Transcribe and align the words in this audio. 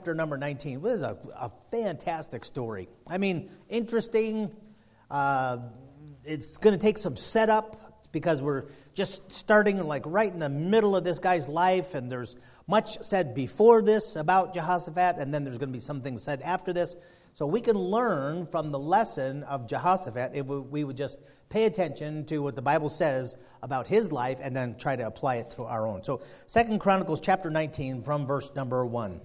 chapter 0.00 0.14
number 0.14 0.38
19. 0.38 0.80
This 0.80 0.94
is 0.94 1.02
a, 1.02 1.14
a 1.38 1.50
fantastic 1.70 2.42
story. 2.42 2.88
I 3.06 3.18
mean, 3.18 3.50
interesting. 3.68 4.50
Uh, 5.10 5.58
it's 6.24 6.56
going 6.56 6.72
to 6.72 6.80
take 6.80 6.96
some 6.96 7.16
setup 7.16 8.08
because 8.12 8.40
we're 8.40 8.64
just 8.94 9.30
starting 9.30 9.78
like 9.86 10.04
right 10.06 10.32
in 10.32 10.38
the 10.38 10.48
middle 10.48 10.96
of 10.96 11.04
this 11.04 11.18
guy's 11.18 11.50
life, 11.50 11.94
and 11.94 12.10
there's 12.10 12.34
much 12.66 12.96
said 13.02 13.34
before 13.34 13.82
this 13.82 14.16
about 14.16 14.54
Jehoshaphat, 14.54 15.16
and 15.18 15.34
then 15.34 15.44
there's 15.44 15.58
going 15.58 15.68
to 15.68 15.74
be 15.74 15.80
something 15.80 16.16
said 16.16 16.40
after 16.40 16.72
this. 16.72 16.96
So 17.34 17.44
we 17.46 17.60
can 17.60 17.76
learn 17.76 18.46
from 18.46 18.72
the 18.72 18.78
lesson 18.78 19.42
of 19.42 19.68
Jehoshaphat 19.68 20.30
if 20.34 20.46
we 20.46 20.82
would 20.82 20.96
just 20.96 21.18
pay 21.50 21.66
attention 21.66 22.24
to 22.26 22.38
what 22.38 22.56
the 22.56 22.62
Bible 22.62 22.88
says 22.88 23.36
about 23.62 23.86
his 23.86 24.12
life 24.12 24.38
and 24.40 24.56
then 24.56 24.78
try 24.78 24.96
to 24.96 25.06
apply 25.06 25.36
it 25.36 25.50
to 25.50 25.64
our 25.64 25.86
own. 25.86 26.02
So 26.04 26.22
Second 26.46 26.78
Chronicles 26.80 27.20
chapter 27.20 27.50
19 27.50 28.00
from 28.00 28.26
verse 28.26 28.50
number 28.54 28.86
1. 28.86 29.20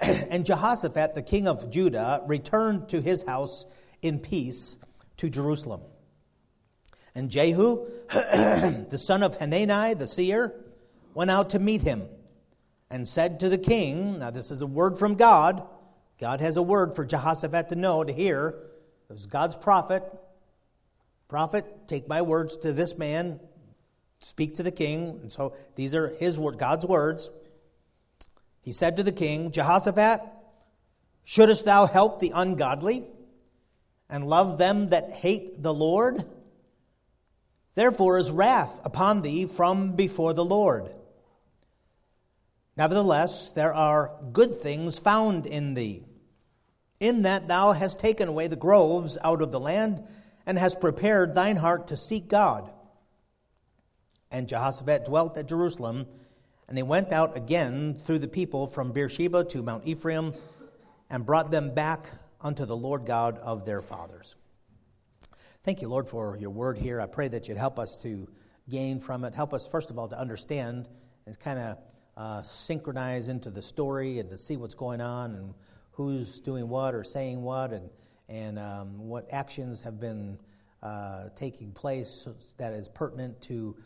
and 0.30 0.46
Jehoshaphat, 0.46 1.14
the 1.14 1.22
king 1.22 1.48
of 1.48 1.70
Judah, 1.70 2.22
returned 2.26 2.88
to 2.90 3.00
his 3.00 3.22
house 3.22 3.66
in 4.00 4.18
peace 4.18 4.76
to 5.18 5.30
Jerusalem. 5.30 5.80
And 7.14 7.30
Jehu, 7.30 7.86
the 8.08 8.98
son 8.98 9.22
of 9.22 9.36
Hanani, 9.36 9.94
the 9.94 10.06
seer, 10.06 10.54
went 11.14 11.30
out 11.30 11.50
to 11.50 11.58
meet 11.58 11.82
him 11.82 12.08
and 12.90 13.06
said 13.06 13.40
to 13.40 13.48
the 13.48 13.58
king, 13.58 14.18
Now, 14.18 14.30
this 14.30 14.50
is 14.50 14.62
a 14.62 14.66
word 14.66 14.98
from 14.98 15.14
God. 15.14 15.66
God 16.20 16.40
has 16.40 16.56
a 16.56 16.62
word 16.62 16.94
for 16.94 17.04
Jehoshaphat 17.04 17.68
to 17.70 17.76
know, 17.76 18.04
to 18.04 18.12
hear. 18.12 18.54
It 19.10 19.12
was 19.12 19.26
God's 19.26 19.56
prophet. 19.56 20.04
Prophet, 21.28 21.88
take 21.88 22.08
my 22.08 22.22
words 22.22 22.56
to 22.58 22.72
this 22.72 22.96
man, 22.96 23.40
speak 24.20 24.56
to 24.56 24.62
the 24.62 24.70
king. 24.70 25.18
And 25.22 25.32
so 25.32 25.54
these 25.74 25.94
are 25.94 26.08
his 26.08 26.38
word, 26.38 26.58
God's 26.58 26.86
words. 26.86 27.30
He 28.62 28.72
said 28.72 28.96
to 28.96 29.02
the 29.02 29.12
king, 29.12 29.50
Jehoshaphat, 29.50 30.20
shouldest 31.24 31.64
thou 31.64 31.86
help 31.86 32.20
the 32.20 32.32
ungodly 32.34 33.04
and 34.08 34.26
love 34.26 34.56
them 34.56 34.90
that 34.90 35.10
hate 35.10 35.60
the 35.62 35.74
Lord? 35.74 36.24
Therefore 37.74 38.18
is 38.18 38.30
wrath 38.30 38.80
upon 38.84 39.22
thee 39.22 39.46
from 39.46 39.96
before 39.96 40.32
the 40.32 40.44
Lord. 40.44 40.92
Nevertheless, 42.76 43.50
there 43.52 43.74
are 43.74 44.12
good 44.32 44.56
things 44.56 44.98
found 44.98 45.46
in 45.46 45.74
thee, 45.74 46.04
in 47.00 47.22
that 47.22 47.48
thou 47.48 47.72
hast 47.72 47.98
taken 47.98 48.28
away 48.28 48.46
the 48.46 48.56
groves 48.56 49.18
out 49.22 49.42
of 49.42 49.50
the 49.50 49.60
land 49.60 50.02
and 50.46 50.58
hast 50.58 50.80
prepared 50.80 51.34
thine 51.34 51.56
heart 51.56 51.88
to 51.88 51.96
seek 51.96 52.28
God. 52.28 52.70
And 54.30 54.48
Jehoshaphat 54.48 55.04
dwelt 55.04 55.36
at 55.36 55.48
Jerusalem 55.48 56.06
and 56.72 56.78
they 56.78 56.82
went 56.82 57.12
out 57.12 57.36
again 57.36 57.92
through 57.92 58.18
the 58.18 58.26
people 58.26 58.66
from 58.66 58.92
Beersheba 58.92 59.44
to 59.44 59.62
Mount 59.62 59.86
Ephraim 59.86 60.32
and 61.10 61.26
brought 61.26 61.50
them 61.50 61.74
back 61.74 62.06
unto 62.40 62.64
the 62.64 62.74
Lord 62.74 63.04
God 63.04 63.36
of 63.40 63.66
their 63.66 63.82
fathers. 63.82 64.36
Thank 65.64 65.82
you, 65.82 65.88
Lord, 65.88 66.08
for 66.08 66.34
your 66.38 66.48
word 66.48 66.78
here. 66.78 66.98
I 66.98 67.04
pray 67.04 67.28
that 67.28 67.46
you'd 67.46 67.58
help 67.58 67.78
us 67.78 67.98
to 67.98 68.26
gain 68.70 69.00
from 69.00 69.22
it. 69.24 69.34
Help 69.34 69.52
us, 69.52 69.68
first 69.68 69.90
of 69.90 69.98
all, 69.98 70.08
to 70.08 70.18
understand 70.18 70.88
and 71.26 71.38
kind 71.38 71.58
of 71.58 71.78
uh, 72.16 72.40
synchronize 72.40 73.28
into 73.28 73.50
the 73.50 73.60
story 73.60 74.18
and 74.18 74.30
to 74.30 74.38
see 74.38 74.56
what's 74.56 74.74
going 74.74 75.02
on 75.02 75.34
and 75.34 75.52
who's 75.90 76.38
doing 76.38 76.70
what 76.70 76.94
or 76.94 77.04
saying 77.04 77.42
what 77.42 77.74
and, 77.74 77.90
and 78.30 78.58
um, 78.58 78.96
what 78.96 79.30
actions 79.30 79.82
have 79.82 80.00
been 80.00 80.38
uh, 80.82 81.28
taking 81.36 81.70
place 81.72 82.26
that 82.56 82.72
is 82.72 82.88
pertinent 82.88 83.42
to 83.42 83.76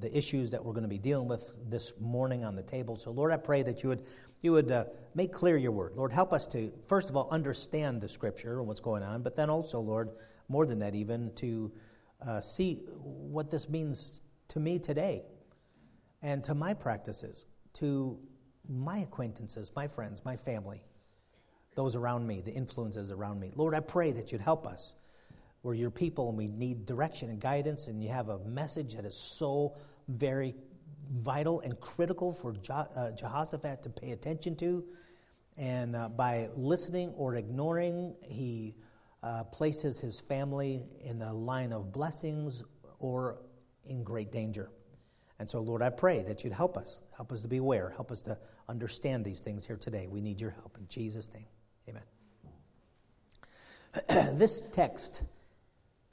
the 0.00 0.10
issues 0.12 0.50
that 0.50 0.64
we're 0.64 0.72
going 0.72 0.82
to 0.82 0.88
be 0.88 0.98
dealing 0.98 1.28
with 1.28 1.54
this 1.70 1.92
morning 2.00 2.44
on 2.44 2.56
the 2.56 2.62
table. 2.62 2.96
So, 2.96 3.10
Lord, 3.10 3.32
I 3.32 3.36
pray 3.36 3.62
that 3.62 3.82
you 3.82 3.88
would, 3.90 4.02
you 4.40 4.52
would 4.52 4.70
uh, 4.70 4.84
make 5.14 5.32
clear 5.32 5.56
your 5.56 5.72
word. 5.72 5.92
Lord, 5.94 6.12
help 6.12 6.32
us 6.32 6.46
to, 6.48 6.72
first 6.86 7.10
of 7.10 7.16
all, 7.16 7.28
understand 7.30 8.00
the 8.00 8.08
scripture 8.08 8.58
and 8.58 8.66
what's 8.66 8.80
going 8.80 9.02
on, 9.02 9.22
but 9.22 9.36
then 9.36 9.50
also, 9.50 9.80
Lord, 9.80 10.10
more 10.48 10.66
than 10.66 10.78
that, 10.80 10.94
even 10.94 11.32
to 11.36 11.72
uh, 12.26 12.40
see 12.40 12.82
what 13.02 13.50
this 13.50 13.68
means 13.68 14.20
to 14.48 14.60
me 14.60 14.78
today 14.78 15.22
and 16.22 16.42
to 16.44 16.54
my 16.54 16.74
practices, 16.74 17.46
to 17.74 18.18
my 18.68 18.98
acquaintances, 18.98 19.70
my 19.76 19.86
friends, 19.86 20.24
my 20.24 20.36
family, 20.36 20.82
those 21.74 21.94
around 21.94 22.26
me, 22.26 22.40
the 22.40 22.52
influences 22.52 23.10
around 23.10 23.38
me. 23.38 23.52
Lord, 23.54 23.74
I 23.74 23.80
pray 23.80 24.12
that 24.12 24.32
you'd 24.32 24.40
help 24.40 24.66
us 24.66 24.94
we're 25.66 25.74
your 25.74 25.90
people 25.90 26.28
and 26.28 26.38
we 26.38 26.46
need 26.46 26.86
direction 26.86 27.28
and 27.28 27.40
guidance, 27.40 27.88
and 27.88 28.00
you 28.00 28.08
have 28.08 28.28
a 28.28 28.38
message 28.44 28.94
that 28.94 29.04
is 29.04 29.16
so 29.16 29.74
very 30.06 30.54
vital 31.10 31.58
and 31.60 31.80
critical 31.80 32.32
for 32.32 32.54
uh, 32.70 33.10
Jehoshaphat 33.10 33.82
to 33.82 33.90
pay 33.90 34.12
attention 34.12 34.54
to. 34.56 34.84
And 35.56 35.96
uh, 35.96 36.08
by 36.10 36.50
listening 36.54 37.12
or 37.16 37.34
ignoring, 37.34 38.14
he 38.22 38.76
uh, 39.24 39.42
places 39.42 39.98
his 39.98 40.20
family 40.20 40.84
in 41.04 41.18
the 41.18 41.32
line 41.32 41.72
of 41.72 41.90
blessings 41.92 42.62
or 43.00 43.38
in 43.86 44.04
great 44.04 44.30
danger. 44.30 44.70
And 45.40 45.50
so, 45.50 45.60
Lord, 45.60 45.82
I 45.82 45.90
pray 45.90 46.22
that 46.22 46.44
you'd 46.44 46.52
help 46.52 46.76
us. 46.76 47.00
Help 47.16 47.32
us 47.32 47.42
to 47.42 47.48
be 47.48 47.56
aware. 47.56 47.90
Help 47.90 48.12
us 48.12 48.22
to 48.22 48.38
understand 48.68 49.24
these 49.24 49.40
things 49.40 49.66
here 49.66 49.76
today. 49.76 50.06
We 50.06 50.20
need 50.20 50.40
your 50.40 50.52
help. 50.52 50.76
In 50.78 50.86
Jesus' 50.86 51.28
name, 51.34 51.46
amen. 51.88 52.04
this 54.38 54.62
text 54.72 55.24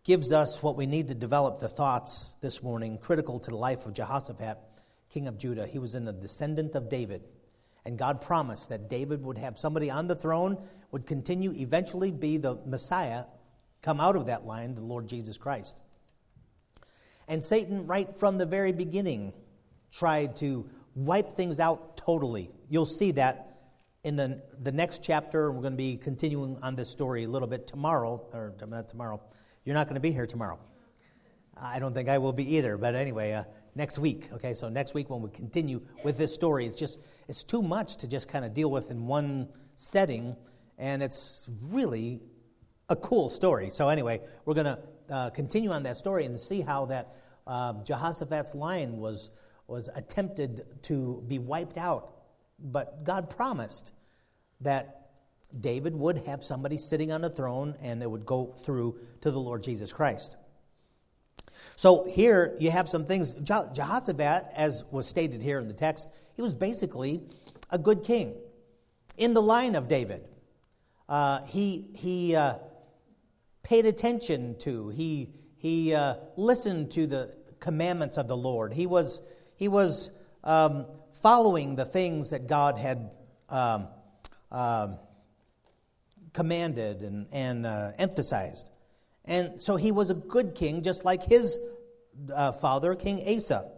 gives 0.03 0.33
us 0.33 0.61
what 0.61 0.75
we 0.75 0.85
need 0.85 1.07
to 1.07 1.15
develop 1.15 1.59
the 1.59 1.69
thoughts 1.69 2.33
this 2.41 2.61
morning 2.61 2.97
critical 2.97 3.39
to 3.39 3.49
the 3.49 3.57
life 3.57 3.85
of 3.85 3.93
Jehoshaphat, 3.93 4.57
king 5.09 5.27
of 5.27 5.37
Judah. 5.37 5.65
He 5.65 5.79
was 5.79 5.95
in 5.95 6.03
the 6.03 6.11
descendant 6.11 6.75
of 6.75 6.89
David. 6.89 7.23
And 7.85 7.97
God 7.97 8.21
promised 8.21 8.69
that 8.69 8.89
David 8.89 9.23
would 9.23 9.37
have 9.37 9.57
somebody 9.57 9.89
on 9.89 10.07
the 10.07 10.15
throne, 10.15 10.57
would 10.91 11.05
continue, 11.05 11.53
eventually 11.53 12.11
be 12.11 12.37
the 12.37 12.55
Messiah, 12.65 13.25
come 13.81 13.99
out 14.01 14.15
of 14.15 14.25
that 14.27 14.45
line, 14.45 14.75
the 14.75 14.81
Lord 14.81 15.07
Jesus 15.07 15.37
Christ. 15.37 15.79
And 17.27 17.43
Satan, 17.43 17.87
right 17.87 18.17
from 18.17 18.37
the 18.37 18.45
very 18.45 18.71
beginning, 18.71 19.33
tried 19.91 20.35
to 20.37 20.69
wipe 20.95 21.31
things 21.31 21.59
out 21.59 21.95
totally. 21.97 22.51
You'll 22.69 22.85
see 22.85 23.11
that 23.11 23.59
in 24.03 24.17
the, 24.17 24.41
the 24.61 24.71
next 24.71 25.01
chapter. 25.01 25.51
We're 25.51 25.61
going 25.61 25.73
to 25.73 25.77
be 25.77 25.95
continuing 25.95 26.57
on 26.61 26.75
this 26.75 26.89
story 26.89 27.23
a 27.23 27.29
little 27.29 27.47
bit 27.47 27.67
tomorrow, 27.67 28.21
or 28.33 28.53
not 28.67 28.89
tomorrow, 28.89 29.21
you're 29.65 29.75
not 29.75 29.87
going 29.87 29.95
to 29.95 30.01
be 30.01 30.11
here 30.11 30.27
tomorrow. 30.27 30.59
I 31.55 31.79
don't 31.79 31.93
think 31.93 32.09
I 32.09 32.17
will 32.17 32.33
be 32.33 32.55
either. 32.55 32.77
But 32.77 32.95
anyway, 32.95 33.33
uh, 33.33 33.43
next 33.75 33.99
week. 33.99 34.29
Okay, 34.33 34.53
so 34.53 34.69
next 34.69 34.93
week 34.93 35.09
when 35.09 35.21
we 35.21 35.29
continue 35.29 35.81
with 36.03 36.17
this 36.17 36.33
story, 36.33 36.65
it's 36.65 36.77
just 36.77 36.99
it's 37.27 37.43
too 37.43 37.61
much 37.61 37.97
to 37.97 38.07
just 38.07 38.27
kind 38.27 38.45
of 38.45 38.53
deal 38.53 38.69
with 38.69 38.91
in 38.91 39.05
one 39.07 39.49
setting, 39.75 40.35
and 40.77 41.01
it's 41.01 41.49
really 41.69 42.21
a 42.89 42.95
cool 42.95 43.29
story. 43.29 43.69
So 43.69 43.89
anyway, 43.89 44.21
we're 44.45 44.53
going 44.53 44.65
to 44.65 44.79
uh, 45.09 45.29
continue 45.29 45.71
on 45.71 45.83
that 45.83 45.97
story 45.97 46.25
and 46.25 46.39
see 46.39 46.61
how 46.61 46.85
that 46.87 47.15
uh, 47.47 47.73
Jehoshaphat's 47.83 48.55
line 48.55 48.97
was 48.97 49.31
was 49.67 49.89
attempted 49.95 50.61
to 50.83 51.23
be 51.27 51.39
wiped 51.39 51.77
out, 51.77 52.11
but 52.59 53.03
God 53.05 53.29
promised 53.29 53.93
that 54.61 55.02
David 55.59 55.95
would 55.95 56.19
have 56.19 56.43
somebody 56.43 56.77
sitting 56.77 57.11
on 57.11 57.21
the 57.21 57.29
throne 57.29 57.75
and 57.81 58.01
it 58.01 58.09
would 58.09 58.25
go 58.25 58.53
through 58.57 58.97
to 59.21 59.31
the 59.31 59.39
Lord 59.39 59.63
Jesus 59.63 59.93
Christ. 59.93 60.35
So 61.75 62.05
here 62.05 62.55
you 62.59 62.71
have 62.71 62.89
some 62.89 63.05
things. 63.05 63.33
Jehoshaphat, 63.33 64.45
as 64.55 64.83
was 64.91 65.07
stated 65.07 65.41
here 65.41 65.59
in 65.59 65.67
the 65.67 65.73
text, 65.73 66.07
he 66.35 66.41
was 66.41 66.53
basically 66.53 67.21
a 67.69 67.77
good 67.77 68.03
king 68.03 68.35
in 69.17 69.33
the 69.33 69.41
line 69.41 69.75
of 69.75 69.87
David. 69.87 70.27
Uh, 71.07 71.43
he 71.45 71.89
he 71.93 72.35
uh, 72.35 72.55
paid 73.63 73.85
attention 73.85 74.55
to, 74.59 74.89
he, 74.89 75.29
he 75.57 75.93
uh, 75.93 76.15
listened 76.35 76.91
to 76.91 77.07
the 77.07 77.35
commandments 77.59 78.17
of 78.17 78.27
the 78.27 78.37
Lord. 78.37 78.73
He 78.73 78.85
was, 78.85 79.21
he 79.55 79.67
was 79.67 80.11
um, 80.43 80.85
following 81.13 81.75
the 81.75 81.85
things 81.85 82.31
that 82.31 82.47
God 82.47 82.77
had. 82.77 83.09
Um, 83.49 83.87
um, 84.51 84.97
commanded 86.33 87.01
and, 87.01 87.27
and 87.31 87.65
uh, 87.65 87.91
emphasized. 87.97 88.69
And 89.25 89.61
so 89.61 89.75
he 89.75 89.91
was 89.91 90.09
a 90.09 90.15
good 90.15 90.55
king, 90.55 90.81
just 90.81 91.05
like 91.05 91.23
his 91.23 91.57
uh, 92.33 92.51
father, 92.51 92.95
King 92.95 93.23
Asa. 93.25 93.69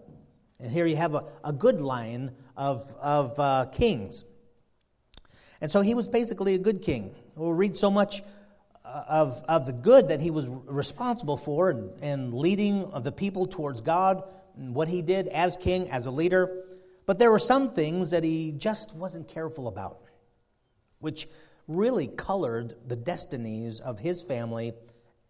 And 0.59 0.71
here 0.71 0.85
you 0.85 0.95
have 0.95 1.13
a, 1.13 1.25
a 1.43 1.53
good 1.53 1.81
line 1.81 2.31
of, 2.57 2.95
of 2.99 3.39
uh, 3.39 3.65
kings. 3.71 4.23
And 5.61 5.71
so 5.71 5.81
he 5.81 5.93
was 5.93 6.07
basically 6.07 6.55
a 6.55 6.59
good 6.59 6.81
king. 6.81 7.13
We'll 7.35 7.53
read 7.53 7.75
so 7.75 7.91
much 7.91 8.23
uh, 8.83 9.03
of, 9.07 9.43
of 9.47 9.65
the 9.65 9.73
good 9.73 10.09
that 10.09 10.21
he 10.21 10.31
was 10.31 10.49
responsible 10.49 11.37
for 11.37 11.69
and, 11.69 11.91
and 12.01 12.33
leading 12.33 12.85
of 12.85 13.03
the 13.03 13.11
people 13.11 13.45
towards 13.45 13.81
God 13.81 14.23
and 14.57 14.73
what 14.73 14.87
he 14.87 15.01
did 15.01 15.27
as 15.27 15.57
king, 15.57 15.89
as 15.89 16.05
a 16.05 16.11
leader. 16.11 16.63
But 17.05 17.19
there 17.19 17.31
were 17.31 17.39
some 17.39 17.71
things 17.71 18.09
that 18.11 18.23
he 18.23 18.51
just 18.51 18.95
wasn't 18.95 19.27
careful 19.27 19.67
about, 19.67 19.99
which 20.99 21.27
really 21.67 22.07
colored 22.07 22.75
the 22.85 22.95
destinies 22.95 23.79
of 23.79 23.99
his 23.99 24.21
family 24.21 24.73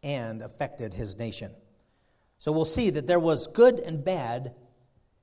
and 0.03 0.41
affected 0.41 0.93
his 0.93 1.15
nation. 1.17 1.51
So 2.37 2.51
we'll 2.51 2.65
see 2.65 2.89
that 2.91 3.07
there 3.07 3.19
was 3.19 3.47
good 3.47 3.79
and 3.79 4.03
bad 4.03 4.53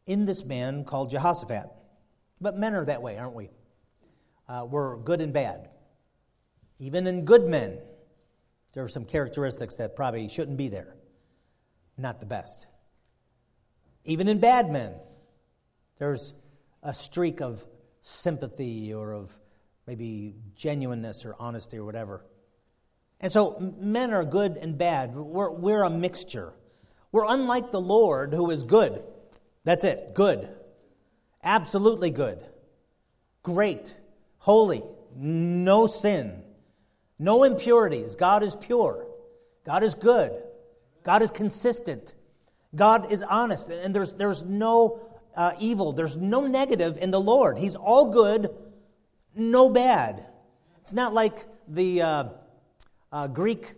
in 0.07 0.25
this 0.25 0.45
man 0.45 0.85
called 0.85 1.11
Jehoshaphat. 1.11 1.67
But 2.41 2.57
men 2.57 2.75
are 2.75 2.85
that 2.85 3.03
way, 3.03 3.19
aren't 3.19 3.35
we? 3.35 3.51
uh, 4.53 4.65
were 4.65 4.99
good 4.99 5.21
and 5.21 5.33
bad. 5.33 5.71
Even 6.79 7.07
in 7.07 7.25
good 7.25 7.45
men, 7.45 7.79
there 8.73 8.83
are 8.83 8.89
some 8.89 9.05
characteristics 9.05 9.77
that 9.77 9.97
probably 9.97 10.29
shouldn't 10.29 10.57
be 10.57 10.69
there. 10.69 10.95
Not 11.97 12.21
the 12.21 12.27
best. 12.27 12.67
Even 14.05 14.29
in 14.29 14.41
bad 14.41 14.71
men, 14.71 14.95
there's 15.99 16.35
a 16.83 16.93
streak 16.93 17.41
of 17.41 17.65
sympathy 18.01 18.93
or 18.93 19.13
of 19.13 19.31
maybe 19.87 20.35
genuineness 20.55 21.25
or 21.25 21.35
honesty 21.39 21.79
or 21.79 21.85
whatever. 21.85 22.25
And 23.21 23.31
so 23.31 23.73
men 23.79 24.13
are 24.13 24.25
good 24.25 24.57
and 24.57 24.77
bad. 24.77 25.15
We're, 25.15 25.51
we're 25.51 25.83
a 25.83 25.91
mixture. 25.91 26.53
We're 27.13 27.27
unlike 27.27 27.71
the 27.71 27.81
Lord 27.81 28.35
who 28.35 28.51
is 28.51 28.65
good. 28.65 29.03
That's 29.65 29.85
it, 29.85 30.15
good. 30.15 30.49
Absolutely 31.45 32.11
good. 32.11 32.45
Great. 33.43 33.97
Holy. 34.39 34.83
No 35.15 35.87
sin. 35.87 36.43
No 37.19 37.45
impurities. 37.45 38.17
God 38.17 38.43
is 38.43 38.57
pure. 38.57 39.07
God 39.65 39.85
is 39.85 39.95
good. 39.95 40.33
God 41.05 41.23
is 41.23 41.31
consistent. 41.31 42.15
God 42.75 43.13
is 43.13 43.23
honest. 43.23 43.69
And 43.69 43.95
there's, 43.95 44.13
there's 44.13 44.43
no 44.43 45.01
uh, 45.37 45.53
evil, 45.59 45.93
there's 45.93 46.17
no 46.17 46.47
negative 46.47 46.99
in 47.01 47.11
the 47.11 47.21
Lord. 47.21 47.59
He's 47.59 47.77
all 47.77 48.11
good, 48.11 48.51
no 49.35 49.71
bad. 49.71 50.27
It's 50.81 50.93
not 50.93 51.15
like 51.15 51.47
the 51.69 52.03
uh, 52.03 52.25
uh, 53.11 53.27
Greek 53.29 53.75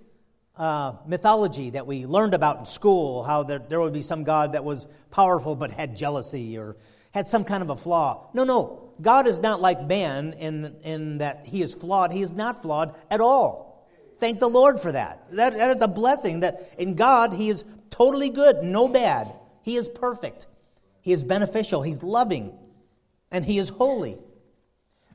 uh, 0.57 0.95
mythology 1.07 1.71
that 1.71 1.87
we 1.87 2.07
learned 2.07 2.35
about 2.35 2.61
in 2.61 2.67
school, 2.67 3.23
how 3.23 3.43
there, 3.43 3.59
there 3.59 3.81
would 3.81 3.93
be 3.93 4.03
some 4.03 4.25
God 4.25 4.53
that 4.53 4.65
was 4.65 4.87
powerful 5.11 5.57
but 5.57 5.71
had 5.71 5.97
jealousy 5.97 6.57
or 6.59 6.77
had 7.13 7.29
some 7.29 7.45
kind 7.45 7.63
of 7.63 7.71
a 7.71 7.77
flaw. 7.77 8.29
No, 8.35 8.45
no. 8.45 8.93
God 9.01 9.27
is 9.27 9.41
not 9.41 9.61
like 9.61 9.85
man 9.87 10.35
in, 10.35 10.77
in 10.85 11.19
that 11.19 11.47
he 11.47 11.63
is 11.63 11.75
flawed. 11.75 12.13
He 12.13 12.23
is 12.23 12.33
not 12.33 12.63
flawed 12.63 12.95
at 13.11 13.21
all. 13.21 13.89
Thank 14.19 14.39
the 14.39 14.49
Lord 14.49 14.81
for 14.81 14.93
that. 14.93 15.25
that. 15.33 15.55
That 15.55 15.77
is 15.77 15.83
a 15.83 15.89
blessing 15.89 16.41
that 16.41 16.75
in 16.79 16.95
God 16.95 17.35
he 17.35 17.49
is 17.49 17.65
totally 17.91 18.31
good, 18.31 18.63
no 18.63 18.89
bad. 18.89 19.37
He 19.63 19.77
is 19.77 19.89
perfect. 19.89 20.47
He 21.03 21.13
is 21.13 21.25
beneficial. 21.25 21.83
He's 21.83 22.03
loving. 22.03 22.57
And 23.31 23.45
he 23.45 23.59
is 23.59 23.69
holy. 23.69 24.19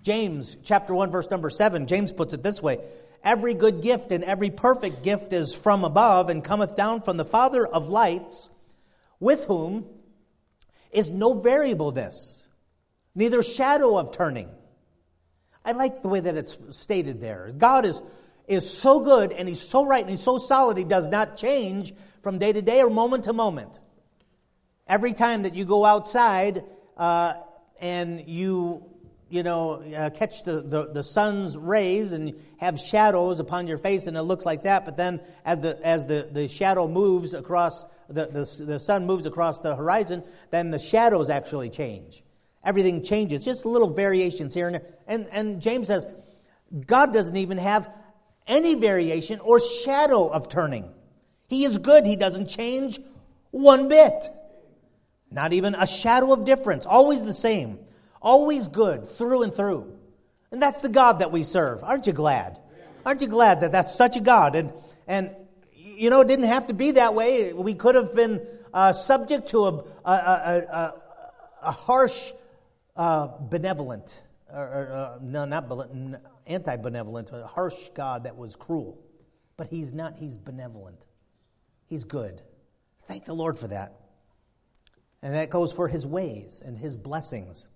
James 0.09 0.57
chapter 0.63 0.95
1 0.95 1.11
verse 1.11 1.29
number 1.29 1.51
7 1.51 1.85
James 1.85 2.11
puts 2.11 2.33
it 2.33 2.41
this 2.41 2.63
way 2.63 2.79
Every 3.23 3.53
good 3.53 3.83
gift 3.83 4.11
and 4.11 4.23
every 4.23 4.49
perfect 4.49 5.03
gift 5.03 5.33
is 5.33 5.53
from 5.53 5.83
above 5.83 6.29
and 6.29 6.43
cometh 6.43 6.75
down 6.75 7.03
from 7.03 7.17
the 7.17 7.25
Father 7.25 7.63
of 7.63 7.89
lights, 7.89 8.49
with 9.19 9.45
whom 9.45 9.85
is 10.91 11.11
no 11.11 11.39
variableness, 11.39 12.43
neither 13.13 13.43
shadow 13.43 13.99
of 13.99 14.11
turning. 14.11 14.49
I 15.63 15.73
like 15.73 16.01
the 16.01 16.07
way 16.07 16.21
that 16.21 16.35
it's 16.35 16.57
stated 16.71 17.21
there. 17.21 17.53
God 17.55 17.85
is, 17.85 18.01
is 18.47 18.67
so 18.67 19.01
good 19.01 19.31
and 19.31 19.47
He's 19.47 19.61
so 19.61 19.85
right 19.85 20.01
and 20.01 20.09
He's 20.09 20.23
so 20.23 20.39
solid, 20.39 20.75
He 20.79 20.85
does 20.85 21.07
not 21.07 21.37
change 21.37 21.93
from 22.23 22.39
day 22.39 22.51
to 22.51 22.63
day 22.63 22.81
or 22.81 22.89
moment 22.89 23.25
to 23.25 23.33
moment. 23.33 23.79
Every 24.87 25.13
time 25.13 25.43
that 25.43 25.53
you 25.53 25.65
go 25.65 25.85
outside 25.85 26.63
uh, 26.97 27.33
and 27.79 28.27
you 28.27 28.88
you 29.29 29.43
know, 29.43 29.81
uh, 29.95 30.09
catch 30.09 30.43
the, 30.43 30.61
the, 30.61 30.85
the, 30.91 31.03
sun's 31.03 31.55
rays 31.57 32.13
and 32.13 32.33
have 32.57 32.79
shadows 32.79 33.39
upon 33.39 33.67
your 33.67 33.77
face, 33.77 34.07
and 34.07 34.17
it 34.17 34.23
looks 34.23 34.45
like 34.45 34.63
that. 34.63 34.85
But 34.85 34.97
then, 34.97 35.21
as 35.45 35.59
the, 35.59 35.79
as 35.85 36.05
the, 36.07 36.27
the 36.31 36.47
shadow 36.47 36.87
moves 36.87 37.33
across, 37.33 37.85
the, 38.07 38.25
the, 38.25 38.63
the 38.65 38.79
sun 38.79 39.05
moves 39.05 39.25
across 39.25 39.59
the 39.59 39.75
horizon, 39.75 40.23
then 40.49 40.71
the 40.71 40.79
shadows 40.79 41.29
actually 41.29 41.69
change. 41.69 42.23
Everything 42.63 43.03
changes, 43.03 43.45
just 43.45 43.65
little 43.65 43.89
variations 43.89 44.53
here 44.53 44.67
and 44.67 44.75
there. 44.75 44.85
And, 45.07 45.27
and 45.31 45.61
James 45.61 45.87
says, 45.87 46.07
God 46.85 47.13
doesn't 47.13 47.37
even 47.37 47.57
have 47.57 47.89
any 48.47 48.75
variation 48.75 49.39
or 49.39 49.59
shadow 49.59 50.27
of 50.27 50.49
turning. 50.49 50.89
He 51.47 51.65
is 51.65 51.77
good, 51.77 52.05
He 52.05 52.15
doesn't 52.15 52.47
change 52.47 52.99
one 53.51 53.87
bit. 53.87 54.29
Not 55.31 55.53
even 55.53 55.75
a 55.75 55.85
shadow 55.85 56.33
of 56.33 56.45
difference, 56.45 56.85
always 56.85 57.23
the 57.23 57.33
same. 57.33 57.79
Always 58.21 58.67
good 58.67 59.07
through 59.07 59.43
and 59.43 59.53
through. 59.53 59.97
And 60.51 60.61
that's 60.61 60.81
the 60.81 60.89
God 60.89 61.19
that 61.19 61.31
we 61.31 61.43
serve. 61.43 61.83
Aren't 61.83 62.07
you 62.07 62.13
glad? 62.13 62.59
Aren't 63.05 63.21
you 63.21 63.27
glad 63.27 63.61
that 63.61 63.71
that's 63.71 63.95
such 63.95 64.17
a 64.17 64.19
God? 64.19 64.55
And, 64.55 64.73
and 65.07 65.35
you 65.73 66.09
know, 66.09 66.21
it 66.21 66.27
didn't 66.27 66.45
have 66.45 66.67
to 66.67 66.73
be 66.73 66.91
that 66.91 67.13
way. 67.13 67.53
We 67.53 67.73
could 67.73 67.95
have 67.95 68.15
been 68.15 68.45
uh, 68.73 68.93
subject 68.93 69.49
to 69.49 69.65
a, 69.65 69.73
a, 70.05 70.11
a, 70.11 70.93
a 71.63 71.71
harsh, 71.71 72.33
uh, 72.95 73.29
benevolent, 73.39 74.21
or, 74.51 74.91
uh, 74.91 75.19
no, 75.21 75.45
not 75.45 75.69
anti 76.47 76.75
benevolent, 76.77 77.29
a 77.31 77.45
harsh 77.45 77.89
God 77.93 78.23
that 78.23 78.35
was 78.35 78.55
cruel. 78.55 78.99
But 79.57 79.67
he's 79.67 79.93
not, 79.93 80.15
he's 80.17 80.37
benevolent. 80.37 81.05
He's 81.87 82.03
good. 82.03 82.41
Thank 83.03 83.25
the 83.25 83.33
Lord 83.33 83.57
for 83.57 83.67
that. 83.67 83.93
And 85.21 85.33
that 85.33 85.49
goes 85.49 85.73
for 85.73 85.87
his 85.87 86.05
ways 86.05 86.61
and 86.63 86.77
his 86.77 86.95
blessings. 86.95 87.67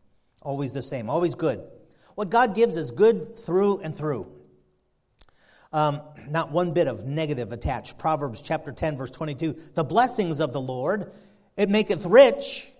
Always 0.44 0.74
the 0.74 0.84
same, 0.84 1.10
always 1.10 1.36
good. 1.36 1.64
What 2.16 2.30
God 2.30 2.54
gives 2.54 2.78
is 2.78 2.92
good 2.92 3.38
through 3.38 3.80
and 3.80 3.96
through. 3.96 4.28
Um, 5.72 6.02
not 6.30 6.52
one 6.52 6.74
bit 6.74 6.88
of 6.88 7.06
negative 7.06 7.52
attached. 7.52 7.98
Proverbs 7.98 8.42
chapter 8.42 8.72
10, 8.72 8.98
verse 8.98 9.10
22. 9.10 9.56
The 9.74 9.84
blessings 9.84 10.40
of 10.40 10.54
the 10.54 10.62
Lord, 10.62 11.12
it 11.58 11.70
maketh 11.70 12.06
rich, 12.06 12.72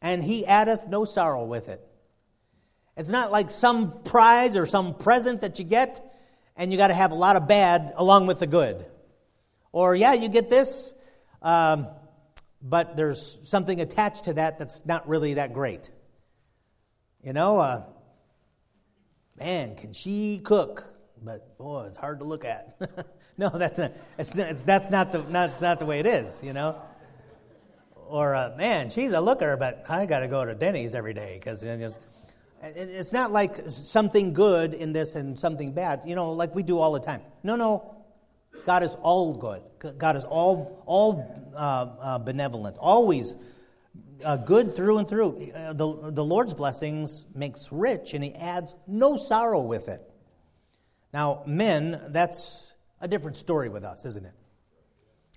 and 0.00 0.24
he 0.24 0.46
addeth 0.46 0.88
no 0.88 1.04
sorrow 1.04 1.44
with 1.44 1.68
it. 1.68 1.86
It's 2.96 3.10
not 3.10 3.30
like 3.32 3.50
some 3.50 4.02
prize 4.02 4.56
or 4.56 4.64
some 4.64 4.94
present 4.94 5.42
that 5.42 5.58
you 5.58 5.64
get, 5.64 6.00
and 6.56 6.72
you 6.72 6.78
got 6.78 6.88
to 6.88 6.94
have 6.94 7.10
a 7.10 7.16
lot 7.16 7.36
of 7.36 7.48
bad 7.48 7.92
along 7.96 8.26
with 8.26 8.38
the 8.38 8.46
good. 8.46 8.86
Or, 9.72 9.94
yeah, 9.94 10.14
you 10.14 10.28
get 10.28 10.48
this, 10.48 10.94
um, 11.42 11.88
but 12.62 12.96
there's 12.96 13.38
something 13.44 13.80
attached 13.80 14.24
to 14.24 14.34
that 14.34 14.58
that's 14.58 14.86
not 14.86 15.08
really 15.08 15.34
that 15.34 15.52
great. 15.52 15.90
You 17.22 17.32
know, 17.32 17.58
uh, 17.58 17.84
man, 19.38 19.76
can 19.76 19.92
she 19.92 20.40
cook? 20.42 20.84
But 21.24 21.56
boy, 21.56 21.84
it's 21.86 21.96
hard 21.96 22.18
to 22.18 22.24
look 22.24 22.44
at. 22.44 22.76
no, 23.38 23.48
that's 23.48 23.78
not. 23.78 23.92
It's, 24.18 24.34
it's, 24.34 24.62
that's 24.62 24.90
not 24.90 25.12
the. 25.12 25.18
That's 25.22 25.60
not 25.60 25.78
the 25.78 25.86
way 25.86 26.00
it 26.00 26.06
is. 26.06 26.42
You 26.42 26.52
know. 26.52 26.82
Or 27.94 28.34
uh, 28.34 28.54
man, 28.56 28.90
she's 28.90 29.12
a 29.12 29.20
looker, 29.20 29.56
but 29.56 29.84
I 29.88 30.04
got 30.06 30.20
to 30.20 30.28
go 30.28 30.44
to 30.44 30.54
Denny's 30.54 30.94
every 30.94 31.14
day 31.14 31.38
because 31.38 31.64
you 31.64 31.76
know, 31.76 31.92
it's 32.62 33.12
not 33.12 33.30
like 33.30 33.54
something 33.56 34.32
good 34.32 34.74
in 34.74 34.92
this 34.92 35.14
and 35.14 35.38
something 35.38 35.72
bad. 35.72 36.02
You 36.04 36.16
know, 36.16 36.32
like 36.32 36.54
we 36.54 36.64
do 36.64 36.78
all 36.78 36.92
the 36.92 37.00
time. 37.00 37.22
No, 37.44 37.54
no. 37.54 37.94
God 38.66 38.82
is 38.82 38.96
all 38.96 39.32
good. 39.34 39.62
God 39.98 40.16
is 40.16 40.24
all 40.24 40.82
all 40.86 41.50
uh, 41.54 41.86
uh 42.00 42.18
benevolent, 42.18 42.76
always 42.78 43.36
uh, 44.24 44.36
good 44.36 44.74
through 44.74 44.98
and 44.98 45.08
through. 45.08 45.50
Uh, 45.52 45.72
the, 45.72 46.10
the 46.12 46.24
Lord's 46.24 46.54
blessings 46.54 47.24
makes 47.34 47.70
rich, 47.70 48.14
and 48.14 48.22
He 48.22 48.34
adds 48.34 48.74
no 48.86 49.16
sorrow 49.16 49.60
with 49.60 49.88
it. 49.88 50.02
Now, 51.12 51.42
men, 51.46 52.00
that's 52.08 52.72
a 53.00 53.08
different 53.08 53.36
story 53.36 53.68
with 53.68 53.84
us, 53.84 54.04
isn't 54.06 54.24
it? 54.24 54.34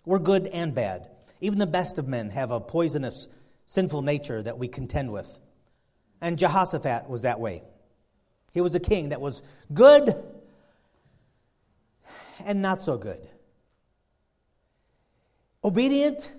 We're 0.06 0.20
good 0.20 0.48
and 0.48 0.74
bad. 0.74 1.10
Even 1.42 1.60
the 1.60 1.68
best 1.68 1.98
of 1.98 2.08
men 2.08 2.30
have 2.30 2.52
a 2.52 2.60
poisonous, 2.60 3.28
sinful 3.66 4.02
nature 4.02 4.42
that 4.42 4.58
we 4.58 4.68
contend 4.68 5.12
with. 5.12 5.40
And 6.22 6.38
Jehoshaphat 6.38 7.10
was 7.10 7.24
that 7.24 7.40
way. 7.40 7.64
He 8.54 8.62
was 8.62 8.74
a 8.74 8.80
king 8.80 9.10
that 9.10 9.20
was 9.20 9.42
good 9.74 10.16
and 12.46 12.62
not 12.62 12.82
so 12.82 12.98
good. 12.98 13.20
Obedient 15.64 16.32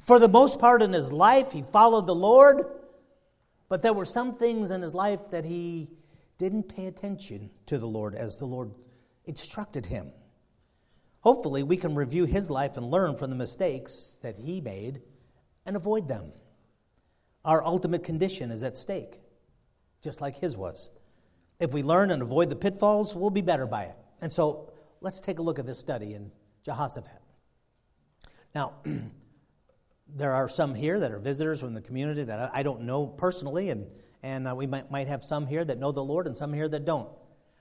for 0.00 0.18
the 0.18 0.28
most 0.28 0.58
part 0.58 0.82
in 0.82 0.92
his 0.92 1.12
life, 1.12 1.52
he 1.52 1.62
followed 1.62 2.06
the 2.06 2.14
Lord, 2.14 2.64
but 3.68 3.82
there 3.82 3.92
were 3.92 4.04
some 4.04 4.34
things 4.34 4.70
in 4.70 4.82
his 4.82 4.94
life 4.94 5.30
that 5.30 5.44
he 5.44 5.88
didn't 6.38 6.64
pay 6.64 6.86
attention 6.86 7.50
to 7.66 7.78
the 7.78 7.86
Lord 7.86 8.14
as 8.14 8.36
the 8.36 8.46
Lord 8.46 8.72
instructed 9.24 9.86
him. 9.86 10.12
Hopefully, 11.20 11.62
we 11.62 11.76
can 11.76 11.94
review 11.94 12.24
his 12.24 12.50
life 12.50 12.76
and 12.76 12.90
learn 12.90 13.16
from 13.16 13.30
the 13.30 13.36
mistakes 13.36 14.16
that 14.22 14.38
he 14.38 14.60
made 14.60 15.00
and 15.64 15.76
avoid 15.76 16.06
them. 16.06 16.32
Our 17.44 17.64
ultimate 17.64 18.04
condition 18.04 18.50
is 18.50 18.62
at 18.62 18.78
stake, 18.78 19.20
just 20.02 20.20
like 20.20 20.38
his 20.38 20.56
was. 20.56 20.90
If 21.58 21.72
we 21.72 21.82
learn 21.82 22.10
and 22.10 22.22
avoid 22.22 22.50
the 22.50 22.56
pitfalls, 22.56 23.16
we'll 23.16 23.30
be 23.30 23.40
better 23.40 23.66
by 23.66 23.84
it. 23.84 23.96
And 24.20 24.32
so, 24.32 24.72
let's 25.00 25.20
take 25.20 25.38
a 25.38 25.42
look 25.42 25.58
at 25.58 25.66
this 25.66 25.78
study 25.78 26.14
in 26.14 26.30
Jehoshaphat. 26.64 27.22
Now, 28.54 28.74
there 30.14 30.32
are 30.32 30.48
some 30.48 30.74
here 30.74 31.00
that 31.00 31.12
are 31.12 31.18
visitors 31.18 31.60
from 31.60 31.74
the 31.74 31.80
community 31.80 32.22
that 32.24 32.50
I 32.54 32.62
don't 32.62 32.82
know 32.82 33.06
personally, 33.06 33.70
and, 33.70 33.86
and 34.22 34.48
uh, 34.48 34.54
we 34.54 34.66
might, 34.66 34.90
might 34.90 35.08
have 35.08 35.22
some 35.22 35.46
here 35.46 35.64
that 35.64 35.78
know 35.78 35.92
the 35.92 36.04
Lord 36.04 36.26
and 36.26 36.36
some 36.36 36.52
here 36.52 36.68
that 36.68 36.84
don't. 36.84 37.08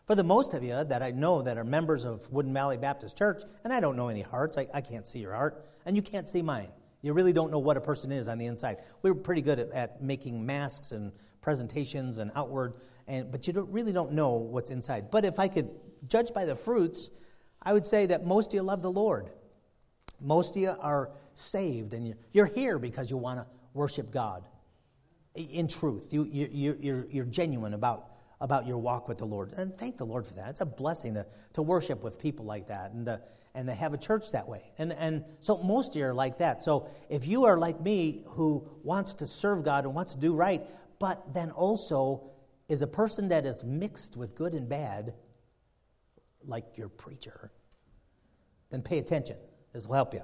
For 0.06 0.14
the 0.14 0.24
most 0.24 0.54
of 0.54 0.64
you 0.64 0.84
that 0.84 1.02
I 1.02 1.12
know 1.12 1.42
that 1.42 1.58
are 1.58 1.64
members 1.64 2.06
of 2.06 2.32
Wooden 2.32 2.54
Valley 2.54 2.78
Baptist 2.78 3.18
Church, 3.18 3.42
and 3.64 3.74
I 3.74 3.80
don't 3.80 3.96
know 3.96 4.10
any 4.10 4.22
hearts, 4.22 4.58
I, 4.58 4.68
I 4.74 4.82
can't 4.82 5.06
see 5.06 5.20
your 5.20 5.34
heart, 5.34 5.66
and 5.86 5.96
you 5.96 6.04
can't 6.04 6.30
see 6.30 6.44
mine. 6.44 6.70
You 7.02 7.14
really 7.14 7.34
don't 7.34 7.52
know 7.52 7.60
what 7.60 7.78
a 7.78 7.82
person 7.82 8.12
is 8.12 8.28
on 8.28 8.38
the 8.38 8.46
inside. 8.46 8.78
We 9.02 9.10
are 9.10 9.16
pretty 9.16 9.42
good 9.42 9.60
at, 9.60 9.72
at 9.72 10.02
making 10.04 10.46
masks 10.46 10.92
and 10.92 11.12
presentations 11.42 12.20
and 12.20 12.32
outward, 12.36 12.76
and, 13.08 13.32
but 13.32 13.48
you 13.48 13.54
don't, 13.54 13.70
really 13.72 13.94
don't 13.94 14.12
know 14.12 14.34
what's 14.34 14.70
inside. 14.70 15.10
But 15.10 15.26
if 15.26 15.40
I 15.40 15.48
could 15.48 15.70
judge 16.08 16.34
by 16.34 16.46
the 16.46 16.56
fruits, 16.56 17.10
I 17.62 17.74
would 17.74 17.86
say 17.86 18.06
that 18.08 18.26
most 18.26 18.48
of 18.52 18.54
you 18.54 18.62
love 18.62 18.84
the 18.84 18.92
Lord. 18.92 19.32
Most 20.22 20.56
of 20.56 20.62
you 20.62 20.76
are 20.80 21.12
saved, 21.36 21.94
and 21.94 22.16
you're 22.34 22.46
here 22.46 22.80
because 22.80 23.12
you 23.12 23.18
want 23.18 23.40
to 23.40 23.46
worship 23.74 24.12
God 24.12 24.48
in 25.36 25.68
truth. 25.68 26.12
You, 26.12 26.24
you, 26.24 26.78
you're, 26.80 27.06
you're 27.10 27.26
genuine 27.26 27.74
about, 27.74 28.12
about 28.42 28.66
your 28.66 28.78
walk 28.78 29.08
with 29.08 29.18
the 29.18 29.26
Lord. 29.26 29.52
And 29.54 29.78
thank 29.78 29.98
the 29.98 30.06
Lord 30.06 30.26
for 30.26 30.34
that. 30.36 30.50
It's 30.50 30.62
a 30.62 30.66
blessing 30.66 31.14
to, 31.16 31.26
to 31.54 31.62
worship 31.62 32.04
with 32.04 32.18
people 32.20 32.46
like 32.46 32.68
that 32.68 32.92
and 32.94 33.06
to, 33.06 33.22
and 33.54 33.68
to 33.68 33.74
have 33.74 33.94
a 33.94 33.98
church 33.98 34.32
that 34.32 34.48
way. 34.48 34.72
And, 34.78 34.94
and 34.94 35.24
so 35.40 35.62
most 35.62 35.92
of 35.92 35.96
you 35.98 36.06
are 36.06 36.14
like 36.14 36.38
that. 36.40 36.64
So 36.64 36.90
if 37.10 37.28
you 37.28 37.46
are 37.46 37.58
like 37.58 37.82
me 37.82 38.24
who 38.28 38.68
wants 38.84 39.14
to 39.16 39.28
serve 39.28 39.64
God 39.64 39.86
and 39.86 39.94
wants 39.94 40.14
to 40.14 40.20
do 40.20 40.34
right, 40.34 40.66
but 41.00 41.34
then 41.34 41.52
also 41.52 42.32
is 42.70 42.82
a 42.82 42.88
person 42.88 43.30
that 43.30 43.46
is 43.46 43.64
mixed 43.64 44.18
with 44.18 44.36
good 44.36 44.54
and 44.54 44.68
bad, 44.68 45.14
like 46.46 46.66
your 46.76 46.90
preacher, 46.90 47.52
then 48.70 48.82
pay 48.82 49.00
attention. 49.00 49.38
This 49.74 49.88
will 49.88 49.96
help 49.96 50.14
you. 50.14 50.22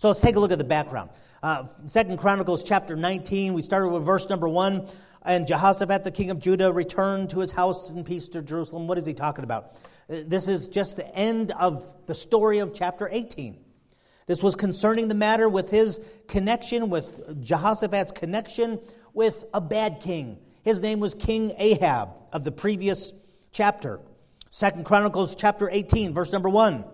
So 0.00 0.08
let's 0.08 0.20
take 0.20 0.36
a 0.36 0.40
look 0.40 0.50
at 0.50 0.56
the 0.56 0.64
background. 0.64 1.10
Uh, 1.42 1.66
Second 1.84 2.16
Chronicles 2.16 2.64
chapter 2.64 2.96
19, 2.96 3.52
we 3.52 3.60
started 3.60 3.90
with 3.90 4.02
verse 4.02 4.30
number 4.30 4.48
1. 4.48 4.88
And 5.26 5.46
Jehoshaphat, 5.46 6.04
the 6.04 6.10
king 6.10 6.30
of 6.30 6.40
Judah, 6.40 6.72
returned 6.72 7.28
to 7.28 7.40
his 7.40 7.50
house 7.50 7.90
in 7.90 8.02
peace 8.02 8.26
to 8.28 8.40
Jerusalem. 8.40 8.86
What 8.88 8.96
is 8.96 9.04
he 9.04 9.12
talking 9.12 9.44
about? 9.44 9.74
Uh, 10.08 10.24
this 10.26 10.48
is 10.48 10.68
just 10.68 10.96
the 10.96 11.06
end 11.14 11.52
of 11.52 11.84
the 12.06 12.14
story 12.14 12.60
of 12.60 12.72
chapter 12.72 13.10
18. 13.12 13.62
This 14.24 14.42
was 14.42 14.56
concerning 14.56 15.08
the 15.08 15.14
matter 15.14 15.50
with 15.50 15.70
his 15.70 16.00
connection, 16.28 16.88
with 16.88 17.38
Jehoshaphat's 17.42 18.12
connection 18.12 18.80
with 19.12 19.44
a 19.52 19.60
bad 19.60 20.00
king. 20.00 20.38
His 20.62 20.80
name 20.80 21.00
was 21.00 21.12
King 21.12 21.52
Ahab 21.58 22.08
of 22.32 22.44
the 22.44 22.52
previous 22.52 23.12
chapter. 23.52 24.00
Second 24.48 24.86
Chronicles 24.86 25.34
chapter 25.34 25.68
18, 25.68 26.14
verse 26.14 26.32
number 26.32 26.48
1. 26.48 26.84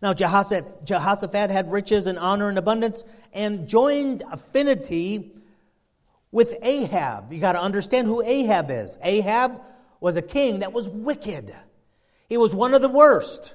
Now, 0.00 0.12
Jehoshaphat, 0.14 1.50
had 1.50 1.72
riches 1.72 2.06
and 2.06 2.18
honor 2.18 2.48
and 2.48 2.58
abundance 2.58 3.04
and 3.32 3.68
joined 3.68 4.22
affinity 4.30 5.32
with 6.30 6.56
Ahab. 6.62 7.32
You 7.32 7.40
got 7.40 7.52
to 7.52 7.60
understand 7.60 8.06
who 8.06 8.22
Ahab 8.22 8.70
is. 8.70 8.98
Ahab 9.02 9.60
was 10.00 10.16
a 10.16 10.22
king 10.22 10.60
that 10.60 10.72
was 10.72 10.88
wicked, 10.88 11.54
he 12.28 12.36
was 12.36 12.54
one 12.54 12.74
of 12.74 12.82
the 12.82 12.88
worst. 12.88 13.54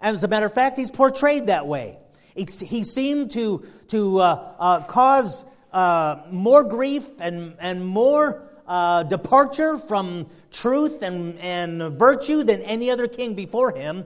As 0.00 0.22
a 0.22 0.28
matter 0.28 0.46
of 0.46 0.54
fact, 0.54 0.78
he's 0.78 0.92
portrayed 0.92 1.48
that 1.48 1.66
way. 1.66 1.98
He, 2.34 2.46
he 2.64 2.84
seemed 2.84 3.32
to, 3.32 3.66
to 3.88 4.18
uh, 4.20 4.54
uh, 4.58 4.80
cause 4.84 5.44
uh, 5.72 6.22
more 6.30 6.62
grief 6.62 7.06
and, 7.20 7.56
and 7.58 7.84
more 7.84 8.48
uh, 8.66 9.02
departure 9.02 9.76
from 9.76 10.28
truth 10.52 11.02
and, 11.02 11.36
and 11.40 11.98
virtue 11.98 12.44
than 12.44 12.62
any 12.62 12.90
other 12.90 13.08
king 13.08 13.34
before 13.34 13.74
him. 13.74 14.04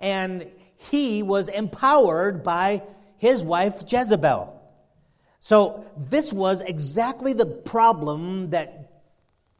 And 0.00 0.50
he 0.78 1.22
was 1.22 1.48
empowered 1.48 2.42
by 2.42 2.82
his 3.18 3.42
wife 3.42 3.82
Jezebel. 3.86 4.54
So, 5.40 5.84
this 5.96 6.32
was 6.32 6.60
exactly 6.62 7.32
the 7.32 7.46
problem 7.46 8.50
that 8.50 8.90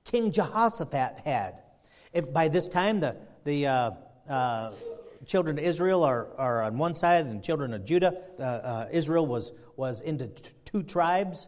King 0.04 0.32
Jehoshaphat 0.32 1.20
had. 1.24 1.60
If 2.12 2.32
by 2.32 2.48
this 2.48 2.68
time 2.68 3.00
the, 3.00 3.16
the 3.44 3.66
uh, 3.66 3.90
uh, 4.28 4.72
children 5.26 5.58
of 5.58 5.64
Israel 5.64 6.04
are, 6.04 6.28
are 6.38 6.62
on 6.62 6.78
one 6.78 6.94
side 6.94 7.26
and 7.26 7.42
children 7.42 7.74
of 7.74 7.84
Judah, 7.84 8.16
uh, 8.38 8.86
Israel 8.90 9.26
was, 9.26 9.52
was 9.76 10.00
into 10.00 10.28
t- 10.28 10.50
two 10.64 10.82
tribes. 10.82 11.46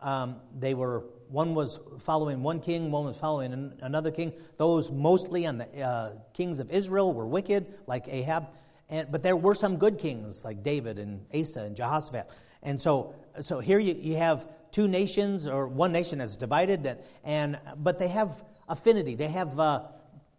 Um, 0.00 0.36
they 0.58 0.74
were 0.74 1.04
one 1.28 1.54
was 1.54 1.78
following 2.00 2.42
one 2.42 2.60
king, 2.60 2.90
one 2.90 3.04
was 3.04 3.16
following 3.16 3.72
another 3.80 4.10
king. 4.10 4.32
Those 4.56 4.90
mostly 4.90 5.46
on 5.46 5.58
the 5.58 5.80
uh, 5.80 6.14
kings 6.34 6.58
of 6.58 6.70
Israel 6.70 7.12
were 7.12 7.26
wicked, 7.26 7.66
like 7.86 8.08
Ahab. 8.08 8.48
And, 8.90 9.10
but 9.10 9.22
there 9.22 9.36
were 9.36 9.54
some 9.54 9.76
good 9.76 9.98
kings 9.98 10.44
like 10.44 10.62
David 10.62 10.98
and 10.98 11.24
Asa 11.32 11.60
and 11.60 11.76
Jehoshaphat. 11.76 12.28
And 12.62 12.80
so, 12.80 13.14
so 13.40 13.60
here 13.60 13.78
you, 13.78 13.94
you 13.94 14.16
have 14.16 14.46
two 14.72 14.88
nations, 14.88 15.46
or 15.46 15.66
one 15.66 15.92
nation 15.92 16.18
that's 16.18 16.36
divided, 16.36 16.84
that, 16.84 17.04
and, 17.24 17.58
but 17.76 17.98
they 17.98 18.08
have 18.08 18.44
affinity, 18.68 19.14
they 19.14 19.28
have 19.28 19.58
uh, 19.58 19.82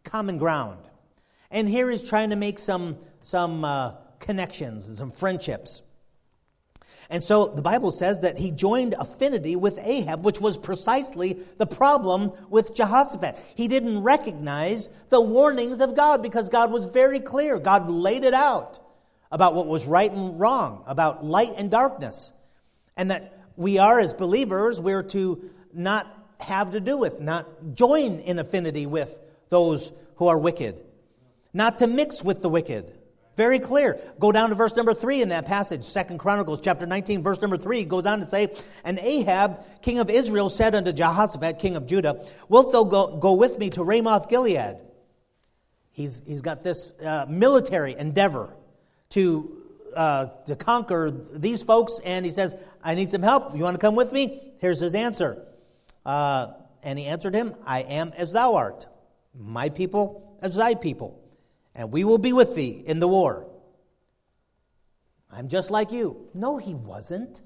common 0.03 0.37
ground. 0.37 0.79
And 1.49 1.67
here 1.67 1.89
he's 1.89 2.07
trying 2.07 2.29
to 2.29 2.35
make 2.35 2.59
some, 2.59 2.97
some 3.21 3.65
uh, 3.65 3.93
connections 4.19 4.87
and 4.87 4.97
some 4.97 5.11
friendships. 5.11 5.81
And 7.11 7.21
so 7.21 7.47
the 7.47 7.61
Bible 7.61 7.91
says 7.91 8.21
that 8.21 8.37
he 8.37 8.51
joined 8.51 8.95
affinity 8.97 9.57
with 9.57 9.77
Ahab, 9.83 10.23
which 10.23 10.39
was 10.39 10.57
precisely 10.57 11.33
the 11.57 11.65
problem 11.65 12.31
with 12.49 12.73
Jehoshaphat. 12.73 13.37
He 13.53 13.67
didn't 13.67 14.01
recognize 14.01 14.87
the 15.09 15.19
warnings 15.19 15.81
of 15.81 15.93
God 15.93 16.23
because 16.23 16.47
God 16.47 16.71
was 16.71 16.85
very 16.85 17.19
clear. 17.19 17.59
God 17.59 17.91
laid 17.91 18.23
it 18.23 18.33
out 18.33 18.79
about 19.29 19.55
what 19.55 19.67
was 19.67 19.85
right 19.85 20.09
and 20.09 20.39
wrong, 20.39 20.85
about 20.87 21.25
light 21.25 21.51
and 21.57 21.69
darkness. 21.69 22.31
And 22.95 23.11
that 23.11 23.37
we 23.57 23.77
are, 23.77 23.99
as 23.99 24.13
believers, 24.13 24.79
we're 24.79 25.03
to 25.03 25.49
not 25.73 26.07
have 26.39 26.71
to 26.71 26.79
do 26.79 26.97
with, 26.97 27.19
not 27.19 27.73
join 27.73 28.19
in 28.19 28.39
affinity 28.39 28.85
with 28.85 29.19
those 29.49 29.91
who 30.15 30.27
are 30.27 30.37
wicked, 30.37 30.81
not 31.51 31.79
to 31.79 31.87
mix 31.87 32.23
with 32.23 32.41
the 32.41 32.49
wicked. 32.49 32.97
Very 33.41 33.57
clear. 33.57 33.99
Go 34.19 34.31
down 34.31 34.49
to 34.49 34.55
verse 34.55 34.75
number 34.75 34.93
three 34.93 35.23
in 35.23 35.29
that 35.29 35.47
passage, 35.47 35.83
Second 35.83 36.19
Chronicles 36.19 36.61
chapter 36.61 36.85
19, 36.85 37.23
verse 37.23 37.41
number 37.41 37.57
three 37.57 37.85
goes 37.85 38.05
on 38.05 38.19
to 38.19 38.25
say, 38.27 38.53
And 38.83 38.99
Ahab, 38.99 39.65
king 39.81 39.97
of 39.97 40.11
Israel, 40.11 40.47
said 40.47 40.75
unto 40.75 40.91
Jehoshaphat, 40.91 41.57
king 41.57 41.75
of 41.75 41.87
Judah, 41.87 42.23
Wilt 42.49 42.71
thou 42.71 42.83
go, 42.83 43.17
go 43.17 43.33
with 43.33 43.57
me 43.57 43.71
to 43.71 43.83
Ramoth 43.83 44.29
Gilead? 44.29 44.77
He's, 45.89 46.21
he's 46.27 46.43
got 46.43 46.61
this 46.61 46.91
uh, 47.03 47.25
military 47.27 47.95
endeavor 47.97 48.53
to, 49.09 49.57
uh, 49.95 50.27
to 50.45 50.55
conquer 50.55 51.09
these 51.09 51.63
folks, 51.63 51.99
and 52.05 52.23
he 52.23 52.31
says, 52.31 52.53
I 52.83 52.93
need 52.93 53.09
some 53.09 53.23
help. 53.23 53.57
You 53.57 53.63
want 53.63 53.73
to 53.73 53.81
come 53.81 53.95
with 53.95 54.11
me? 54.11 54.53
Here's 54.59 54.79
his 54.79 54.93
answer. 54.93 55.43
Uh, 56.05 56.51
and 56.83 56.99
he 56.99 57.07
answered 57.07 57.33
him, 57.33 57.55
I 57.65 57.79
am 57.79 58.13
as 58.15 58.33
thou 58.33 58.53
art, 58.53 58.85
my 59.33 59.69
people 59.69 60.37
as 60.43 60.53
thy 60.53 60.75
people 60.75 61.20
and 61.75 61.91
we 61.91 62.03
will 62.03 62.17
be 62.17 62.33
with 62.33 62.55
thee 62.55 62.83
in 62.85 62.99
the 62.99 63.07
war. 63.07 63.47
I'm 65.31 65.47
just 65.47 65.71
like 65.71 65.91
you. 65.91 66.29
No, 66.33 66.57
he 66.57 66.75
wasn't. 66.75 67.41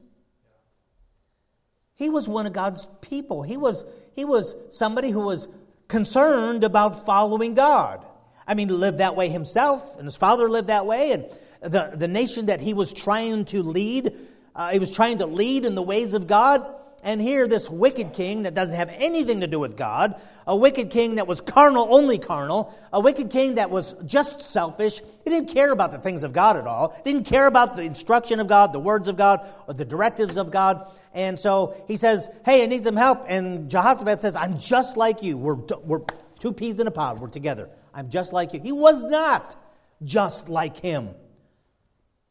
He 1.94 2.10
was 2.10 2.27
one 2.27 2.46
of 2.46 2.53
God's 2.53 2.88
people. 3.01 3.44
He 3.44 3.58
was, 3.58 3.84
he 4.13 4.25
was 4.25 4.55
somebody 4.70 5.12
who 5.12 5.22
was 5.22 5.48
concerned 5.88 6.63
about 6.63 7.05
following 7.05 7.53
God. 7.53 8.05
I 8.48 8.53
mean, 8.53 8.67
lived 8.67 8.98
that 9.00 9.15
way 9.15 9.29
himself, 9.29 9.96
and 9.98 10.05
his 10.05 10.17
father 10.17 10.50
lived 10.50 10.67
that 10.67 10.86
way, 10.86 11.12
and 11.12 11.25
the, 11.62 11.91
the 11.96 12.08
nation 12.08 12.48
that 12.48 12.62
he 12.62 12.74
was 12.74 12.94
trying 12.94 13.46
to 13.46 13.63
lead, 13.63 14.15
uh, 14.55 14.72
he 14.72 14.79
was 14.79 14.91
trying 14.91 15.20
to 15.20 15.25
lead 15.25 15.65
in 15.65 15.74
the 15.75 15.82
ways 15.82 16.13
of 16.13 16.27
God. 16.27 16.75
And 17.06 17.22
here, 17.22 17.48
this 17.48 17.70
wicked 17.70 18.14
king 18.14 18.44
that 18.44 18.56
doesn't 18.56 18.74
have 18.74 18.90
anything 18.90 19.42
to 19.42 19.48
do 19.48 19.60
with 19.60 19.78
God, 19.78 20.20
a 20.48 20.56
wicked 20.56 20.90
king 20.90 21.16
that 21.16 21.28
was 21.28 21.40
carnal, 21.40 21.94
only 21.94 22.18
carnal, 22.18 22.74
a 22.92 23.00
wicked 23.00 23.30
king 23.30 23.56
that 23.56 23.70
was 23.70 23.94
just 24.08 24.42
selfish. 24.42 25.02
He 25.24 25.30
didn't 25.30 25.50
care 25.50 25.72
about 25.72 25.92
the 25.92 26.00
things 26.00 26.24
of 26.24 26.34
God 26.34 26.58
at 26.58 26.66
all, 26.66 27.00
didn't 27.06 27.26
care 27.26 27.46
about 27.46 27.76
the 27.76 27.84
instruction 27.84 28.40
of 28.40 28.48
God, 28.48 28.74
the 28.74 28.80
words 28.80 29.08
of 29.08 29.18
God, 29.18 29.48
or 29.68 29.76
the 29.76 29.86
directives 29.86 30.36
of 30.36 30.50
God. 30.50 30.92
And 31.14 31.38
so 31.38 31.80
he 31.88 31.96
says, 31.96 32.28
Hey, 32.44 32.64
I 32.64 32.66
need 32.66 32.84
some 32.84 32.98
help. 32.98 33.24
And 33.28 33.70
Jehoshaphat 33.70 34.20
says, 34.20 34.36
I'm 34.36 34.58
just 34.58 34.98
like 34.98 35.22
you. 35.22 35.38
We're, 35.38 35.60
we're 35.84 36.02
two 36.40 36.54
peas 36.54 36.80
in 36.80 36.88
a 36.88 36.92
pod. 36.92 37.22
We're 37.22 37.28
together. 37.28 37.70
I'm 37.94 38.10
just 38.10 38.34
like 38.34 38.52
you. 38.56 38.62
He 38.62 38.72
was 38.72 39.04
not 39.04 39.56
just 40.04 40.50
like 40.50 40.78
him. 40.78 41.12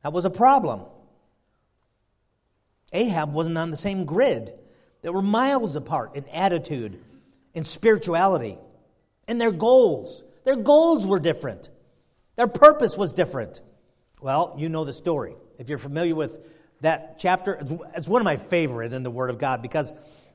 That 0.02 0.12
was 0.12 0.24
a 0.24 0.30
problem. 0.30 0.80
Ahab 2.92 3.32
wasn't 3.32 3.56
on 3.56 3.70
the 3.70 3.76
same 3.76 4.04
grid 4.04 4.52
that 5.04 5.12
were 5.12 5.22
miles 5.22 5.76
apart 5.76 6.16
in 6.16 6.26
attitude, 6.30 6.98
in 7.52 7.64
spirituality, 7.64 8.58
and 9.28 9.38
their 9.38 9.52
goals. 9.52 10.24
Their 10.44 10.56
goals 10.56 11.06
were 11.06 11.20
different, 11.20 11.68
their 12.36 12.48
purpose 12.48 12.96
was 12.96 13.12
different. 13.12 13.60
Well, 14.20 14.54
you 14.56 14.70
know 14.70 14.84
the 14.84 14.94
story. 14.94 15.36
If 15.58 15.68
you're 15.68 15.78
familiar 15.78 16.14
with 16.14 16.50
that 16.80 17.18
chapter, 17.18 17.60
it's 17.94 18.08
one 18.08 18.22
of 18.22 18.24
my 18.24 18.38
favorite 18.38 18.94
in 18.94 19.02
the 19.02 19.10
Word 19.10 19.28
of 19.28 19.38
God 19.38 19.60
because 19.60 19.92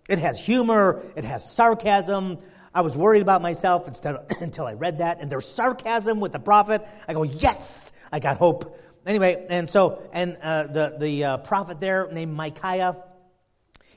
it 0.08 0.20
has 0.20 0.40
humor, 0.40 1.02
it 1.16 1.26
has 1.26 1.52
sarcasm. 1.52 2.38
I 2.72 2.82
was 2.82 2.96
worried 2.96 3.24
about 3.24 3.42
myself 3.42 3.88
instead 3.88 4.16
of, 4.16 4.28
until 4.42 4.68
I 4.68 4.76
read 4.76 5.00
that, 5.00 5.20
and 5.20 5.32
there's 5.32 5.48
sarcasm 5.48 6.20
with 6.20 6.32
the 6.32 6.40
prophet. 6.40 6.86
I 7.08 7.14
go, 7.14 7.24
yes, 7.24 7.92
I 8.12 8.20
got 8.20 8.38
hope. 8.38 8.78
Anyway, 9.08 9.48
and 9.50 9.68
so, 9.68 10.08
and 10.14 10.38
uh, 10.44 10.68
the 10.68 10.96
the 11.00 11.24
uh, 11.24 11.38
prophet 11.38 11.82
there 11.82 12.08
named 12.12 12.34
Micaiah, 12.34 12.98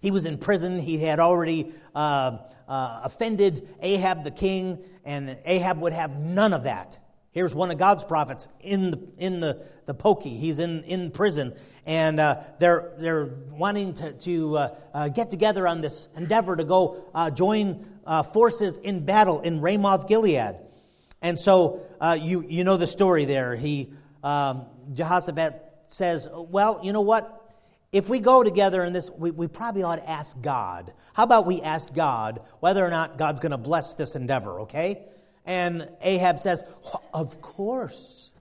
he 0.02 0.10
was 0.10 0.24
in 0.24 0.36
prison. 0.36 0.80
He 0.80 0.98
had 0.98 1.20
already 1.20 1.72
uh, 1.94 2.38
uh, 2.68 3.00
offended 3.04 3.68
Ahab 3.80 4.24
the 4.24 4.32
king, 4.32 4.84
and 5.04 5.38
Ahab 5.44 5.80
would 5.80 5.92
have 5.92 6.18
none 6.18 6.52
of 6.52 6.64
that. 6.64 6.98
Here's 7.30 7.54
one 7.54 7.70
of 7.70 7.78
God's 7.78 8.04
prophets 8.04 8.46
in 8.60 8.90
the, 8.90 9.00
in 9.16 9.40
the, 9.40 9.64
the 9.86 9.94
pokey. 9.94 10.36
He's 10.36 10.58
in, 10.58 10.82
in 10.82 11.12
prison. 11.12 11.54
And 11.86 12.20
uh, 12.20 12.42
they're, 12.58 12.92
they're 12.98 13.30
wanting 13.52 13.94
to, 13.94 14.12
to 14.12 14.56
uh, 14.56 14.76
uh, 14.92 15.08
get 15.08 15.30
together 15.30 15.66
on 15.66 15.80
this 15.80 16.08
endeavor 16.14 16.56
to 16.56 16.64
go 16.64 17.04
uh, 17.14 17.30
join 17.30 17.86
forces 18.34 18.76
in 18.78 19.06
battle 19.06 19.40
in 19.40 19.62
Ramoth 19.62 20.08
Gilead. 20.08 20.56
And 21.22 21.38
so 21.38 21.86
you, 22.20 22.44
you 22.46 22.64
know 22.64 22.76
the 22.76 22.88
story 22.88 23.24
there. 23.24 23.56
He, 23.56 23.92
um, 24.22 24.66
Jehoshaphat 24.92 25.84
says, 25.86 26.28
Well, 26.30 26.80
you 26.82 26.92
know 26.92 27.00
what? 27.00 27.41
If 27.92 28.08
we 28.08 28.20
go 28.20 28.42
together 28.42 28.82
in 28.84 28.94
this, 28.94 29.10
we, 29.10 29.30
we 29.30 29.46
probably 29.46 29.82
ought 29.82 29.96
to 29.96 30.10
ask 30.10 30.40
God. 30.40 30.92
How 31.12 31.24
about 31.24 31.46
we 31.46 31.60
ask 31.60 31.92
God 31.92 32.40
whether 32.60 32.84
or 32.84 32.90
not 32.90 33.18
God's 33.18 33.38
going 33.38 33.52
to 33.52 33.58
bless 33.58 33.94
this 33.94 34.16
endeavor, 34.16 34.60
okay? 34.62 35.04
And 35.44 35.88
Ahab 36.00 36.40
says, 36.40 36.64
Of 37.12 37.42
course. 37.42 38.32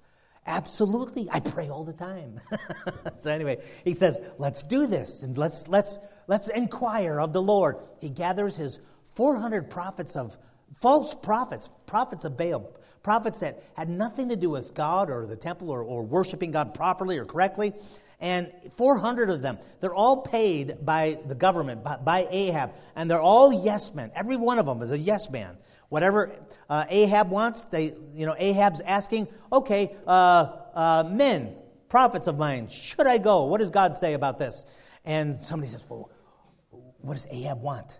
Absolutely. 0.47 1.27
I 1.31 1.39
pray 1.39 1.69
all 1.69 1.83
the 1.83 1.93
time. 1.93 2.41
so 3.19 3.31
anyway, 3.31 3.61
he 3.83 3.93
says, 3.93 4.17
let's 4.39 4.63
do 4.63 4.87
this 4.87 5.21
and 5.21 5.37
let's 5.37 5.67
let's 5.67 5.99
let's 6.27 6.47
inquire 6.47 7.19
of 7.19 7.31
the 7.31 7.41
Lord. 7.41 7.77
He 7.99 8.09
gathers 8.09 8.57
his 8.57 8.79
400 9.13 9.69
prophets 9.69 10.15
of 10.15 10.37
false 10.73 11.13
prophets, 11.13 11.69
prophets 11.85 12.25
of 12.25 12.37
Baal, 12.37 12.73
prophets 13.03 13.39
that 13.41 13.63
had 13.75 13.87
nothing 13.87 14.29
to 14.29 14.35
do 14.35 14.49
with 14.49 14.73
God 14.73 15.09
or 15.09 15.27
the 15.27 15.35
temple 15.35 15.69
or, 15.69 15.83
or 15.83 16.01
worshiping 16.01 16.51
God 16.51 16.73
properly 16.73 17.17
or 17.17 17.25
correctly. 17.25 17.73
And 18.21 18.51
400 18.77 19.31
of 19.31 19.41
them, 19.41 19.57
they're 19.79 19.93
all 19.93 20.17
paid 20.21 20.85
by 20.85 21.19
the 21.25 21.35
government, 21.35 21.83
by, 21.83 21.97
by 21.97 22.27
Ahab, 22.29 22.75
and 22.95 23.09
they're 23.09 23.19
all 23.19 23.51
yes 23.51 23.93
men. 23.93 24.11
Every 24.15 24.37
one 24.37 24.59
of 24.59 24.67
them 24.67 24.81
is 24.83 24.91
a 24.91 24.97
yes 24.97 25.29
man. 25.29 25.57
Whatever 25.89 26.31
uh, 26.69 26.85
Ahab 26.87 27.31
wants, 27.31 27.65
they, 27.65 27.95
you 28.15 28.25
know, 28.25 28.35
Ahab's 28.37 28.79
asking, 28.79 29.27
okay, 29.51 29.95
uh, 30.07 30.55
uh, 30.73 31.03
men, 31.11 31.55
prophets 31.89 32.27
of 32.27 32.37
mine, 32.37 32.69
should 32.69 33.07
I 33.07 33.17
go? 33.17 33.45
What 33.45 33.59
does 33.59 33.71
God 33.71 33.97
say 33.97 34.13
about 34.13 34.37
this? 34.37 34.65
And 35.03 35.41
somebody 35.41 35.71
says, 35.71 35.83
well, 35.89 36.09
what 37.01 37.15
does 37.15 37.27
Ahab 37.29 37.61
want? 37.61 37.97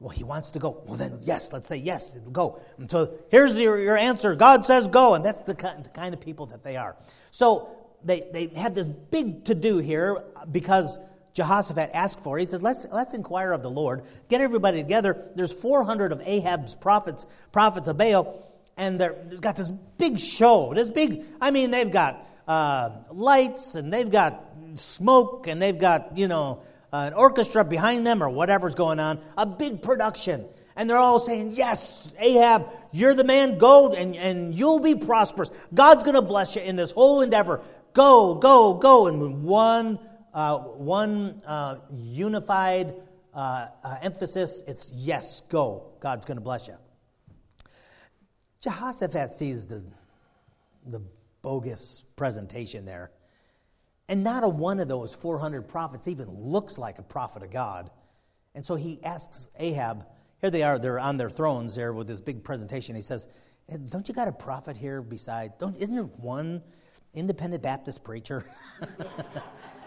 Well, 0.00 0.10
he 0.10 0.24
wants 0.24 0.52
to 0.52 0.58
go. 0.58 0.82
Well, 0.86 0.96
then, 0.96 1.18
yes, 1.22 1.52
let's 1.52 1.66
say 1.66 1.76
yes, 1.76 2.18
go. 2.32 2.60
And 2.78 2.90
so 2.90 3.18
here's 3.30 3.58
your, 3.60 3.78
your 3.78 3.96
answer 3.96 4.34
God 4.34 4.64
says 4.64 4.88
go. 4.88 5.14
And 5.14 5.24
that's 5.24 5.40
the 5.40 5.54
the 5.54 5.90
kind 5.94 6.14
of 6.14 6.20
people 6.20 6.46
that 6.46 6.62
they 6.62 6.76
are. 6.76 6.96
So 7.30 7.83
they, 8.04 8.28
they 8.32 8.46
have 8.60 8.74
this 8.74 8.86
big 8.86 9.44
to 9.46 9.54
do 9.54 9.78
here 9.78 10.22
because 10.50 10.98
Jehoshaphat 11.34 11.90
asked 11.92 12.20
for. 12.20 12.38
it. 12.38 12.42
He 12.42 12.46
says, 12.46 12.62
let's, 12.62 12.86
let's 12.92 13.14
inquire 13.14 13.52
of 13.52 13.62
the 13.62 13.70
Lord. 13.70 14.02
Get 14.28 14.40
everybody 14.40 14.82
together. 14.82 15.30
There's 15.34 15.52
400 15.52 16.12
of 16.12 16.22
Ahab's 16.24 16.74
prophets, 16.74 17.26
prophets 17.52 17.88
of 17.88 17.98
Baal, 17.98 18.48
and 18.76 19.00
they've 19.00 19.40
got 19.40 19.56
this 19.56 19.70
big 19.98 20.18
show. 20.18 20.72
This 20.74 20.90
big, 20.90 21.24
I 21.40 21.50
mean, 21.50 21.70
they've 21.70 21.90
got 21.90 22.26
uh, 22.46 22.90
lights 23.10 23.74
and 23.74 23.92
they've 23.92 24.10
got 24.10 24.44
smoke 24.74 25.46
and 25.48 25.60
they've 25.60 25.78
got, 25.78 26.16
you 26.16 26.28
know, 26.28 26.62
an 26.92 27.12
orchestra 27.14 27.64
behind 27.64 28.06
them 28.06 28.22
or 28.22 28.30
whatever's 28.30 28.76
going 28.76 29.00
on. 29.00 29.18
A 29.36 29.46
big 29.46 29.82
production. 29.82 30.46
And 30.76 30.90
they're 30.90 30.98
all 30.98 31.20
saying, 31.20 31.52
Yes, 31.52 32.14
Ahab, 32.18 32.68
you're 32.92 33.14
the 33.14 33.24
man. 33.24 33.58
Go 33.58 33.92
and, 33.92 34.16
and 34.16 34.54
you'll 34.54 34.80
be 34.80 34.94
prosperous. 34.94 35.50
God's 35.72 36.02
going 36.02 36.16
to 36.16 36.22
bless 36.22 36.56
you 36.56 36.62
in 36.62 36.76
this 36.76 36.90
whole 36.90 37.20
endeavor. 37.20 37.62
Go, 37.94 38.34
go, 38.34 38.74
go. 38.74 39.06
And 39.06 39.42
one 39.42 39.98
uh, 40.34 40.58
one 40.58 41.40
uh, 41.46 41.76
unified 41.92 42.94
uh, 43.32 43.68
uh, 43.82 43.96
emphasis 44.02 44.62
it's 44.66 44.92
yes, 44.92 45.42
go. 45.48 45.92
God's 46.00 46.26
going 46.26 46.36
to 46.36 46.42
bless 46.42 46.66
you. 46.66 46.74
Jehoshaphat 48.60 49.32
sees 49.32 49.66
the, 49.66 49.84
the 50.86 51.00
bogus 51.42 52.04
presentation 52.16 52.84
there. 52.84 53.12
And 54.08 54.24
not 54.24 54.42
a 54.42 54.48
one 54.48 54.80
of 54.80 54.88
those 54.88 55.14
400 55.14 55.68
prophets 55.68 56.08
even 56.08 56.28
looks 56.28 56.78
like 56.78 56.98
a 56.98 57.02
prophet 57.02 57.42
of 57.42 57.50
God. 57.50 57.90
And 58.54 58.66
so 58.66 58.74
he 58.74 59.02
asks 59.02 59.48
Ahab, 59.58 60.04
here 60.40 60.50
they 60.50 60.62
are, 60.62 60.78
they're 60.78 60.98
on 60.98 61.16
their 61.16 61.30
thrones 61.30 61.74
there 61.74 61.92
with 61.92 62.06
this 62.06 62.20
big 62.20 62.42
presentation. 62.42 62.96
He 62.96 63.02
says, 63.02 63.28
Don't 63.88 64.08
you 64.08 64.14
got 64.14 64.28
a 64.28 64.32
prophet 64.32 64.76
here 64.76 65.00
beside? 65.00 65.58
Don't, 65.58 65.76
isn't 65.76 65.94
there 65.94 66.04
one 66.04 66.62
independent 67.14 67.62
Baptist 67.62 68.04
preacher? 68.04 68.44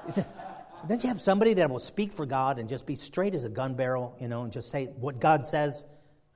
He 0.08 0.14
said, 0.14 0.26
don't 0.88 1.04
you 1.04 1.10
have 1.10 1.22
somebody 1.22 1.54
that 1.56 1.70
will 1.70 1.80
speak 1.80 2.14
for 2.14 2.26
God 2.26 2.60
and 2.60 2.70
just 2.70 2.86
be 2.86 2.96
straight 2.96 3.36
as 3.36 3.44
a 3.44 3.50
gun 3.50 3.74
barrel, 3.74 4.16
you 4.20 4.28
know, 4.28 4.44
and 4.44 4.52
just 4.52 4.70
say 4.70 4.86
what 4.86 5.20
God 5.20 5.46
says? 5.46 5.84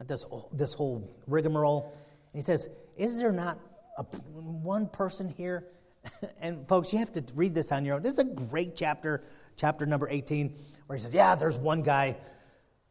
This, 0.06 0.25
this 0.51 0.73
whole 0.73 1.15
rigmarole. 1.27 1.93
And 2.34 2.39
he 2.39 2.41
says, 2.41 2.67
Is 2.97 3.17
there 3.17 3.32
not 3.32 3.60
a, 3.97 4.04
one 4.04 4.88
person 4.88 5.30
here? 5.30 5.67
and 6.41 6.67
folks, 6.67 6.91
you 6.91 6.99
have 6.99 7.13
to 7.13 7.23
read 7.36 7.54
this 7.54 7.71
on 7.71 7.86
your 7.86 7.95
own. 7.95 8.01
This 8.01 8.13
is 8.13 8.19
a 8.19 8.25
great 8.25 8.75
chapter, 8.75 9.23
chapter 9.56 9.86
number 9.86 10.10
18, 10.10 10.58
where 10.88 10.97
he 10.97 11.01
says, 11.01 11.13
Yeah, 11.13 11.36
there's 11.36 11.58
one 11.58 11.84
guy, 11.84 12.17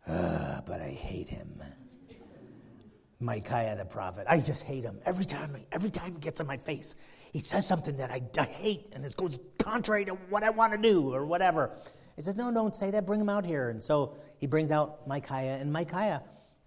uh, 0.07 0.61
but 0.63 0.81
I 0.81 0.91
hate 0.91 1.29
him. 1.29 1.63
Micaiah 3.19 3.77
the 3.77 3.85
prophet. 3.85 4.27
I 4.31 4.41
just 4.41 4.63
hate 4.63 4.85
him. 4.85 4.99
Every 5.05 5.27
time, 5.27 5.55
every 5.73 5.91
time 5.91 6.15
he 6.15 6.21
gets 6.21 6.41
in 6.41 6.47
my 6.47 6.57
face, 6.57 6.95
he 7.33 7.39
says 7.39 7.67
something 7.67 7.97
that 7.99 8.11
I, 8.11 8.23
I 8.39 8.45
hate 8.45 8.93
and 8.93 9.05
it 9.05 9.17
goes 9.17 9.39
contrary 9.59 10.05
to 10.07 10.13
what 10.31 10.43
I 10.43 10.51
want 10.51 10.73
to 10.73 10.79
do 10.79 11.15
or 11.15 11.25
whatever. 11.25 11.71
He 12.17 12.23
says, 12.23 12.37
No, 12.37 12.53
don't 12.53 12.75
say 12.75 12.91
that. 12.91 13.07
Bring 13.07 13.21
him 13.21 13.29
out 13.29 13.45
here. 13.45 13.71
And 13.71 13.83
so 13.83 14.17
he 14.39 14.47
brings 14.47 14.71
out 14.71 15.07
Micaiah. 15.07 15.57
And 15.57 15.73
Micaiah 15.73 16.23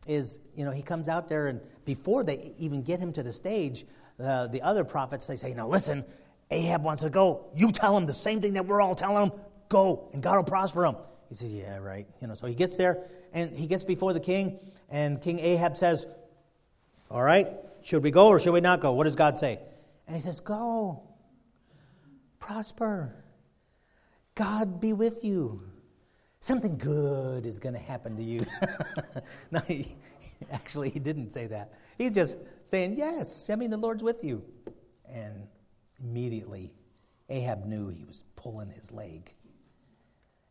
is, 0.07 0.39
you 0.55 0.65
know, 0.65 0.71
he 0.71 0.81
comes 0.81 1.07
out 1.07 1.29
there, 1.29 1.47
and 1.47 1.61
before 1.85 2.23
they 2.23 2.53
even 2.57 2.81
get 2.81 2.99
him 2.99 3.13
to 3.13 3.23
the 3.23 3.33
stage, 3.33 3.85
uh, 4.19 4.47
the 4.47 4.61
other 4.61 4.83
prophets, 4.83 5.27
they 5.27 5.37
say, 5.37 5.53
Now 5.53 5.67
listen, 5.67 6.05
Ahab 6.49 6.83
wants 6.83 7.03
to 7.03 7.09
go. 7.09 7.45
You 7.55 7.71
tell 7.71 7.97
him 7.97 8.05
the 8.05 8.13
same 8.13 8.41
thing 8.41 8.53
that 8.53 8.65
we're 8.65 8.81
all 8.81 8.95
telling 8.95 9.31
him. 9.31 9.39
Go, 9.69 10.09
and 10.13 10.21
God 10.21 10.35
will 10.37 10.43
prosper 10.43 10.85
him. 10.85 10.95
He 11.29 11.35
says, 11.35 11.53
Yeah, 11.53 11.77
right. 11.77 12.07
You 12.21 12.27
know, 12.27 12.35
so 12.35 12.47
he 12.47 12.55
gets 12.55 12.77
there, 12.77 13.03
and 13.33 13.55
he 13.55 13.67
gets 13.67 13.83
before 13.83 14.13
the 14.13 14.19
king, 14.19 14.59
and 14.89 15.21
King 15.21 15.39
Ahab 15.39 15.75
says, 15.75 16.05
all 17.13 17.21
right, 17.21 17.47
should 17.83 18.01
we 18.01 18.09
go 18.09 18.27
or 18.27 18.39
should 18.39 18.53
we 18.53 18.61
not 18.61 18.79
go? 18.79 18.93
What 18.93 19.03
does 19.03 19.15
God 19.15 19.37
say? 19.37 19.59
And 20.07 20.15
he 20.15 20.21
says, 20.21 20.39
Go, 20.39 21.03
prosper, 22.39 23.23
God 24.35 24.79
be 24.81 24.93
with 24.93 25.23
you. 25.23 25.63
Something 26.39 26.77
good 26.77 27.45
is 27.45 27.59
going 27.59 27.73
to 27.73 27.79
happen 27.79 28.17
to 28.17 28.23
you. 28.23 28.45
no, 29.51 29.61
he, 29.61 29.95
actually, 30.51 30.89
he 30.89 30.99
didn't 30.99 31.31
say 31.31 31.47
that. 31.47 31.73
He's 31.97 32.11
just 32.11 32.37
saying, 32.63 32.95
Yes, 32.97 33.49
I 33.49 33.55
mean, 33.55 33.69
the 33.69 33.77
Lord's 33.77 34.03
with 34.03 34.23
you. 34.23 34.43
And 35.07 35.47
immediately, 36.01 36.73
Ahab 37.29 37.65
knew 37.65 37.89
he 37.89 38.03
was 38.03 38.25
pulling 38.35 38.69
his 38.69 38.91
leg. 38.91 39.33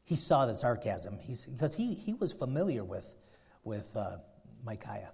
He 0.05 0.17
saw 0.17 0.47
the 0.47 0.55
sarcasm 0.55 1.19
He's, 1.21 1.47
because 1.47 1.75
he, 1.75 1.95
he 1.95 2.15
was 2.15 2.33
familiar 2.33 2.85
with, 2.85 3.17
with 3.65 3.95
uh, 3.97 4.17
Micaiah. 4.65 5.12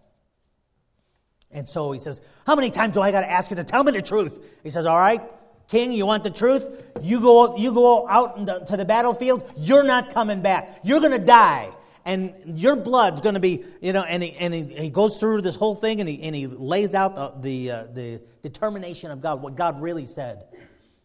And 1.50 1.68
so 1.68 1.92
he 1.92 2.00
says, 2.00 2.20
How 2.46 2.54
many 2.54 2.70
times 2.70 2.94
do 2.94 3.00
I 3.00 3.10
got 3.10 3.20
to 3.20 3.30
ask 3.30 3.50
you 3.50 3.56
to 3.56 3.64
tell 3.64 3.84
me 3.84 3.92
the 3.92 4.02
truth? 4.02 4.58
He 4.62 4.70
says, 4.70 4.86
All 4.86 4.98
right, 4.98 5.22
king, 5.68 5.92
you 5.92 6.06
want 6.06 6.24
the 6.24 6.30
truth? 6.30 6.86
You 7.00 7.20
go, 7.20 7.56
you 7.56 7.72
go 7.72 8.08
out 8.08 8.66
to 8.66 8.76
the 8.76 8.84
battlefield, 8.84 9.50
you're 9.56 9.84
not 9.84 10.10
coming 10.10 10.42
back. 10.42 10.80
You're 10.82 11.00
going 11.00 11.12
to 11.12 11.18
die. 11.18 11.72
And 12.04 12.58
your 12.58 12.74
blood's 12.74 13.20
going 13.20 13.34
to 13.34 13.40
be, 13.40 13.64
you 13.82 13.92
know, 13.92 14.02
and, 14.02 14.22
he, 14.22 14.32
and 14.36 14.54
he, 14.54 14.64
he, 14.64 14.88
goes 14.88 15.20
through 15.20 15.42
this 15.42 15.56
whole 15.56 15.74
thing 15.74 16.00
and 16.00 16.08
he, 16.08 16.22
and 16.22 16.34
he 16.34 16.46
lays 16.46 16.94
out 16.94 17.14
the, 17.14 17.66
the, 17.66 17.70
uh, 17.70 17.86
the 17.92 18.22
determination 18.40 19.10
of 19.10 19.20
God, 19.20 19.42
what 19.42 19.56
God 19.56 19.82
really 19.82 20.06
said. 20.06 20.46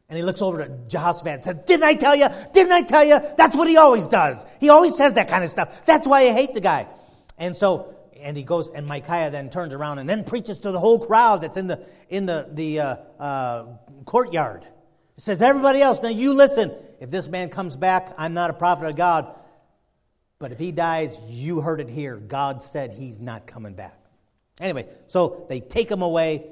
And 0.08 0.17
he 0.17 0.23
looks 0.23 0.41
over 0.41 0.63
to 0.63 0.69
Jehoshaphat 0.88 1.34
and 1.34 1.43
says, 1.43 1.56
Didn't 1.65 1.84
I 1.84 1.95
tell 1.95 2.15
you? 2.15 2.29
Didn't 2.53 2.71
I 2.71 2.84
tell 2.84 3.03
you? 3.03 3.19
That's 3.36 3.56
what 3.56 3.67
he 3.67 3.75
always 3.75 4.08
does. 4.08 4.45
He 4.62 4.69
always 4.69 4.95
says 4.95 5.15
that 5.15 5.27
kind 5.27 5.43
of 5.43 5.49
stuff. 5.49 5.86
That's 5.86 6.08
why 6.08 6.21
I 6.21 6.32
hate 6.32 6.53
the 6.53 6.62
guy. 6.62 6.88
And 7.38 7.58
so 7.58 7.93
and 8.23 8.36
he 8.36 8.43
goes, 8.43 8.69
and 8.69 8.88
Micaiah 8.88 9.29
then 9.29 9.49
turns 9.49 9.73
around 9.73 9.99
and 9.99 10.09
then 10.09 10.23
preaches 10.23 10.59
to 10.59 10.71
the 10.71 10.79
whole 10.79 10.99
crowd 10.99 11.41
that's 11.41 11.57
in 11.57 11.67
the, 11.67 11.86
in 12.09 12.25
the, 12.25 12.47
the 12.51 12.79
uh, 12.79 12.95
uh, 13.19 13.65
courtyard. 14.05 14.65
He 15.15 15.21
says, 15.21 15.41
Everybody 15.41 15.81
else, 15.81 16.01
now 16.01 16.09
you 16.09 16.33
listen. 16.33 16.71
If 16.99 17.12
this 17.12 17.27
man 17.27 17.49
comes 17.49 17.75
back, 17.75 18.13
I'm 18.17 18.33
not 18.33 18.49
a 18.49 18.53
prophet 18.53 18.88
of 18.88 18.95
God. 18.95 19.36
But 20.39 20.51
if 20.51 20.59
he 20.59 20.71
dies, 20.71 21.19
you 21.27 21.62
heard 21.62 21.81
it 21.81 21.89
here. 21.89 22.17
God 22.17 22.63
said 22.63 22.91
he's 22.91 23.19
not 23.19 23.45
coming 23.45 23.73
back. 23.73 23.97
Anyway, 24.59 24.88
so 25.07 25.45
they 25.49 25.59
take 25.59 25.89
him 25.89 26.01
away 26.01 26.45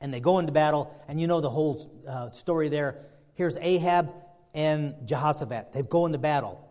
and 0.00 0.12
they 0.12 0.20
go 0.20 0.38
into 0.38 0.52
battle. 0.52 0.94
And 1.08 1.20
you 1.20 1.26
know 1.26 1.40
the 1.40 1.50
whole 1.50 2.02
uh, 2.08 2.30
story 2.30 2.68
there. 2.68 3.04
Here's 3.34 3.56
Ahab 3.56 4.10
and 4.54 4.94
Jehoshaphat. 5.04 5.72
They 5.72 5.82
go 5.82 6.06
into 6.06 6.18
battle. 6.18 6.68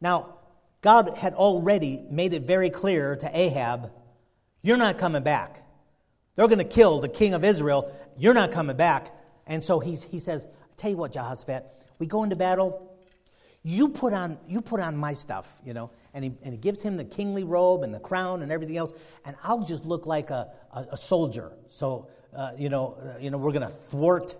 Now, 0.00 0.36
God 0.80 1.16
had 1.18 1.34
already 1.34 2.02
made 2.10 2.32
it 2.32 2.42
very 2.42 2.70
clear 2.70 3.16
to 3.16 3.30
Ahab, 3.38 3.90
You're 4.62 4.76
not 4.76 4.98
coming 4.98 5.22
back. 5.22 5.62
They're 6.36 6.48
going 6.48 6.58
to 6.58 6.64
kill 6.64 7.00
the 7.00 7.08
king 7.08 7.34
of 7.34 7.44
Israel. 7.44 7.94
You're 8.16 8.34
not 8.34 8.52
coming 8.52 8.76
back. 8.76 9.14
And 9.46 9.62
so 9.62 9.80
he's, 9.80 10.02
he 10.02 10.18
says, 10.18 10.46
Tell 10.76 10.90
you 10.90 10.96
what, 10.96 11.12
Jehoshaphat, 11.12 11.64
we 11.98 12.06
go 12.06 12.22
into 12.22 12.36
battle. 12.36 12.86
You 13.62 13.90
put 13.90 14.14
on, 14.14 14.38
you 14.46 14.62
put 14.62 14.80
on 14.80 14.96
my 14.96 15.12
stuff, 15.12 15.60
you 15.64 15.74
know. 15.74 15.90
And 16.14 16.24
he, 16.24 16.32
and 16.42 16.52
he 16.54 16.58
gives 16.58 16.82
him 16.82 16.96
the 16.96 17.04
kingly 17.04 17.44
robe 17.44 17.82
and 17.82 17.94
the 17.94 18.00
crown 18.00 18.42
and 18.42 18.50
everything 18.50 18.78
else, 18.78 18.92
and 19.24 19.36
I'll 19.44 19.62
just 19.62 19.84
look 19.84 20.06
like 20.06 20.30
a, 20.30 20.50
a, 20.72 20.86
a 20.92 20.96
soldier. 20.96 21.52
So, 21.68 22.08
uh, 22.34 22.52
you 22.56 22.68
know, 22.70 22.96
uh, 22.98 23.18
you 23.20 23.30
know, 23.30 23.36
we're 23.36 23.52
going 23.52 23.68
to 23.68 23.74
thwart 23.74 24.34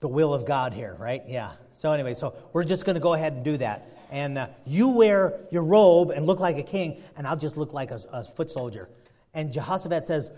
the 0.00 0.08
will 0.08 0.32
of 0.32 0.46
God 0.46 0.72
here, 0.72 0.96
right? 0.98 1.22
Yeah. 1.28 1.52
So 1.72 1.92
anyway, 1.92 2.14
so 2.14 2.34
we're 2.52 2.64
just 2.64 2.86
going 2.86 2.94
to 2.94 3.00
go 3.00 3.12
ahead 3.12 3.34
and 3.34 3.44
do 3.44 3.58
that. 3.58 3.86
And 4.10 4.38
uh, 4.38 4.48
you 4.66 4.88
wear 4.88 5.40
your 5.50 5.62
robe 5.62 6.10
and 6.10 6.26
look 6.26 6.40
like 6.40 6.58
a 6.58 6.62
king, 6.62 7.00
and 7.16 7.26
I'll 7.26 7.36
just 7.36 7.56
look 7.56 7.72
like 7.72 7.90
a, 7.90 8.00
a 8.12 8.24
foot 8.24 8.50
soldier. 8.50 8.88
And 9.34 9.52
Jehoshaphat 9.52 10.06
says, 10.06 10.30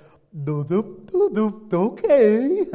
okay. 1.72 2.64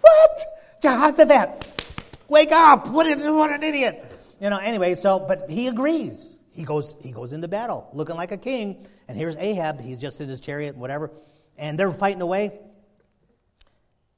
what? 0.00 0.42
Jehoshaphat, 0.82 1.82
wake 2.28 2.52
up. 2.52 2.88
What 2.88 3.18
what 3.18 3.50
an 3.50 3.62
idiot. 3.62 4.04
You 4.40 4.50
know, 4.50 4.58
anyway, 4.58 4.94
so, 4.94 5.18
but 5.18 5.50
he 5.50 5.68
agrees. 5.68 6.38
He 6.52 6.64
goes, 6.64 6.96
he 7.00 7.12
goes 7.12 7.32
into 7.32 7.48
battle 7.48 7.88
looking 7.92 8.16
like 8.16 8.32
a 8.32 8.36
king. 8.36 8.86
And 9.08 9.16
here's 9.16 9.36
Ahab. 9.36 9.80
He's 9.80 9.98
just 9.98 10.20
in 10.20 10.28
his 10.28 10.40
chariot, 10.40 10.76
whatever. 10.76 11.10
And 11.56 11.78
they're 11.78 11.90
fighting 11.90 12.22
away. 12.22 12.58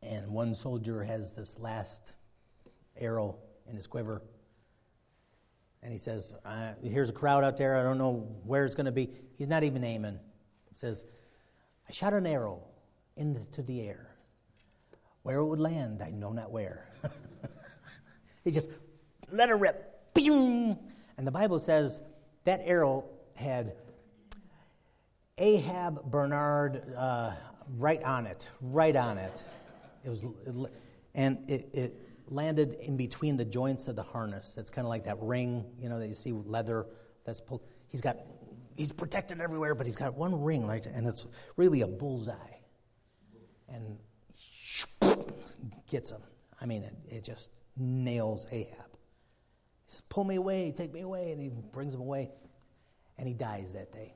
And 0.02 0.28
one 0.28 0.54
soldier 0.54 1.02
has 1.02 1.32
this 1.32 1.58
last 1.58 2.14
arrow 2.98 3.36
in 3.68 3.76
his 3.76 3.86
quiver. 3.86 4.22
And 5.82 5.92
he 5.92 5.98
says, 5.98 6.32
Here's 6.82 7.10
a 7.10 7.12
crowd 7.12 7.44
out 7.44 7.56
there. 7.56 7.76
I 7.78 7.82
don't 7.82 7.98
know 7.98 8.28
where 8.44 8.64
it's 8.64 8.74
going 8.74 8.86
to 8.86 8.92
be. 8.92 9.10
He's 9.36 9.48
not 9.48 9.64
even 9.64 9.82
aiming. 9.82 10.18
He 10.70 10.78
says, 10.78 11.04
I 11.88 11.92
shot 11.92 12.12
an 12.12 12.26
arrow 12.26 12.62
into 13.16 13.62
the 13.62 13.82
air. 13.82 14.14
Where 15.22 15.38
it 15.38 15.46
would 15.46 15.60
land, 15.60 16.02
I 16.02 16.10
know 16.10 16.32
not 16.32 16.50
where. 16.50 16.88
he 18.44 18.50
just 18.50 18.70
let 19.30 19.50
it 19.50 19.54
rip. 19.54 20.14
Boom! 20.14 20.78
And 21.16 21.26
the 21.26 21.30
Bible 21.30 21.58
says 21.58 22.00
that 22.44 22.60
arrow 22.64 23.04
had 23.36 23.74
Ahab 25.38 26.10
Bernard 26.10 26.82
uh, 26.96 27.32
right 27.78 28.02
on 28.02 28.26
it, 28.26 28.48
right 28.60 28.94
on 28.94 29.18
it. 29.18 29.44
It 30.04 30.10
was, 30.10 30.26
and 31.14 31.38
it, 31.48 31.68
it 31.72 32.01
landed 32.28 32.76
in 32.80 32.96
between 32.96 33.36
the 33.36 33.44
joints 33.44 33.88
of 33.88 33.96
the 33.96 34.02
harness. 34.02 34.56
It's 34.58 34.70
kind 34.70 34.86
of 34.86 34.88
like 34.88 35.04
that 35.04 35.18
ring, 35.20 35.64
you 35.78 35.88
know, 35.88 35.98
that 35.98 36.08
you 36.08 36.14
see 36.14 36.32
leather 36.32 36.86
that's 37.24 37.40
pulled. 37.40 37.62
He's 37.88 38.00
got, 38.00 38.16
he's 38.76 38.92
protected 38.92 39.40
everywhere, 39.40 39.74
but 39.74 39.86
he's 39.86 39.96
got 39.96 40.14
one 40.14 40.42
ring, 40.42 40.66
right, 40.66 40.84
and 40.84 41.06
it's 41.06 41.26
really 41.56 41.82
a 41.82 41.88
bullseye. 41.88 42.34
And 43.68 43.98
gets 45.92 46.10
him. 46.10 46.22
I 46.60 46.66
mean, 46.66 46.82
it, 46.82 46.96
it 47.06 47.24
just 47.24 47.50
nails 47.76 48.46
Ahab. 48.50 48.90
He 49.84 49.92
says, 49.92 50.02
Pull 50.08 50.24
me 50.24 50.36
away, 50.36 50.72
take 50.76 50.92
me 50.92 51.02
away. 51.02 51.30
And 51.32 51.40
he 51.40 51.50
brings 51.50 51.94
him 51.94 52.00
away, 52.00 52.30
and 53.18 53.28
he 53.28 53.34
dies 53.34 53.74
that 53.74 53.92
day. 53.92 54.14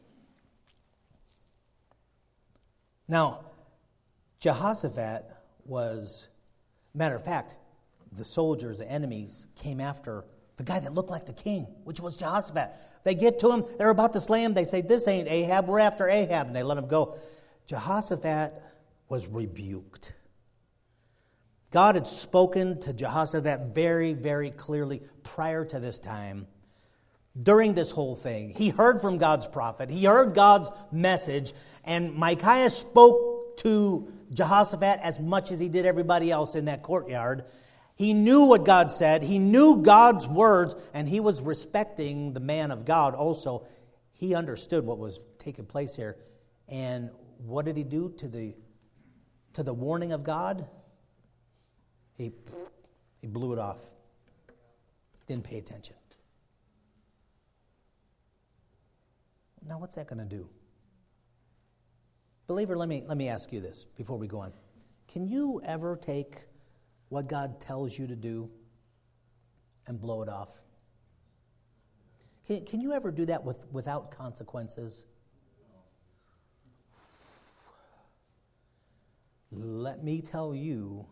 Now, 3.07 3.45
Jehoshaphat 4.41 5.25
was, 5.65 6.29
matter 6.95 7.15
of 7.15 7.25
fact, 7.25 7.55
the 8.17 8.25
soldiers, 8.25 8.79
the 8.79 8.91
enemies, 8.91 9.47
came 9.57 9.81
after 9.81 10.25
the 10.57 10.65
guy 10.65 10.81
that 10.81 10.93
looked 10.93 11.11
like 11.11 11.27
the 11.27 11.33
king, 11.33 11.67
which 11.85 12.01
was 12.01 12.17
Jehoshaphat. 12.17 12.73
They 13.05 13.15
get 13.15 13.39
to 13.41 13.53
him, 13.53 13.65
they're 13.79 13.91
about 13.91 14.15
to 14.15 14.21
slay 14.21 14.43
him. 14.43 14.55
They 14.55 14.65
say, 14.65 14.81
This 14.81 15.07
ain't 15.07 15.29
Ahab, 15.29 15.69
we're 15.69 15.79
after 15.79 16.09
Ahab. 16.09 16.47
And 16.49 16.57
they 16.57 16.63
let 16.63 16.79
him 16.79 16.89
go. 16.89 17.17
Jehoshaphat 17.67 18.55
was 19.09 19.27
rebuked. 19.27 20.13
God 21.71 21.97
had 21.97 22.07
spoken 22.07 22.81
to 22.81 22.93
Jehoshaphat 22.93 23.75
very, 23.75 24.13
very 24.13 24.51
clearly 24.51 25.03
prior 25.23 25.65
to 25.67 25.79
this 25.79 25.99
time. 25.99 26.47
During 27.39 27.75
this 27.75 27.91
whole 27.91 28.17
thing, 28.17 28.51
he 28.51 28.71
heard 28.71 29.03
from 29.03 29.19
God's 29.19 29.47
prophet, 29.47 29.91
he 29.91 30.07
heard 30.07 30.35
God's 30.35 30.71
message, 30.91 31.53
and 31.85 32.15
Micaiah 32.15 32.71
spoke 32.71 33.59
to 33.59 34.11
Jehoshaphat 34.33 35.01
as 35.03 35.21
much 35.21 35.51
as 35.51 35.61
he 35.61 35.69
did 35.69 35.85
everybody 35.85 36.31
else 36.31 36.55
in 36.55 36.65
that 36.65 36.83
courtyard. 36.83 37.45
He 37.97 38.13
knew 38.13 38.45
what 38.45 38.67
God 38.67 38.93
said, 38.93 39.23
he 39.23 39.39
knew 39.39 39.83
God's 39.83 40.29
words, 40.29 40.77
and 40.93 41.09
he 41.09 41.19
was 41.19 41.41
respecting 41.41 42.35
the 42.35 42.41
man 42.41 42.71
of 42.71 42.85
God 42.85 43.15
also. 43.15 43.67
He 44.13 44.35
understood 44.35 44.85
what 44.85 44.99
was 44.99 45.19
taking 45.39 45.65
place 45.65 45.97
here. 45.97 46.17
And 46.69 47.11
what 47.39 47.65
did 47.65 47.77
he 47.77 47.85
do 47.85 48.13
to 48.19 48.29
the, 48.29 48.55
to 49.55 49.63
the 49.63 49.73
warning 49.73 50.13
of 50.13 50.25
God? 50.25 50.69
He, 52.15 52.33
he 53.21 53.27
blew 53.27 53.55
it 53.55 53.59
off, 53.59 53.81
didn't 55.27 55.45
pay 55.45 55.59
attention. 55.59 55.97
Now, 59.67 59.79
what's 59.79 59.97
that 59.97 60.07
going 60.07 60.19
to 60.19 60.25
do? 60.25 60.49
Believer, 62.47 62.77
let 62.77 62.89
me, 62.89 63.03
let 63.07 63.17
me 63.17 63.29
ask 63.29 63.53
you 63.53 63.61
this 63.61 63.85
before 63.97 64.17
we 64.17 64.29
go 64.29 64.39
on. 64.39 64.53
Can 65.09 65.27
you 65.27 65.61
ever 65.65 65.97
take 65.97 66.45
what 67.09 67.29
God 67.29 67.61
tells 67.61 67.99
you 67.99 68.07
to 68.07 68.17
do 68.17 68.51
and 69.87 70.01
blow 70.01 70.23
it 70.23 70.29
off? 70.29 70.61
Can, 72.47 72.65
can 72.65 72.81
you 72.81 72.93
ever 72.93 73.11
do 73.11 73.25
that 73.27 73.45
with, 73.45 73.67
without 73.73 74.11
consequences? 74.11 75.05
Let 79.51 80.03
me 80.03 80.21
tell 80.21 80.55
you, 80.55 81.07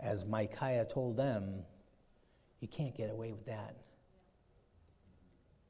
as 0.00 0.24
Micaiah 0.24 0.84
told 0.84 1.16
them, 1.16 1.64
you 2.60 2.68
can't 2.68 2.96
get 2.96 3.10
away 3.10 3.32
with 3.32 3.46
that. 3.46 3.76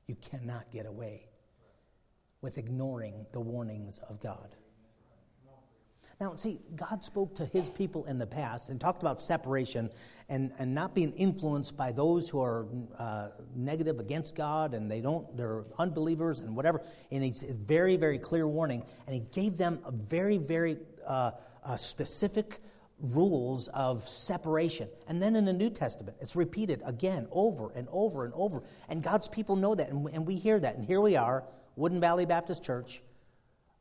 You 0.06 0.16
cannot 0.16 0.70
get 0.70 0.86
away 0.86 1.28
with 2.40 2.58
ignoring 2.58 3.26
the 3.32 3.40
warnings 3.40 3.98
of 4.08 4.20
God. 4.20 4.54
Now, 6.20 6.34
see, 6.34 6.58
God 6.74 7.04
spoke 7.04 7.36
to 7.36 7.46
his 7.46 7.70
people 7.70 8.04
in 8.06 8.18
the 8.18 8.26
past 8.26 8.70
and 8.70 8.80
talked 8.80 9.02
about 9.02 9.20
separation 9.20 9.88
and, 10.28 10.52
and 10.58 10.74
not 10.74 10.92
being 10.92 11.12
influenced 11.12 11.76
by 11.76 11.92
those 11.92 12.28
who 12.28 12.40
are 12.40 12.66
uh, 12.98 13.28
negative 13.54 14.00
against 14.00 14.34
God 14.34 14.74
and 14.74 14.90
they 14.90 15.00
don't, 15.00 15.36
they're 15.36 15.64
unbelievers 15.78 16.40
and 16.40 16.56
whatever. 16.56 16.82
And 17.12 17.22
he's 17.22 17.44
a 17.48 17.54
very, 17.54 17.96
very 17.96 18.18
clear 18.18 18.48
warning. 18.48 18.82
And 19.06 19.14
he 19.14 19.20
gave 19.32 19.58
them 19.58 19.78
a 19.84 19.92
very, 19.92 20.38
very 20.38 20.78
uh, 21.06 21.32
uh, 21.62 21.76
specific 21.76 22.58
rules 23.00 23.68
of 23.68 24.08
separation. 24.08 24.88
And 25.06 25.22
then 25.22 25.36
in 25.36 25.44
the 25.44 25.52
New 25.52 25.70
Testament, 25.70 26.16
it's 26.20 26.34
repeated 26.34 26.82
again, 26.84 27.28
over 27.30 27.70
and 27.76 27.86
over 27.92 28.24
and 28.24 28.34
over. 28.34 28.64
And 28.88 29.04
God's 29.04 29.28
people 29.28 29.54
know 29.54 29.76
that, 29.76 29.88
and, 29.90 30.08
and 30.08 30.26
we 30.26 30.34
hear 30.34 30.58
that. 30.58 30.74
And 30.74 30.84
here 30.84 31.00
we 31.00 31.14
are 31.14 31.44
Woodin 31.76 32.00
Valley 32.00 32.26
Baptist 32.26 32.64
Church, 32.64 33.02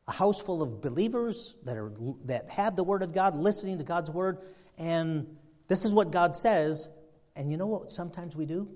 a 0.08 0.12
house 0.12 0.42
full 0.42 0.62
of 0.62 0.82
believers 0.82 1.56
that, 1.64 1.78
are, 1.78 1.92
that 2.26 2.50
have 2.50 2.76
the 2.76 2.84
Word 2.84 3.04
of 3.04 3.14
God, 3.14 3.36
listening 3.36 3.78
to 3.78 3.84
God's 3.84 4.10
Word, 4.10 4.40
and 4.78 5.28
this 5.68 5.86
is 5.86 5.92
what 5.92 6.12
God 6.12 6.36
says. 6.36 6.90
And 7.36 7.52
you 7.52 7.58
know 7.58 7.68
what 7.68 7.92
sometimes 7.92 8.36
we 8.36 8.46
do? 8.46 8.70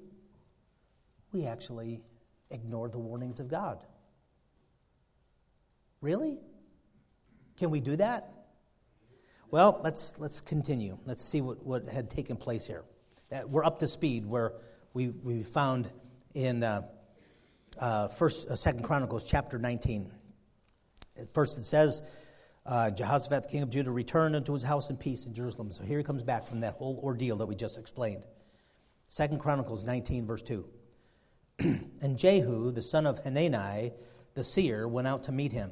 We 1.31 1.45
actually 1.45 2.03
ignore 2.49 2.89
the 2.89 2.99
warnings 2.99 3.39
of 3.39 3.47
God. 3.47 3.83
Really? 6.01 6.39
Can 7.57 7.69
we 7.69 7.79
do 7.79 7.95
that? 7.95 8.31
Well, 9.49 9.79
let's, 9.83 10.15
let's 10.17 10.41
continue. 10.41 10.97
Let's 11.05 11.23
see 11.23 11.41
what, 11.41 11.65
what 11.65 11.87
had 11.87 12.09
taken 12.09 12.35
place 12.37 12.65
here. 12.65 12.83
Uh, 13.31 13.41
we're 13.47 13.63
up 13.63 13.79
to 13.79 13.87
speed 13.87 14.25
where 14.25 14.53
we, 14.93 15.09
we 15.09 15.43
found 15.43 15.89
in. 16.33 16.63
Uh, 16.63 16.83
uh, 17.79 18.07
first, 18.07 18.47
uh, 18.47 18.55
Second 18.55 18.83
Chronicles 18.83 19.23
chapter 19.23 19.57
19. 19.57 20.11
At 21.19 21.29
first, 21.29 21.57
it 21.57 21.65
says, 21.65 22.01
uh, 22.65 22.91
Jehoshaphat, 22.91 23.43
the 23.43 23.49
king 23.49 23.61
of 23.63 23.69
Judah, 23.69 23.91
returned 23.91 24.35
unto 24.35 24.53
his 24.53 24.63
house 24.63 24.89
in 24.89 24.97
peace 24.97 25.25
in 25.25 25.33
Jerusalem. 25.33 25.71
So 25.71 25.83
here 25.83 25.97
he 25.97 26.03
comes 26.03 26.23
back 26.23 26.45
from 26.45 26.61
that 26.61 26.75
whole 26.75 26.99
ordeal 27.03 27.37
that 27.37 27.47
we 27.47 27.55
just 27.55 27.77
explained. 27.77 28.25
Second 29.07 29.39
Chronicles 29.39 29.83
19, 29.83 30.25
verse 30.25 30.41
2. 30.41 30.65
and 31.59 32.17
Jehu, 32.17 32.71
the 32.71 32.81
son 32.81 33.05
of 33.05 33.19
Hanani, 33.19 33.91
the 34.35 34.43
seer, 34.43 34.87
went 34.87 35.07
out 35.07 35.23
to 35.23 35.31
meet 35.31 35.51
him 35.51 35.71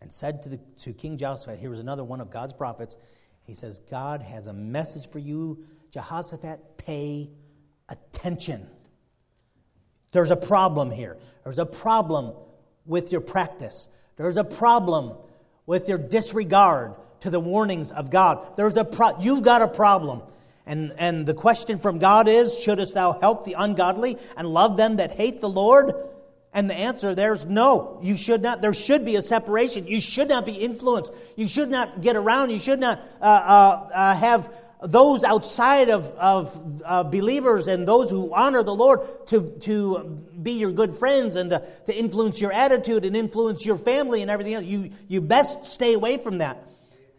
and 0.00 0.12
said 0.12 0.42
to, 0.42 0.48
the, 0.48 0.60
to 0.78 0.92
King 0.92 1.18
Jehoshaphat, 1.18 1.58
here 1.58 1.70
was 1.70 1.80
another 1.80 2.04
one 2.04 2.20
of 2.20 2.30
God's 2.30 2.54
prophets. 2.54 2.96
He 3.46 3.54
says, 3.54 3.80
God 3.90 4.22
has 4.22 4.46
a 4.46 4.52
message 4.52 5.10
for 5.10 5.18
you. 5.18 5.64
Jehoshaphat, 5.90 6.78
pay 6.78 7.30
attention. 7.88 8.66
There's 10.12 10.30
a 10.30 10.36
problem 10.36 10.90
here. 10.90 11.18
There's 11.44 11.58
a 11.58 11.66
problem 11.66 12.34
with 12.86 13.12
your 13.12 13.20
practice. 13.20 13.88
There's 14.18 14.36
a 14.36 14.44
problem 14.44 15.14
with 15.64 15.88
your 15.88 15.96
disregard 15.96 16.94
to 17.20 17.30
the 17.30 17.40
warnings 17.40 17.90
of 17.90 18.10
God. 18.10 18.56
There's 18.56 18.76
a 18.76 18.84
pro- 18.84 19.18
you've 19.20 19.42
got 19.42 19.62
a 19.62 19.68
problem. 19.68 20.22
And, 20.66 20.92
and 20.98 21.24
the 21.24 21.34
question 21.34 21.78
from 21.78 21.98
God 21.98 22.28
is, 22.28 22.58
shouldest 22.58 22.94
thou 22.94 23.12
help 23.12 23.46
the 23.46 23.54
ungodly 23.54 24.18
and 24.36 24.46
love 24.46 24.76
them 24.76 24.96
that 24.96 25.12
hate 25.12 25.40
the 25.40 25.48
Lord? 25.48 25.92
And 26.52 26.68
the 26.68 26.74
answer 26.74 27.14
there's 27.14 27.46
no. 27.46 27.98
You 28.02 28.16
should 28.16 28.42
not. 28.42 28.60
There 28.60 28.74
should 28.74 29.04
be 29.04 29.16
a 29.16 29.22
separation. 29.22 29.86
You 29.86 30.00
should 30.00 30.28
not 30.28 30.44
be 30.44 30.52
influenced. 30.52 31.12
You 31.36 31.46
should 31.46 31.70
not 31.70 32.00
get 32.00 32.16
around. 32.16 32.50
You 32.50 32.58
should 32.58 32.80
not 32.80 33.00
uh, 33.20 33.24
uh, 33.24 33.90
uh, 33.94 34.16
have 34.16 34.52
those 34.82 35.24
outside 35.24 35.90
of, 35.90 36.06
of 36.14 36.82
uh, 36.84 37.02
believers 37.02 37.66
and 37.66 37.86
those 37.86 38.10
who 38.10 38.32
honor 38.32 38.62
the 38.62 38.74
Lord 38.74 39.00
to, 39.28 39.56
to 39.60 40.04
be 40.40 40.52
your 40.52 40.70
good 40.70 40.94
friends 40.94 41.34
and 41.34 41.50
to, 41.50 41.66
to 41.86 41.96
influence 41.96 42.40
your 42.40 42.52
attitude 42.52 43.04
and 43.04 43.16
influence 43.16 43.66
your 43.66 43.76
family 43.76 44.22
and 44.22 44.30
everything 44.30 44.54
else. 44.54 44.64
You, 44.64 44.90
you 45.08 45.20
best 45.20 45.64
stay 45.64 45.94
away 45.94 46.18
from 46.18 46.38
that. 46.38 46.64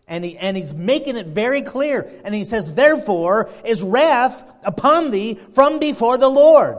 And, 0.07 0.23
he, 0.23 0.37
and 0.37 0.55
he's 0.57 0.73
making 0.73 1.17
it 1.17 1.27
very 1.27 1.61
clear. 1.61 2.09
And 2.23 2.33
he 2.33 2.43
says, 2.43 2.73
Therefore 2.73 3.49
is 3.65 3.83
wrath 3.83 4.43
upon 4.63 5.11
thee 5.11 5.35
from 5.35 5.79
before 5.79 6.17
the 6.17 6.29
Lord. 6.29 6.77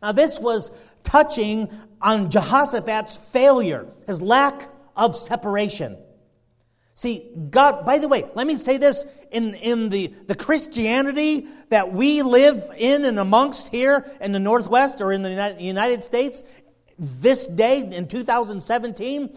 Now, 0.00 0.12
this 0.12 0.38
was 0.38 0.70
touching 1.02 1.68
on 2.00 2.30
Jehoshaphat's 2.30 3.16
failure, 3.16 3.86
his 4.06 4.22
lack 4.22 4.70
of 4.96 5.14
separation. 5.14 5.98
See, 7.00 7.30
God, 7.48 7.86
by 7.86 7.96
the 7.96 8.08
way, 8.08 8.26
let 8.34 8.46
me 8.46 8.56
say 8.56 8.76
this 8.76 9.06
in, 9.30 9.54
in 9.54 9.88
the, 9.88 10.08
the 10.26 10.34
Christianity 10.34 11.46
that 11.70 11.94
we 11.94 12.20
live 12.20 12.70
in 12.76 13.06
and 13.06 13.18
amongst 13.18 13.70
here 13.70 14.06
in 14.20 14.32
the 14.32 14.38
Northwest 14.38 15.00
or 15.00 15.10
in 15.10 15.22
the 15.22 15.56
United 15.58 16.04
States, 16.04 16.44
this 16.98 17.46
day 17.46 17.80
in 17.80 18.06
2017, 18.06 19.34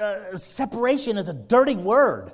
uh, 0.00 0.36
separation 0.38 1.18
is 1.18 1.28
a 1.28 1.34
dirty 1.34 1.76
word. 1.76 2.32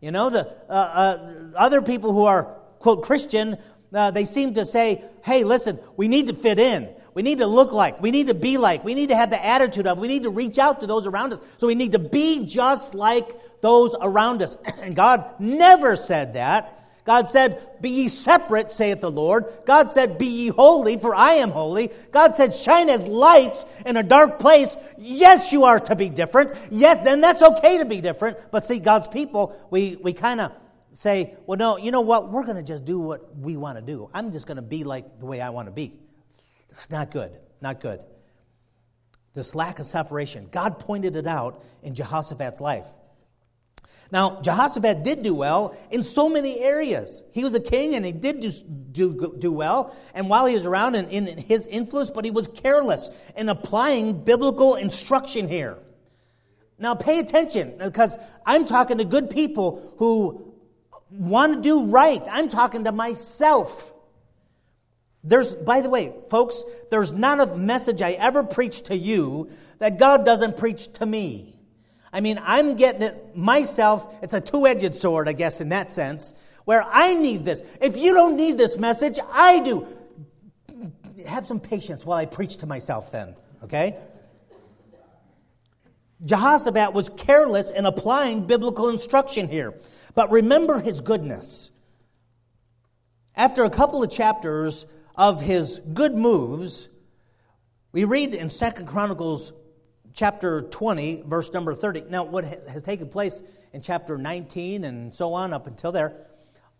You 0.00 0.10
know, 0.10 0.30
the 0.30 0.48
uh, 0.70 0.72
uh, 0.72 1.50
other 1.54 1.82
people 1.82 2.14
who 2.14 2.24
are, 2.24 2.44
quote, 2.78 3.02
Christian, 3.02 3.58
uh, 3.92 4.10
they 4.10 4.24
seem 4.24 4.54
to 4.54 4.64
say, 4.64 5.04
hey, 5.22 5.44
listen, 5.44 5.78
we 5.98 6.08
need 6.08 6.28
to 6.28 6.34
fit 6.34 6.58
in. 6.58 6.88
We 7.14 7.22
need 7.22 7.38
to 7.38 7.46
look 7.46 7.72
like. 7.72 8.00
We 8.00 8.10
need 8.10 8.28
to 8.28 8.34
be 8.34 8.58
like. 8.58 8.84
We 8.84 8.94
need 8.94 9.10
to 9.10 9.16
have 9.16 9.30
the 9.30 9.44
attitude 9.44 9.86
of. 9.86 9.98
We 9.98 10.08
need 10.08 10.22
to 10.22 10.30
reach 10.30 10.58
out 10.58 10.80
to 10.80 10.86
those 10.86 11.06
around 11.06 11.34
us. 11.34 11.40
So 11.58 11.66
we 11.66 11.74
need 11.74 11.92
to 11.92 11.98
be 11.98 12.44
just 12.46 12.94
like 12.94 13.60
those 13.60 13.94
around 14.00 14.42
us. 14.42 14.56
And 14.82 14.96
God 14.96 15.38
never 15.38 15.94
said 15.94 16.34
that. 16.34 16.82
God 17.04 17.28
said, 17.28 17.80
Be 17.80 17.90
ye 17.90 18.08
separate, 18.08 18.70
saith 18.70 19.00
the 19.00 19.10
Lord. 19.10 19.46
God 19.66 19.90
said, 19.90 20.18
Be 20.18 20.26
ye 20.26 20.48
holy, 20.48 20.96
for 20.96 21.14
I 21.14 21.34
am 21.34 21.50
holy. 21.50 21.90
God 22.12 22.36
said, 22.36 22.54
Shine 22.54 22.88
as 22.88 23.06
lights 23.06 23.64
in 23.84 23.96
a 23.96 24.02
dark 24.02 24.38
place. 24.38 24.76
Yes, 24.98 25.52
you 25.52 25.64
are 25.64 25.80
to 25.80 25.96
be 25.96 26.08
different. 26.08 26.52
Yes, 26.70 27.04
then 27.04 27.20
that's 27.20 27.42
okay 27.42 27.78
to 27.78 27.84
be 27.84 28.00
different. 28.00 28.38
But 28.50 28.66
see, 28.66 28.78
God's 28.78 29.08
people, 29.08 29.56
we, 29.70 29.96
we 29.96 30.12
kind 30.12 30.40
of 30.40 30.52
say, 30.92 31.34
Well, 31.46 31.58
no, 31.58 31.76
you 31.76 31.90
know 31.90 32.02
what? 32.02 32.30
We're 32.30 32.44
going 32.44 32.56
to 32.56 32.62
just 32.62 32.84
do 32.84 33.00
what 33.00 33.36
we 33.36 33.56
want 33.56 33.78
to 33.78 33.84
do. 33.84 34.08
I'm 34.14 34.30
just 34.30 34.46
going 34.46 34.56
to 34.56 34.62
be 34.62 34.84
like 34.84 35.18
the 35.18 35.26
way 35.26 35.40
I 35.40 35.50
want 35.50 35.66
to 35.66 35.72
be. 35.72 35.94
It's 36.72 36.88
not 36.88 37.10
good. 37.10 37.38
Not 37.60 37.80
good. 37.80 38.02
This 39.34 39.54
lack 39.54 39.78
of 39.78 39.84
separation. 39.84 40.48
God 40.50 40.78
pointed 40.78 41.16
it 41.16 41.26
out 41.26 41.62
in 41.82 41.94
Jehoshaphat's 41.94 42.62
life. 42.62 42.86
Now, 44.10 44.40
Jehoshaphat 44.40 45.04
did 45.04 45.22
do 45.22 45.34
well 45.34 45.76
in 45.90 46.02
so 46.02 46.30
many 46.30 46.60
areas. 46.60 47.24
He 47.32 47.44
was 47.44 47.54
a 47.54 47.60
king 47.60 47.94
and 47.94 48.06
he 48.06 48.12
did 48.12 48.40
do, 48.40 48.52
do, 48.90 49.36
do 49.38 49.52
well. 49.52 49.94
And 50.14 50.30
while 50.30 50.46
he 50.46 50.54
was 50.54 50.64
around 50.64 50.94
in, 50.94 51.08
in 51.08 51.36
his 51.36 51.66
influence, 51.66 52.10
but 52.10 52.24
he 52.24 52.30
was 52.30 52.48
careless 52.48 53.10
in 53.36 53.50
applying 53.50 54.24
biblical 54.24 54.76
instruction 54.76 55.48
here. 55.48 55.76
Now, 56.78 56.94
pay 56.94 57.18
attention 57.18 57.74
because 57.78 58.16
I'm 58.46 58.64
talking 58.64 58.96
to 58.96 59.04
good 59.04 59.28
people 59.28 59.94
who 59.98 60.54
want 61.10 61.54
to 61.54 61.60
do 61.60 61.84
right. 61.84 62.22
I'm 62.30 62.48
talking 62.48 62.84
to 62.84 62.92
myself. 62.92 63.92
There's, 65.24 65.54
by 65.54 65.80
the 65.80 65.88
way, 65.88 66.12
folks, 66.30 66.64
there's 66.90 67.12
not 67.12 67.40
a 67.40 67.46
message 67.56 68.02
I 68.02 68.12
ever 68.12 68.42
preach 68.42 68.82
to 68.84 68.96
you 68.96 69.50
that 69.78 69.98
God 69.98 70.24
doesn't 70.24 70.56
preach 70.56 70.92
to 70.94 71.06
me. 71.06 71.56
I 72.12 72.20
mean, 72.20 72.40
I'm 72.42 72.76
getting 72.76 73.02
it 73.02 73.36
myself. 73.36 74.14
It's 74.22 74.34
a 74.34 74.40
two 74.40 74.66
edged 74.66 74.96
sword, 74.96 75.28
I 75.28 75.32
guess, 75.32 75.60
in 75.60 75.70
that 75.70 75.92
sense, 75.92 76.34
where 76.64 76.82
I 76.82 77.14
need 77.14 77.44
this. 77.44 77.62
If 77.80 77.96
you 77.96 78.14
don't 78.14 78.36
need 78.36 78.58
this 78.58 78.76
message, 78.76 79.18
I 79.32 79.60
do. 79.60 79.86
Have 81.26 81.46
some 81.46 81.60
patience 81.60 82.04
while 82.04 82.18
I 82.18 82.26
preach 82.26 82.58
to 82.58 82.66
myself, 82.66 83.12
then, 83.12 83.36
okay? 83.62 83.96
Jehoshaphat 86.24 86.92
was 86.92 87.08
careless 87.08 87.70
in 87.70 87.86
applying 87.86 88.46
biblical 88.46 88.88
instruction 88.88 89.48
here. 89.48 89.74
But 90.14 90.30
remember 90.30 90.80
his 90.80 91.00
goodness. 91.00 91.70
After 93.34 93.64
a 93.64 93.70
couple 93.70 94.02
of 94.02 94.10
chapters 94.10 94.84
of 95.14 95.40
his 95.40 95.80
good 95.92 96.14
moves, 96.14 96.88
we 97.92 98.04
read 98.04 98.34
in 98.34 98.48
Second 98.48 98.86
Chronicles 98.86 99.52
chapter 100.14 100.62
20, 100.62 101.22
verse 101.26 101.52
number 101.52 101.74
30. 101.74 102.04
Now, 102.08 102.24
what 102.24 102.44
has 102.44 102.82
taken 102.82 103.08
place 103.08 103.42
in 103.72 103.80
chapter 103.80 104.18
19 104.18 104.84
and 104.84 105.14
so 105.14 105.34
on 105.34 105.52
up 105.52 105.66
until 105.66 105.92
there, 105.92 106.14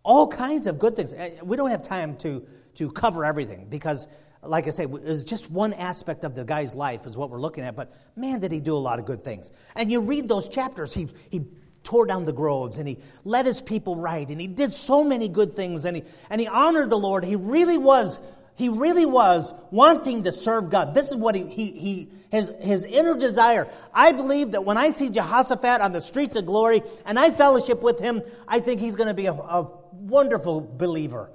all 0.03 0.27
kinds 0.27 0.67
of 0.67 0.79
good 0.79 0.97
things. 0.97 1.13
Eh, 1.13 1.31
we 1.43 1.57
don't 1.57 1.71
have 1.71 1.83
time 1.83 2.17
to, 2.19 2.47
to 2.75 2.91
cover 2.91 3.25
everything 3.25 3.67
because, 3.69 4.09
like 4.43 4.67
I 4.67 4.71
say, 4.71 4.87
it's 4.87 5.25
just 5.25 5.51
one 5.51 5.73
aspect 5.75 6.25
of 6.25 6.35
the 6.35 6.45
guy's 6.45 6.75
life 6.75 7.07
is 7.07 7.17
what 7.17 7.31
we're 7.31 7.41
looking 7.41 7.65
at. 7.65 7.77
But 7.77 7.93
man, 8.17 8.41
did 8.41 8.53
he 8.53 8.61
do 8.61 8.77
a 8.77 8.79
lot 8.79 8.99
of 8.99 9.07
good 9.07 9.23
things. 9.23 9.53
And 9.77 9.91
you 9.91 10.01
read 10.01 10.29
those 10.29 10.49
chapters, 10.49 10.93
he, 10.93 11.09
he 11.31 11.43
tore 11.85 12.07
down 12.07 12.25
the 12.25 12.33
groves 12.33 12.79
and 12.79 12.89
he 12.89 12.99
led 13.25 13.47
his 13.47 13.61
people 13.61 13.97
right 13.97 14.29
and 14.29 14.41
he 14.41 14.47
did 14.47 14.73
so 14.73 15.03
many 15.03 15.29
good 15.29 15.55
things 15.55 15.85
and 15.85 15.97
he, 15.97 16.05
and 16.31 16.41
he 16.41 16.47
honored 16.47 16.91
the 16.91 16.99
Lord. 16.99 17.25
He 17.25 17.37
really 17.37 17.79
was 17.79 18.21
he 18.55 18.69
really 18.69 19.07
was 19.07 19.55
wanting 19.71 20.25
to 20.25 20.33
serve 20.33 20.71
God. 20.71 20.95
This 20.95 21.11
is 21.11 21.17
what 21.17 21.35
he, 21.35 21.47
he, 21.47 21.73
he 21.73 22.09
his, 22.31 22.53
his 22.61 22.85
inner 22.85 23.17
desire. 23.17 23.67
I 23.95 24.13
believe 24.13 24.53
that 24.53 24.65
when 24.65 24.77
I 24.77 24.91
see 24.91 25.09
Jehoshaphat 25.09 25.81
on 25.81 25.93
the 25.93 26.01
streets 26.01 26.37
of 26.37 26.47
glory 26.47 26.83
and 27.05 27.19
I 27.19 27.31
fellowship 27.31 27.83
with 27.83 27.99
him, 27.99 28.23
I 28.47 28.61
think 28.61 28.81
he's 28.81 28.95
going 28.95 29.09
to 29.09 29.15
be 29.15 29.27
a, 29.27 29.33
a 29.33 29.71
wonderful 29.93 30.61
believer. 30.61 31.31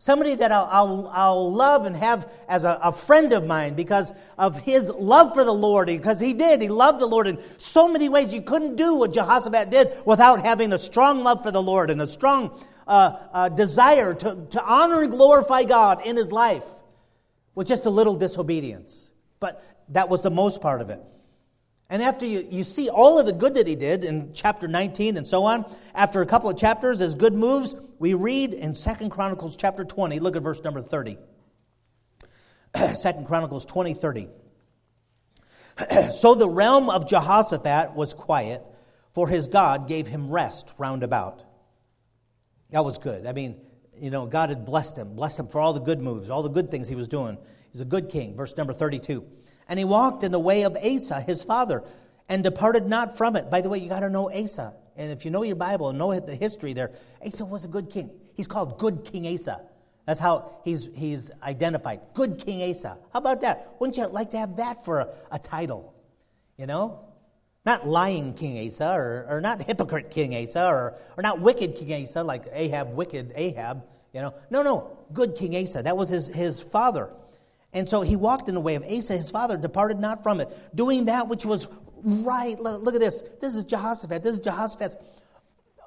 Somebody 0.00 0.34
that 0.36 0.50
I'll, 0.50 0.66
I'll, 0.70 1.10
I'll, 1.12 1.52
love 1.52 1.84
and 1.84 1.94
have 1.94 2.32
as 2.48 2.64
a, 2.64 2.80
a, 2.82 2.90
friend 2.90 3.34
of 3.34 3.44
mine 3.44 3.74
because 3.74 4.14
of 4.38 4.58
his 4.58 4.88
love 4.88 5.34
for 5.34 5.44
the 5.44 5.52
Lord. 5.52 5.88
Because 5.88 6.18
he 6.18 6.32
did. 6.32 6.62
He 6.62 6.70
loved 6.70 7.00
the 7.00 7.06
Lord 7.06 7.26
in 7.26 7.38
so 7.58 7.86
many 7.86 8.08
ways. 8.08 8.32
You 8.32 8.40
couldn't 8.40 8.76
do 8.76 8.94
what 8.94 9.12
Jehoshaphat 9.12 9.68
did 9.68 9.92
without 10.06 10.40
having 10.40 10.72
a 10.72 10.78
strong 10.78 11.22
love 11.22 11.42
for 11.42 11.50
the 11.50 11.60
Lord 11.60 11.90
and 11.90 12.00
a 12.00 12.08
strong 12.08 12.58
uh, 12.88 13.18
uh, 13.30 13.48
desire 13.50 14.14
to, 14.14 14.46
to 14.52 14.64
honor 14.64 15.02
and 15.02 15.10
glorify 15.10 15.64
God 15.64 16.06
in 16.06 16.16
his 16.16 16.32
life 16.32 16.64
with 17.54 17.68
just 17.68 17.84
a 17.84 17.90
little 17.90 18.16
disobedience. 18.16 19.10
But 19.38 19.62
that 19.90 20.08
was 20.08 20.22
the 20.22 20.30
most 20.30 20.62
part 20.62 20.80
of 20.80 20.88
it. 20.88 21.02
And 21.90 22.02
after 22.02 22.24
you, 22.24 22.46
you 22.48 22.62
see 22.62 22.88
all 22.88 23.18
of 23.18 23.26
the 23.26 23.32
good 23.32 23.54
that 23.54 23.66
he 23.66 23.74
did 23.74 24.04
in 24.04 24.32
chapter 24.32 24.68
19 24.68 25.16
and 25.16 25.26
so 25.26 25.42
on, 25.42 25.66
after 25.92 26.22
a 26.22 26.26
couple 26.26 26.48
of 26.48 26.56
chapters 26.56 27.02
as 27.02 27.16
good 27.16 27.34
moves, 27.34 27.74
we 27.98 28.14
read 28.14 28.54
in 28.54 28.74
Second 28.74 29.10
Chronicles 29.10 29.56
chapter 29.56 29.84
20, 29.84 30.20
look 30.20 30.36
at 30.36 30.42
verse 30.42 30.62
number 30.62 30.80
30. 30.80 31.18
Second 32.94 33.26
Chronicles 33.26 33.64
20, 33.64 33.94
30. 33.94 34.28
so 36.12 36.36
the 36.36 36.48
realm 36.48 36.88
of 36.88 37.08
Jehoshaphat 37.08 37.96
was 37.96 38.14
quiet, 38.14 38.62
for 39.12 39.26
his 39.26 39.48
God 39.48 39.88
gave 39.88 40.06
him 40.06 40.30
rest 40.30 40.72
round 40.78 41.02
about. 41.02 41.42
That 42.70 42.84
was 42.84 42.98
good. 42.98 43.26
I 43.26 43.32
mean, 43.32 43.60
you 44.00 44.10
know, 44.10 44.26
God 44.26 44.50
had 44.50 44.64
blessed 44.64 44.96
him, 44.96 45.16
blessed 45.16 45.40
him 45.40 45.48
for 45.48 45.60
all 45.60 45.72
the 45.72 45.80
good 45.80 46.00
moves, 46.00 46.30
all 46.30 46.44
the 46.44 46.48
good 46.48 46.70
things 46.70 46.88
he 46.88 46.94
was 46.94 47.08
doing. 47.08 47.36
He's 47.72 47.80
a 47.80 47.84
good 47.84 48.08
king. 48.08 48.36
Verse 48.36 48.56
number 48.56 48.72
32. 48.72 49.24
And 49.70 49.78
he 49.78 49.84
walked 49.84 50.24
in 50.24 50.32
the 50.32 50.40
way 50.40 50.64
of 50.64 50.76
Asa, 50.76 51.20
his 51.20 51.44
father, 51.44 51.84
and 52.28 52.42
departed 52.42 52.86
not 52.86 53.16
from 53.16 53.36
it. 53.36 53.48
By 53.50 53.60
the 53.60 53.68
way, 53.68 53.78
you 53.78 53.88
got 53.88 54.00
to 54.00 54.10
know 54.10 54.28
Asa. 54.28 54.74
And 54.96 55.12
if 55.12 55.24
you 55.24 55.30
know 55.30 55.44
your 55.44 55.56
Bible 55.56 55.88
and 55.88 55.98
know 55.98 56.18
the 56.18 56.34
history 56.34 56.72
there, 56.72 56.90
Asa 57.24 57.44
was 57.44 57.64
a 57.64 57.68
good 57.68 57.88
king. 57.88 58.10
He's 58.34 58.48
called 58.48 58.78
Good 58.78 59.04
King 59.04 59.32
Asa. 59.32 59.60
That's 60.06 60.18
how 60.18 60.56
he's, 60.64 60.88
he's 60.94 61.30
identified. 61.40 62.00
Good 62.14 62.42
King 62.44 62.68
Asa. 62.68 62.98
How 63.12 63.20
about 63.20 63.42
that? 63.42 63.76
Wouldn't 63.78 63.96
you 63.96 64.06
like 64.08 64.30
to 64.30 64.38
have 64.38 64.56
that 64.56 64.84
for 64.84 65.00
a, 65.00 65.08
a 65.30 65.38
title? 65.38 65.94
You 66.58 66.66
know? 66.66 67.04
Not 67.64 67.86
lying 67.86 68.34
King 68.34 68.66
Asa, 68.66 68.92
or, 68.92 69.26
or 69.28 69.40
not 69.40 69.62
hypocrite 69.62 70.10
King 70.10 70.34
Asa, 70.34 70.66
or, 70.66 70.98
or 71.16 71.22
not 71.22 71.40
wicked 71.40 71.76
King 71.76 72.02
Asa, 72.02 72.24
like 72.24 72.44
Ahab, 72.52 72.94
wicked 72.96 73.32
Ahab, 73.36 73.84
you 74.12 74.20
know. 74.20 74.34
No, 74.50 74.62
no, 74.62 74.98
good 75.12 75.36
King 75.36 75.54
Asa. 75.54 75.84
That 75.84 75.96
was 75.96 76.08
his, 76.08 76.26
his 76.26 76.60
father. 76.60 77.10
And 77.72 77.88
so 77.88 78.00
he 78.00 78.16
walked 78.16 78.48
in 78.48 78.54
the 78.54 78.60
way 78.60 78.74
of 78.74 78.82
Asa, 78.84 79.16
his 79.16 79.30
father, 79.30 79.56
departed 79.56 79.98
not 80.00 80.22
from 80.22 80.40
it, 80.40 80.48
doing 80.74 81.04
that 81.04 81.28
which 81.28 81.46
was 81.46 81.68
right. 82.02 82.58
Look, 82.58 82.82
look 82.82 82.94
at 82.94 83.00
this. 83.00 83.22
This 83.40 83.54
is 83.54 83.64
Jehoshaphat. 83.64 84.22
This 84.22 84.34
is 84.34 84.40
Jehoshaphat's 84.40 84.96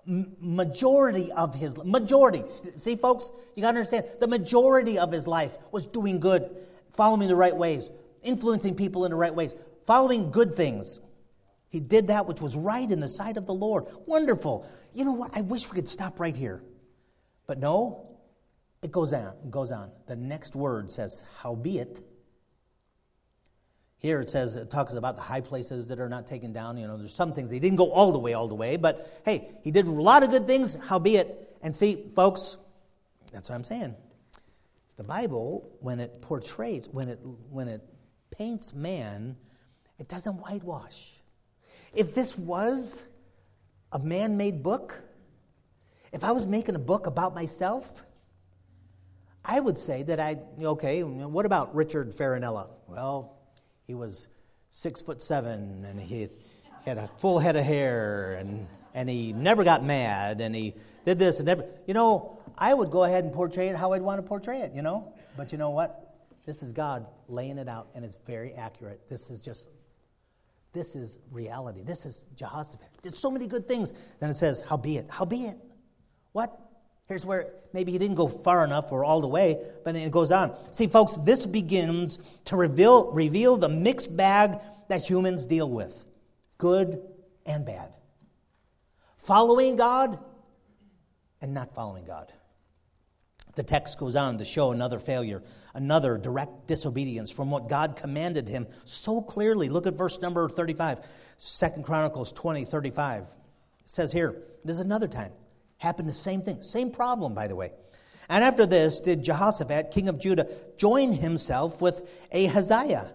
majority 0.05 1.31
of 1.31 1.55
his 1.55 1.77
majority. 1.77 2.43
See, 2.49 2.95
folks, 2.95 3.31
you 3.55 3.61
got 3.61 3.71
to 3.71 3.77
understand 3.77 4.05
the 4.19 4.27
majority 4.27 4.97
of 4.97 5.11
his 5.11 5.27
life 5.27 5.57
was 5.71 5.85
doing 5.85 6.19
good, 6.19 6.55
following 6.89 7.27
the 7.27 7.35
right 7.35 7.55
ways, 7.55 7.89
influencing 8.21 8.75
people 8.75 9.05
in 9.05 9.11
the 9.11 9.17
right 9.17 9.33
ways, 9.33 9.55
following 9.85 10.31
good 10.31 10.53
things. 10.53 10.99
He 11.69 11.79
did 11.79 12.07
that 12.07 12.27
which 12.27 12.41
was 12.41 12.55
right 12.55 12.89
in 12.89 12.99
the 12.99 13.07
sight 13.07 13.37
of 13.37 13.45
the 13.45 13.53
Lord. 13.53 13.85
Wonderful. 14.05 14.67
You 14.93 15.05
know 15.05 15.13
what? 15.13 15.35
I 15.35 15.41
wish 15.41 15.69
we 15.69 15.75
could 15.75 15.89
stop 15.89 16.19
right 16.19 16.35
here. 16.35 16.61
But 17.47 17.59
no, 17.59 18.12
it 18.83 18.91
goes 18.91 19.13
on. 19.13 19.33
It 19.43 19.51
goes 19.51 19.71
on. 19.71 19.91
The 20.07 20.15
next 20.15 20.55
word 20.55 20.91
says, 20.91 21.23
howbeit. 21.37 22.01
Here 23.99 24.19
it 24.19 24.29
says, 24.29 24.55
it 24.55 24.69
talks 24.69 24.93
about 24.93 25.15
the 25.15 25.21
high 25.21 25.39
places 25.39 25.87
that 25.87 25.99
are 25.99 26.09
not 26.09 26.27
taken 26.27 26.51
down. 26.51 26.77
You 26.77 26.87
know, 26.87 26.97
there's 26.97 27.15
some 27.15 27.33
things, 27.33 27.49
he 27.49 27.59
didn't 27.59 27.77
go 27.77 27.91
all 27.91 28.11
the 28.11 28.19
way, 28.19 28.33
all 28.33 28.49
the 28.49 28.55
way, 28.55 28.75
but 28.75 29.21
hey, 29.23 29.51
he 29.63 29.71
did 29.71 29.87
a 29.87 29.91
lot 29.91 30.23
of 30.23 30.29
good 30.29 30.45
things, 30.45 30.75
howbeit. 30.75 31.57
And 31.61 31.73
see, 31.73 32.11
folks, 32.13 32.57
that's 33.31 33.49
what 33.49 33.55
I'm 33.55 33.63
saying. 33.63 33.95
The 34.97 35.03
Bible, 35.03 35.71
when 35.79 36.01
it 36.01 36.21
portrays, 36.21 36.89
when 36.89 37.07
it, 37.07 37.19
when 37.49 37.69
it 37.69 37.81
paints 38.29 38.73
man, 38.73 39.37
it 39.97 40.09
doesn't 40.09 40.33
whitewash. 40.33 41.21
If 41.93 42.13
this 42.13 42.37
was 42.37 43.03
a 43.93 43.99
man 43.99 44.35
made 44.35 44.61
book, 44.61 45.01
if 46.11 46.23
I 46.23 46.31
was 46.31 46.45
making 46.45 46.75
a 46.75 46.79
book 46.79 47.07
about 47.07 47.33
myself, 47.33 48.05
I 49.45 49.59
would 49.59 49.77
say 49.77 50.03
that 50.03 50.19
I, 50.19 50.37
okay, 50.61 51.03
what 51.03 51.45
about 51.45 51.75
Richard 51.75 52.11
Farinella? 52.11 52.69
Well, 52.87 53.37
he 53.85 53.93
was 53.93 54.27
six 54.69 55.01
foot 55.01 55.21
seven 55.21 55.85
and 55.85 55.99
he 55.99 56.29
had 56.85 56.97
a 56.97 57.09
full 57.19 57.39
head 57.39 57.55
of 57.55 57.63
hair 57.63 58.35
and, 58.35 58.67
and 58.93 59.09
he 59.09 59.33
never 59.33 59.63
got 59.63 59.83
mad 59.83 60.41
and 60.41 60.55
he 60.55 60.73
did 61.05 61.19
this 61.19 61.39
and 61.39 61.47
never, 61.47 61.65
you 61.85 61.93
know, 61.93 62.39
I 62.57 62.73
would 62.73 62.89
go 62.89 63.03
ahead 63.03 63.23
and 63.23 63.33
portray 63.33 63.67
it 63.67 63.75
how 63.75 63.93
I'd 63.93 64.01
want 64.01 64.21
to 64.21 64.27
portray 64.27 64.61
it, 64.61 64.73
you 64.73 64.81
know? 64.81 65.13
But 65.35 65.51
you 65.51 65.57
know 65.57 65.71
what? 65.71 66.15
This 66.45 66.63
is 66.63 66.71
God 66.71 67.05
laying 67.27 67.57
it 67.57 67.67
out 67.67 67.89
and 67.95 68.05
it's 68.05 68.17
very 68.25 68.53
accurate. 68.53 69.09
This 69.09 69.29
is 69.29 69.41
just, 69.41 69.67
this 70.71 70.95
is 70.95 71.17
reality. 71.31 71.83
This 71.83 72.05
is 72.05 72.25
Jehoshaphat. 72.35 73.01
Did 73.01 73.15
so 73.15 73.29
many 73.29 73.47
good 73.47 73.65
things. 73.65 73.93
Then 74.19 74.29
it 74.29 74.35
says, 74.35 74.61
how 74.61 74.77
be 74.77 74.97
it? 74.97 75.07
How 75.09 75.25
be 75.25 75.45
it? 75.45 75.57
What? 76.31 76.57
Here's 77.13 77.27
where 77.27 77.53
maybe 77.73 77.91
he 77.91 77.99
didn't 77.99 78.15
go 78.15 78.27
far 78.27 78.63
enough 78.63 78.91
or 78.91 79.05
all 79.05 79.21
the 79.21 79.27
way, 79.27 79.63
but 79.83 79.95
it 79.95 80.09
goes 80.09 80.31
on. 80.31 80.55
See, 80.71 80.87
folks, 80.87 81.15
this 81.17 81.45
begins 81.45 82.17
to 82.45 82.55
reveal, 82.55 83.11
reveal 83.11 83.55
the 83.55 83.69
mixed 83.69 84.17
bag 84.17 84.59
that 84.89 85.07
humans 85.07 85.45
deal 85.45 85.69
with 85.69 86.05
good 86.57 86.99
and 87.45 87.67
bad. 87.67 87.93
Following 89.17 89.75
God 89.75 90.17
and 91.39 91.53
not 91.53 91.75
following 91.75 92.05
God. 92.05 92.33
The 93.53 93.61
text 93.61 93.99
goes 93.99 94.15
on 94.15 94.39
to 94.39 94.43
show 94.43 94.71
another 94.71 94.97
failure, 94.97 95.43
another 95.75 96.17
direct 96.17 96.65
disobedience 96.65 97.29
from 97.29 97.51
what 97.51 97.69
God 97.69 97.95
commanded 97.95 98.47
him 98.47 98.65
so 98.85 99.21
clearly. 99.21 99.69
Look 99.69 99.85
at 99.85 99.93
verse 99.93 100.19
number 100.19 100.49
35, 100.49 101.07
2 101.37 101.83
Chronicles 101.83 102.31
20, 102.31 102.65
35. 102.65 103.21
It 103.21 103.29
says 103.85 104.11
here, 104.11 104.41
there's 104.65 104.79
another 104.79 105.07
time. 105.07 105.33
Happened 105.83 106.07
the 106.07 106.13
same 106.13 106.43
thing. 106.43 106.61
Same 106.61 106.91
problem, 106.91 107.33
by 107.33 107.49
the 107.49 107.57
way. 107.57 107.73
And 108.29 108.41
after 108.41 108.65
this, 108.65 109.01
did 109.01 109.21
Jehoshaphat, 109.21 109.91
king 109.91 110.07
of 110.07 110.17
Judah, 110.17 110.47
join 110.77 111.11
himself 111.11 111.81
with 111.81 112.25
Ahaziah, 112.33 113.11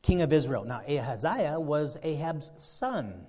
king 0.00 0.22
of 0.22 0.32
Israel. 0.32 0.64
Now, 0.64 0.80
Ahaziah 0.88 1.60
was 1.60 1.98
Ahab's 2.02 2.50
son. 2.56 3.26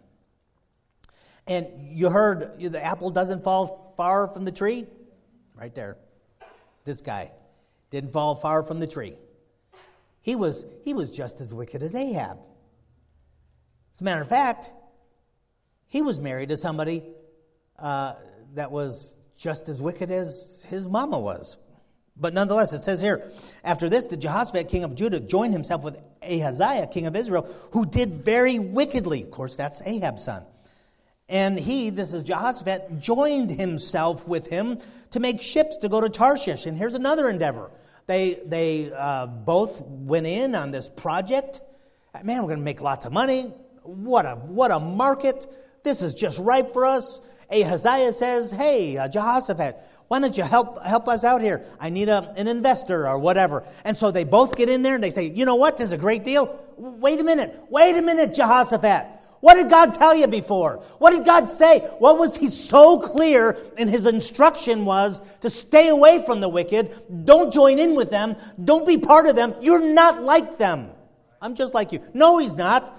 And 1.45 1.67
you 1.81 2.09
heard 2.09 2.61
the 2.61 2.81
apple 2.81 3.09
doesn't 3.09 3.43
fall 3.43 3.93
far 3.97 4.29
from 4.29 4.45
the 4.45 4.53
tree? 4.53 4.85
Right 5.53 5.75
there. 5.75 5.97
This 6.85 7.01
guy 7.01 7.33
didn't 7.89 8.13
fall 8.13 8.35
far 8.35 8.63
from 8.63 8.79
the 8.79 8.87
tree. 8.87 9.17
He 10.21 10.37
was, 10.37 10.65
he 10.85 10.93
was 10.93 11.11
just 11.11 11.41
as 11.41 11.53
wicked 11.53 11.83
as 11.83 11.93
Ahab. 11.93 12.37
As 13.93 13.99
a 13.99 14.03
matter 14.05 14.21
of 14.21 14.29
fact, 14.29 14.71
he 15.89 16.01
was 16.01 16.21
married 16.21 16.47
to 16.47 16.57
somebody 16.57 17.03
uh, 17.77 18.13
that 18.57 18.71
was 18.71 19.15
just 19.37 19.69
as 19.69 19.81
wicked 19.81 20.11
as 20.11 20.65
his 20.69 20.87
mama 20.87 21.19
was. 21.19 21.57
But 22.19 22.33
nonetheless, 22.33 22.73
it 22.73 22.79
says 22.79 22.99
here, 22.99 23.31
after 23.63 23.89
this, 23.89 24.07
did 24.07 24.21
Jehoshaphat, 24.21 24.67
king 24.69 24.83
of 24.83 24.95
Judah, 24.95 25.19
join 25.19 25.51
himself 25.51 25.83
with 25.83 26.01
Ahaziah, 26.23 26.87
king 26.87 27.05
of 27.05 27.15
Israel, 27.15 27.47
who 27.73 27.85
did 27.85 28.11
very 28.11 28.57
wickedly. 28.57 29.21
Of 29.21 29.29
course, 29.29 29.55
that's 29.55 29.83
Ahab's 29.85 30.23
son. 30.23 30.43
And 31.29 31.59
he, 31.59 31.91
this 31.91 32.13
is 32.13 32.23
Jehoshaphat, 32.23 32.99
joined 32.99 33.51
himself 33.51 34.27
with 34.27 34.47
him 34.47 34.79
to 35.11 35.19
make 35.19 35.41
ships 35.41 35.77
to 35.77 35.89
go 35.89 36.01
to 36.01 36.09
Tarshish. 36.09 36.65
And 36.65 36.75
here's 36.75 36.95
another 36.95 37.29
endeavor. 37.29 37.69
They, 38.07 38.39
they 38.45 38.91
uh, 38.91 39.27
both 39.27 39.81
went 39.85 40.25
in 40.25 40.55
on 40.55 40.71
this 40.71 40.89
project. 40.89 41.61
Man, 42.23 42.41
we're 42.41 42.47
going 42.47 42.59
to 42.59 42.65
make 42.65 42.81
lots 42.81 43.05
of 43.05 43.11
money. 43.11 43.53
What 43.83 44.25
a, 44.25 44.35
what 44.35 44.71
a 44.71 44.79
market. 44.79 45.45
This 45.83 46.01
is 46.01 46.15
just 46.15 46.39
ripe 46.39 46.71
for 46.71 46.85
us. 46.85 47.21
Ahaziah 47.51 48.13
says, 48.13 48.51
Hey, 48.51 48.97
uh, 48.97 49.07
Jehoshaphat, 49.07 49.81
why 50.07 50.19
don't 50.19 50.37
you 50.37 50.43
help, 50.43 50.83
help 50.83 51.07
us 51.07 51.23
out 51.23 51.41
here? 51.41 51.65
I 51.79 51.89
need 51.89 52.09
a, 52.09 52.33
an 52.37 52.47
investor 52.47 53.07
or 53.07 53.19
whatever. 53.19 53.63
And 53.83 53.95
so 53.95 54.11
they 54.11 54.23
both 54.23 54.55
get 54.55 54.69
in 54.69 54.81
there 54.81 54.95
and 54.95 55.03
they 55.03 55.09
say, 55.09 55.29
You 55.29 55.45
know 55.45 55.55
what? 55.55 55.77
This 55.77 55.87
is 55.87 55.91
a 55.93 55.97
great 55.97 56.23
deal. 56.23 56.59
Wait 56.77 57.19
a 57.19 57.23
minute. 57.23 57.57
Wait 57.69 57.95
a 57.95 58.01
minute, 58.01 58.33
Jehoshaphat. 58.33 59.17
What 59.39 59.55
did 59.55 59.69
God 59.69 59.93
tell 59.93 60.15
you 60.15 60.27
before? 60.27 60.77
What 60.97 61.11
did 61.11 61.23
God 61.23 61.49
say? 61.49 61.79
What 61.99 62.17
was 62.17 62.37
He 62.37 62.47
so 62.47 62.99
clear 62.99 63.57
in 63.77 63.87
His 63.87 64.05
instruction 64.05 64.85
was 64.85 65.21
to 65.41 65.49
stay 65.49 65.89
away 65.89 66.23
from 66.25 66.39
the 66.39 66.49
wicked. 66.49 67.25
Don't 67.25 67.53
join 67.53 67.77
in 67.77 67.95
with 67.95 68.09
them. 68.09 68.35
Don't 68.63 68.87
be 68.87 68.97
part 68.97 69.27
of 69.27 69.35
them. 69.35 69.53
You're 69.61 69.83
not 69.83 70.23
like 70.23 70.57
them. 70.57 70.89
I'm 71.41 71.53
just 71.53 71.73
like 71.73 71.91
you. 71.91 72.01
No, 72.13 72.39
He's 72.39 72.55
not. 72.55 72.97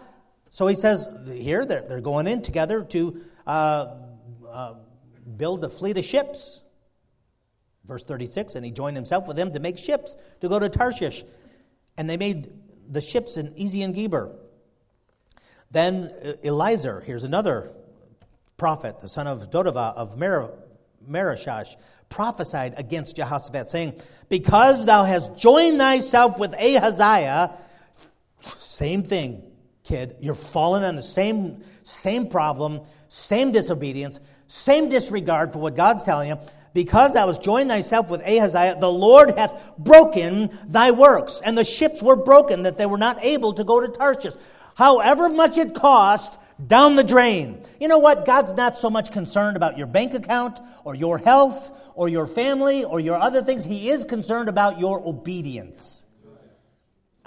So 0.50 0.66
He 0.68 0.74
says 0.74 1.08
here, 1.26 1.66
they're, 1.66 1.82
they're 1.82 2.00
going 2.00 2.26
in 2.26 2.42
together 2.42 2.84
to 2.84 3.20
uh, 3.46 3.96
uh, 4.59 4.75
build 5.37 5.64
a 5.64 5.68
fleet 5.68 5.97
of 5.99 6.05
ships. 6.05 6.61
Verse 7.85 8.03
36, 8.03 8.57
and 8.57 8.64
he 8.64 8.73
joined 8.73 8.97
himself 8.97 9.29
with 9.29 9.37
them 9.37 9.53
to 9.53 9.61
make 9.61 9.79
ships 9.79 10.16
to 10.40 10.49
go 10.49 10.59
to 10.59 10.68
Tarshish. 10.68 11.23
And 11.97 12.11
they 12.11 12.16
made 12.16 12.51
the 12.88 13.01
ships 13.01 13.37
in 13.37 13.53
Ezion 13.55 13.94
Geber. 13.94 14.35
Then 15.71 16.12
uh, 16.25 16.33
Eliezer, 16.44 17.01
here's 17.01 17.23
another 17.23 17.71
prophet, 18.57 19.01
the 19.01 19.09
son 19.09 19.29
of 19.29 19.51
Dodavah 19.51 19.94
of 19.94 20.18
Mer- 20.18 20.51
Mareshach, 21.09 21.77
prophesied 22.09 22.75
against 22.77 23.14
Jehoshaphat, 23.14 23.71
saying, 23.71 24.01
Because 24.29 24.85
thou 24.85 25.05
hast 25.05 25.37
joined 25.38 25.79
thyself 25.79 26.37
with 26.38 26.53
Ahaziah, 26.55 27.57
same 28.59 29.05
thing, 29.05 29.42
kid, 29.85 30.16
you're 30.18 30.35
falling 30.35 30.83
on 30.83 30.97
the 30.97 31.03
same, 31.03 31.62
same 31.85 32.29
problem, 32.29 32.81
same 33.09 33.53
disobedience, 33.53 34.21
same 34.48 34.88
disregard 34.88 35.52
for 35.52 35.61
what 35.61 35.76
God's 35.76 36.02
telling 36.02 36.28
you, 36.28 36.38
because 36.74 37.14
thou 37.14 37.28
hast 37.28 37.42
joined 37.42 37.70
thyself 37.70 38.11
with 38.11 38.22
Ahaziah, 38.22 38.76
the 38.80 38.90
Lord 38.90 39.30
hath 39.38 39.72
broken 39.78 40.50
thy 40.66 40.90
works. 40.90 41.40
And 41.44 41.56
the 41.56 41.64
ships 41.64 42.02
were 42.02 42.16
broken, 42.16 42.64
that 42.64 42.78
they 42.78 42.87
were 42.87 42.98
not 42.98 43.24
able 43.24 43.52
to 43.54 43.64
go 43.64 43.80
to 43.80 43.88
Tarshish. 43.88 44.34
However 44.74 45.28
much 45.28 45.58
it 45.58 45.74
cost, 45.74 46.38
down 46.66 46.96
the 46.96 47.04
drain. 47.04 47.62
You 47.80 47.88
know 47.88 47.98
what? 47.98 48.24
God's 48.24 48.52
not 48.52 48.76
so 48.76 48.90
much 48.90 49.12
concerned 49.12 49.56
about 49.56 49.78
your 49.78 49.87
bank 49.87 50.14
account 50.14 50.61
or 50.84 50.94
your 50.94 51.18
health 51.18 51.92
or 51.94 52.08
your 52.08 52.26
family 52.26 52.84
or 52.84 53.00
your 53.00 53.16
other 53.16 53.42
things. 53.42 53.64
He 53.64 53.90
is 53.90 54.04
concerned 54.04 54.48
about 54.48 54.80
your 54.80 55.00
obedience. 55.06 56.04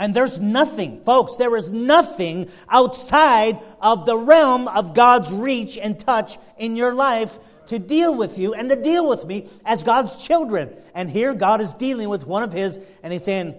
And 0.01 0.15
there's 0.15 0.39
nothing, 0.39 1.01
folks, 1.01 1.35
there 1.35 1.55
is 1.55 1.69
nothing 1.69 2.49
outside 2.67 3.59
of 3.79 4.07
the 4.07 4.17
realm 4.17 4.67
of 4.67 4.95
God's 4.95 5.31
reach 5.31 5.77
and 5.77 5.99
touch 5.99 6.39
in 6.57 6.75
your 6.75 6.95
life 6.95 7.37
to 7.67 7.77
deal 7.77 8.15
with 8.17 8.39
you 8.39 8.55
and 8.55 8.67
to 8.71 8.75
deal 8.75 9.07
with 9.07 9.27
me 9.27 9.47
as 9.63 9.83
God's 9.83 10.15
children. 10.15 10.75
And 10.95 11.07
here 11.07 11.35
God 11.35 11.61
is 11.61 11.73
dealing 11.73 12.09
with 12.09 12.25
one 12.25 12.41
of 12.41 12.51
his, 12.51 12.79
and 13.03 13.13
he's 13.13 13.23
saying, 13.23 13.53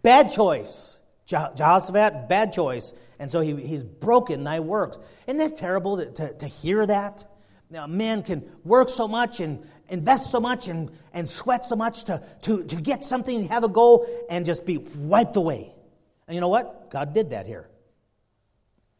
bad 0.00 0.30
choice. 0.30 1.00
Jehoshaphat, 1.26 2.28
bad 2.28 2.52
choice. 2.52 2.92
And 3.18 3.28
so 3.28 3.40
he, 3.40 3.56
he's 3.56 3.82
broken 3.82 4.44
thy 4.44 4.60
works. 4.60 4.96
Isn't 5.26 5.38
that 5.38 5.56
terrible 5.56 5.96
to, 5.96 6.06
to, 6.08 6.34
to 6.34 6.46
hear 6.46 6.86
that? 6.86 7.24
Now, 7.68 7.86
a 7.86 7.88
man 7.88 8.22
can 8.22 8.48
work 8.62 8.90
so 8.90 9.08
much 9.08 9.40
and 9.40 9.68
invest 9.88 10.30
so 10.30 10.38
much 10.38 10.68
and, 10.68 10.92
and 11.12 11.28
sweat 11.28 11.64
so 11.64 11.74
much 11.74 12.04
to, 12.04 12.22
to, 12.42 12.62
to 12.62 12.76
get 12.76 13.02
something, 13.02 13.48
have 13.48 13.64
a 13.64 13.68
goal, 13.68 14.06
and 14.30 14.46
just 14.46 14.64
be 14.64 14.78
wiped 14.78 15.36
away. 15.36 15.74
And 16.30 16.36
you 16.36 16.40
know 16.40 16.46
what? 16.46 16.92
God 16.92 17.12
did 17.12 17.30
that 17.30 17.44
here. 17.44 17.68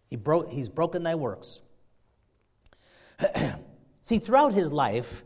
He 0.08 0.16
broke, 0.16 0.50
he's 0.50 0.68
broken 0.68 1.04
thy 1.04 1.14
works. 1.14 1.62
See, 4.02 4.18
throughout 4.18 4.52
his 4.52 4.72
life, 4.72 5.22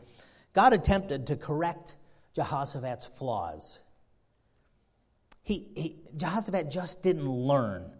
God 0.53 0.75
attempted 0.75 1.29
to 1.29 1.37
correct 1.37 1.97
Jehoshaphat's 2.35 3.07
flaws. 3.07 3.79
He, 5.43 5.67
he, 5.75 5.97
Jehoshaphat 6.15 6.71
just 6.71 7.03
didn't 7.03 7.27
learn. 7.27 7.91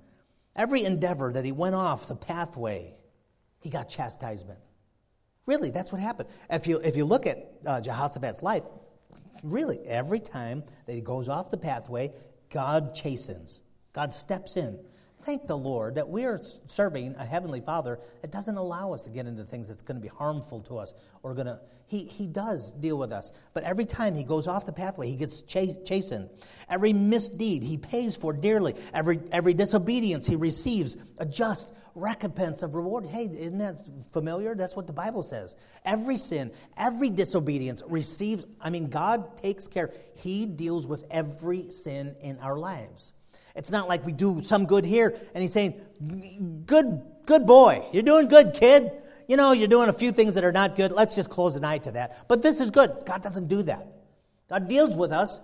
Every 0.55 0.85
endeavor 0.85 1.33
that 1.33 1.47
he 1.47 1.53
went 1.53 1.75
off 1.75 2.07
the 2.07 2.15
pathway, 2.15 2.95
he 3.61 3.71
got 3.71 3.89
chastisement. 3.89 4.59
Really, 5.47 5.71
that's 5.71 5.91
what 5.91 6.03
happened. 6.03 6.29
If 6.51 6.67
you, 6.67 6.77
if 6.81 6.95
you 6.99 7.07
look 7.07 7.27
at 7.27 7.55
uh, 7.65 7.81
Jehoshaphat's 7.81 8.43
life, 8.43 8.65
really, 9.43 9.79
every 9.87 10.21
time 10.21 10.63
that 10.85 10.93
he 10.93 11.01
goes 11.01 11.27
off 11.27 11.51
the 11.51 11.57
pathway, 11.57 12.13
God 12.51 12.95
chastens. 12.95 13.63
God 13.95 14.13
steps 14.13 14.59
in. 14.59 14.79
Thank 15.23 15.47
the 15.47 15.57
Lord 15.57 15.95
that 15.95 16.11
we 16.11 16.27
are 16.27 16.43
serving 16.67 17.15
a 17.19 17.25
heavenly 17.25 17.63
Father 17.63 17.99
that 18.21 18.31
doesn't 18.31 18.57
allow 18.57 18.93
us 18.93 19.05
to 19.05 19.11
get 19.11 19.27
into 19.27 19.43
things 19.43 19.69
that's 19.69 19.81
going 19.81 19.97
to 19.97 20.03
be 20.03 20.09
harmful 20.09 20.61
to 20.63 20.77
us 20.77 20.93
or 21.23 21.33
going 21.33 21.47
to. 21.47 21.61
He, 21.87 22.05
he 22.05 22.27
does 22.27 22.73
deal 22.73 22.99
with 22.99 23.11
us. 23.11 23.33
But 23.55 23.65
every 23.65 23.87
time 23.87 24.15
he 24.15 24.25
goes 24.25 24.47
off 24.47 24.67
the 24.67 24.73
pathway, 24.73 25.09
he 25.09 25.17
gets 25.17 25.41
chastened. 25.41 26.29
Every 26.69 26.93
misdeed 26.93 27.63
he 27.63 27.79
pays 27.79 28.17
for 28.17 28.35
dearly. 28.35 28.75
Every, 28.93 29.19
every 29.33 29.55
disobedience 29.55 30.27
he 30.27 30.37
receives 30.37 30.97
a 31.17 31.25
just 31.25 31.73
recompense 31.95 32.63
of 32.63 32.75
reward. 32.75 33.07
Hey, 33.07 33.25
isn't 33.25 33.59
that 33.59 33.87
familiar? 34.13 34.55
That's 34.55 34.77
what 34.77 34.87
the 34.87 34.93
Bible 34.93 35.23
says. 35.23 35.57
Every 35.87 36.17
sin, 36.17 36.53
every 36.77 37.09
disobedience 37.09 37.83
receives, 37.87 38.45
I 38.61 38.69
mean, 38.69 38.91
God 38.91 39.39
takes 39.39 39.67
care. 39.67 39.91
He 40.17 40.45
deals 40.45 40.87
with 40.87 41.07
every 41.11 41.71
sin 41.71 42.17
in 42.21 42.39
our 42.41 42.59
lives. 42.59 43.13
It's 43.55 43.71
not 43.71 43.89
like 43.89 44.05
we 44.05 44.13
do 44.13 44.41
some 44.41 44.67
good 44.67 44.85
here 44.85 45.17
and 45.35 45.43
he's 45.43 45.53
saying, 45.53 45.81
Good, 46.67 47.03
good 47.27 47.47
boy. 47.47 47.87
You're 47.93 48.03
doing 48.03 48.29
good, 48.29 48.55
kid. 48.55 48.93
You 49.29 49.37
know, 49.37 49.53
you're 49.53 49.69
doing 49.69 49.89
a 49.89 49.93
few 49.93 50.13
things 50.13 50.35
that 50.35 50.45
are 50.45 50.53
not 50.53 50.77
good. 50.77 50.93
Let's 50.93 51.15
just 51.15 51.31
close 51.31 51.57
an 51.57 51.65
eye 51.65 51.79
to 51.79 51.93
that. 51.93 52.29
But 52.29 52.43
this 52.43 52.61
is 52.61 52.71
good. 52.71 53.05
God 53.07 53.23
doesn't 53.23 53.49
do 53.49 53.63
that. 53.63 53.87
God 54.51 54.69
deals 54.69 54.95
with 54.95 55.13
us 55.13 55.41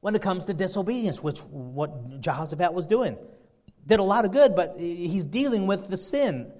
when 0.00 0.16
it 0.16 0.22
comes 0.22 0.44
to 0.44 0.54
disobedience, 0.54 1.22
which 1.22 1.38
what 1.40 2.20
Jehoshaphat 2.20 2.72
was 2.72 2.86
doing. 2.86 3.16
Did 3.86 4.00
a 4.00 4.04
lot 4.04 4.24
of 4.24 4.32
good, 4.32 4.56
but 4.56 4.74
he's 4.78 5.24
dealing 5.24 5.66
with 5.66 5.88
the 5.88 5.96
sin. 5.96 6.52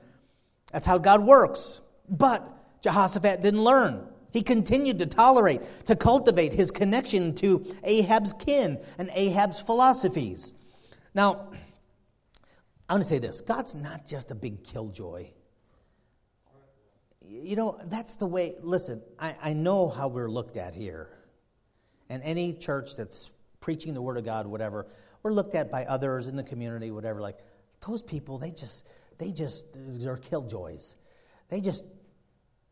That's 0.72 0.86
how 0.86 0.98
God 0.98 1.22
works. 1.22 1.80
But 2.08 2.48
Jehoshaphat 2.82 3.42
didn't 3.42 3.62
learn. 3.62 4.06
He 4.32 4.42
continued 4.42 4.98
to 5.00 5.06
tolerate, 5.06 5.60
to 5.86 5.96
cultivate 5.96 6.52
his 6.52 6.70
connection 6.70 7.34
to 7.36 7.66
Ahab's 7.84 8.32
kin 8.32 8.82
and 8.98 9.10
Ahab's 9.12 9.60
philosophies. 9.60 10.54
Now, 11.14 11.50
I 12.88 12.94
want 12.94 13.02
to 13.02 13.08
say 13.08 13.18
this 13.18 13.40
God's 13.40 13.74
not 13.74 14.06
just 14.06 14.30
a 14.30 14.34
big 14.34 14.64
killjoy. 14.64 15.30
You 17.24 17.56
know, 17.56 17.78
that's 17.84 18.16
the 18.16 18.26
way, 18.26 18.56
listen, 18.60 19.00
I, 19.18 19.36
I 19.40 19.52
know 19.52 19.88
how 19.88 20.08
we're 20.08 20.28
looked 20.28 20.56
at 20.56 20.74
here. 20.74 21.08
And 22.08 22.22
any 22.24 22.52
church 22.52 22.96
that's 22.96 23.30
preaching 23.60 23.94
the 23.94 24.02
Word 24.02 24.18
of 24.18 24.24
God, 24.24 24.46
whatever, 24.46 24.86
we're 25.22 25.32
looked 25.32 25.54
at 25.54 25.70
by 25.70 25.84
others 25.84 26.28
in 26.28 26.36
the 26.36 26.42
community, 26.42 26.90
whatever, 26.90 27.20
like 27.20 27.38
those 27.86 28.02
people, 28.02 28.38
they 28.38 28.50
just, 28.50 28.84
they 29.18 29.32
just, 29.32 29.64
they're 29.72 30.16
killjoys. 30.16 30.96
They 31.48 31.60
just 31.60 31.84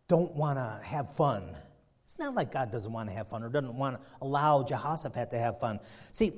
don't 0.09 0.34
want 0.34 0.59
to 0.59 0.80
have 0.84 1.14
fun. 1.14 1.57
It's 2.05 2.18
not 2.18 2.34
like 2.34 2.53
God 2.53 2.72
doesn't 2.72 2.93
want 2.93 3.09
to 3.09 3.14
have 3.14 3.28
fun 3.28 3.45
or 3.45 3.49
doesn't 3.49 3.76
want 3.76 4.01
to 4.01 4.07
allow 4.20 4.64
Jehoshaphat 4.64 5.30
to 5.30 5.38
have 5.38 5.61
fun. 5.61 5.78
See, 6.11 6.32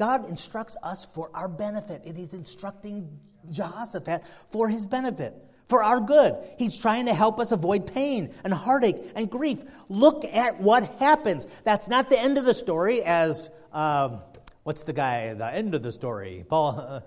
God 0.00 0.30
instructs 0.30 0.78
us 0.82 1.04
for 1.04 1.30
our 1.34 1.46
benefit, 1.46 2.04
and 2.06 2.16
He's 2.16 2.32
instructing 2.32 3.20
Jehoshaphat 3.50 4.26
for 4.50 4.66
his 4.66 4.86
benefit, 4.86 5.34
for 5.68 5.82
our 5.82 6.00
good. 6.00 6.36
He's 6.58 6.78
trying 6.78 7.04
to 7.06 7.14
help 7.14 7.38
us 7.38 7.52
avoid 7.52 7.86
pain 7.86 8.32
and 8.42 8.54
heartache 8.54 8.96
and 9.14 9.30
grief. 9.30 9.62
Look 9.90 10.24
at 10.24 10.58
what 10.58 10.84
happens. 10.98 11.46
That's 11.64 11.86
not 11.86 12.08
the 12.08 12.18
end 12.18 12.38
of 12.38 12.46
the 12.46 12.54
story, 12.54 13.02
as 13.02 13.50
um, 13.74 14.22
what's 14.62 14.84
the 14.84 14.94
guy, 14.94 15.34
the 15.34 15.54
end 15.54 15.74
of 15.74 15.82
the 15.82 15.92
story? 15.92 16.46
Paul, 16.48 17.02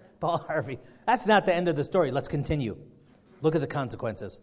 Paul 0.20 0.38
Harvey. 0.38 0.78
That's 1.06 1.26
not 1.26 1.46
the 1.46 1.54
end 1.54 1.68
of 1.68 1.76
the 1.76 1.84
story. 1.84 2.10
Let's 2.10 2.28
continue. 2.28 2.76
Look 3.40 3.54
at 3.54 3.62
the 3.62 3.66
consequences. 3.66 4.38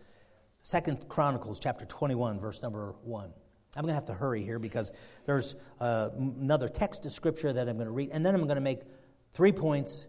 Second 0.64 1.08
Chronicles 1.08 1.60
chapter 1.60 1.86
21, 1.86 2.40
verse 2.40 2.64
number 2.64 2.96
1. 3.04 3.32
I'm 3.76 3.84
going 3.84 3.92
to 3.92 3.96
have 3.96 4.06
to 4.06 4.14
hurry 4.14 4.44
here 4.44 4.60
because 4.60 4.92
there's 5.26 5.56
uh, 5.80 6.10
another 6.18 6.68
text 6.68 7.06
of 7.06 7.14
scripture 7.14 7.54
that 7.54 7.70
I'm 7.70 7.78
going 7.78 7.88
to 7.88 7.94
read, 7.94 8.10
and 8.12 8.26
then 8.26 8.36
I'm 8.36 8.44
going 8.44 8.56
to 8.56 8.62
make 8.62 8.82
three 9.32 9.54
points 9.54 10.08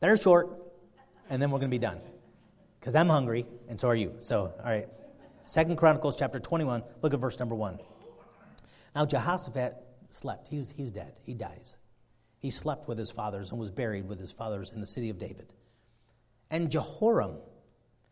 that 0.00 0.08
are 0.08 0.16
short, 0.16 0.50
and 1.28 1.42
then 1.42 1.50
we're 1.50 1.58
going 1.58 1.70
to 1.70 1.74
be 1.74 1.80
done. 1.80 2.00
Because 2.78 2.94
I'm 2.94 3.08
hungry, 3.08 3.46
and 3.68 3.78
so 3.78 3.88
are 3.88 3.96
you. 3.96 4.14
So, 4.18 4.52
all 4.58 4.70
right. 4.70 4.88
Second 5.44 5.76
Chronicles 5.76 6.16
chapter 6.16 6.38
21, 6.38 6.84
look 7.02 7.12
at 7.12 7.20
verse 7.20 7.38
number 7.38 7.54
1. 7.54 7.80
Now 8.94 9.04
Jehoshaphat 9.04 9.74
slept. 10.10 10.48
He's, 10.48 10.70
he's 10.70 10.90
dead. 10.90 11.14
He 11.24 11.34
dies. 11.34 11.76
He 12.38 12.50
slept 12.50 12.86
with 12.86 12.98
his 12.98 13.10
fathers 13.10 13.50
and 13.50 13.58
was 13.58 13.70
buried 13.70 14.08
with 14.08 14.20
his 14.20 14.30
fathers 14.32 14.72
in 14.72 14.80
the 14.80 14.86
city 14.86 15.10
of 15.10 15.18
David. 15.18 15.52
And 16.50 16.70
Jehoram, 16.70 17.36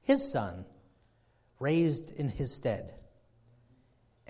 his 0.03 0.31
son, 0.31 0.65
raised 1.59 2.11
in 2.13 2.29
his 2.29 2.53
stead 2.53 2.95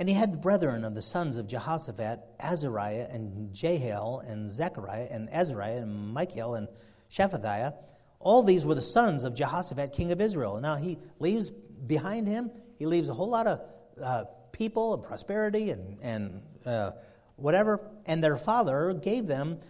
and 0.00 0.08
he 0.08 0.14
had 0.14 0.32
the 0.32 0.38
brethren 0.38 0.82
of 0.86 0.94
the 0.94 1.02
sons 1.02 1.36
of 1.36 1.46
Jehoshaphat, 1.46 2.20
Azariah 2.40 3.06
and 3.10 3.52
Jehiel 3.52 4.22
and 4.26 4.50
Zechariah 4.50 5.06
and 5.10 5.28
Azariah 5.28 5.82
and 5.82 6.14
Michael 6.14 6.54
and 6.54 6.68
Shephatiah. 7.10 7.74
All 8.18 8.42
these 8.42 8.64
were 8.64 8.74
the 8.74 8.80
sons 8.80 9.24
of 9.24 9.34
Jehoshaphat, 9.34 9.92
king 9.92 10.10
of 10.10 10.18
Israel. 10.18 10.58
Now 10.58 10.76
he 10.76 10.96
leaves 11.18 11.50
behind 11.50 12.26
him, 12.26 12.50
he 12.78 12.86
leaves 12.86 13.10
a 13.10 13.12
whole 13.12 13.28
lot 13.28 13.46
of 13.46 13.60
uh, 14.02 14.24
people 14.52 14.94
and 14.94 15.02
prosperity 15.02 15.68
and, 15.68 15.98
and 16.00 16.42
uh, 16.64 16.92
whatever. 17.36 17.86
And 18.06 18.24
their 18.24 18.38
father 18.38 18.94
gave 18.94 19.26
them 19.26 19.60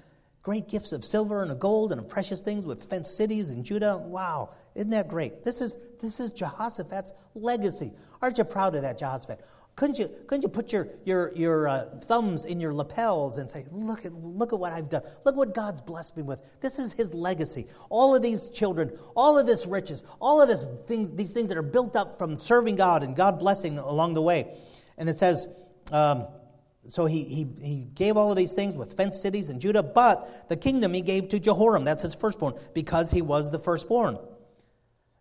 great 0.43 0.69
gifts 0.69 0.93
of 0.93 1.05
silver 1.05 1.43
and 1.43 1.51
of 1.51 1.59
gold 1.59 1.91
and 1.91 2.01
of 2.01 2.09
precious 2.09 2.41
things 2.41 2.65
with 2.65 2.85
fenced 2.85 3.17
cities 3.17 3.51
in 3.51 3.65
Judah. 3.65 3.97
Wow, 3.97 4.55
isn't 4.77 4.91
that 4.91 5.09
great? 5.09 5.43
This 5.43 5.61
is, 5.61 5.75
this 6.01 6.21
is 6.21 6.31
Jehoshaphat's 6.31 7.13
legacy. 7.35 7.93
Aren't 8.23 8.39
you 8.39 8.45
proud 8.45 8.77
of 8.77 8.83
that, 8.83 8.97
Jehoshaphat? 8.97 9.45
Couldn't 9.81 9.99
you, 9.99 10.11
couldn't 10.27 10.43
you 10.43 10.51
put 10.51 10.75
your, 10.75 10.89
your, 11.07 11.33
your 11.35 11.67
uh, 11.67 11.87
thumbs 12.01 12.45
in 12.45 12.61
your 12.61 12.75
lapels 12.75 13.39
and 13.39 13.49
say, 13.49 13.65
look 13.73 14.05
at, 14.05 14.13
look 14.13 14.53
at 14.53 14.59
what 14.59 14.75
I've 14.75 14.91
done. 14.91 15.01
Look 15.25 15.37
what 15.37 15.55
God's 15.55 15.81
blessed 15.81 16.19
me 16.19 16.23
with. 16.23 16.39
This 16.61 16.79
is 16.79 16.93
his 16.93 17.15
legacy. 17.15 17.67
All 17.89 18.15
of 18.15 18.21
these 18.21 18.51
children, 18.51 18.93
all 19.17 19.39
of 19.39 19.47
this 19.47 19.65
riches, 19.65 20.03
all 20.21 20.43
of 20.43 20.49
this 20.49 20.67
thing, 20.87 21.17
these 21.17 21.33
things 21.33 21.49
that 21.49 21.57
are 21.57 21.63
built 21.63 21.97
up 21.97 22.19
from 22.19 22.39
serving 22.39 22.77
God 22.77 23.03
and 23.03 23.17
God 23.17 23.39
blessing 23.39 23.79
along 23.79 24.13
the 24.13 24.21
way. 24.21 24.55
And 24.99 25.09
it 25.09 25.17
says, 25.17 25.49
um, 25.93 26.27
so 26.87 27.07
he, 27.07 27.25
he, 27.25 27.47
he 27.63 27.85
gave 27.95 28.19
all 28.19 28.31
of 28.31 28.37
these 28.37 28.53
things 28.53 28.77
with 28.77 28.93
fenced 28.93 29.23
cities 29.23 29.49
in 29.49 29.61
Judah, 29.61 29.83
but 29.83 30.51
the 30.51 30.59
kingdom 30.59 30.93
he 30.93 31.01
gave 31.01 31.29
to 31.31 31.41
Jehoram, 31.41 31.87
that's 31.87 32.03
his 32.03 32.15
firstborn, 32.15 32.53
because 32.75 33.13
he 33.13 33.23
was 33.23 33.51
the 33.51 33.59
firstborn. 33.59 34.19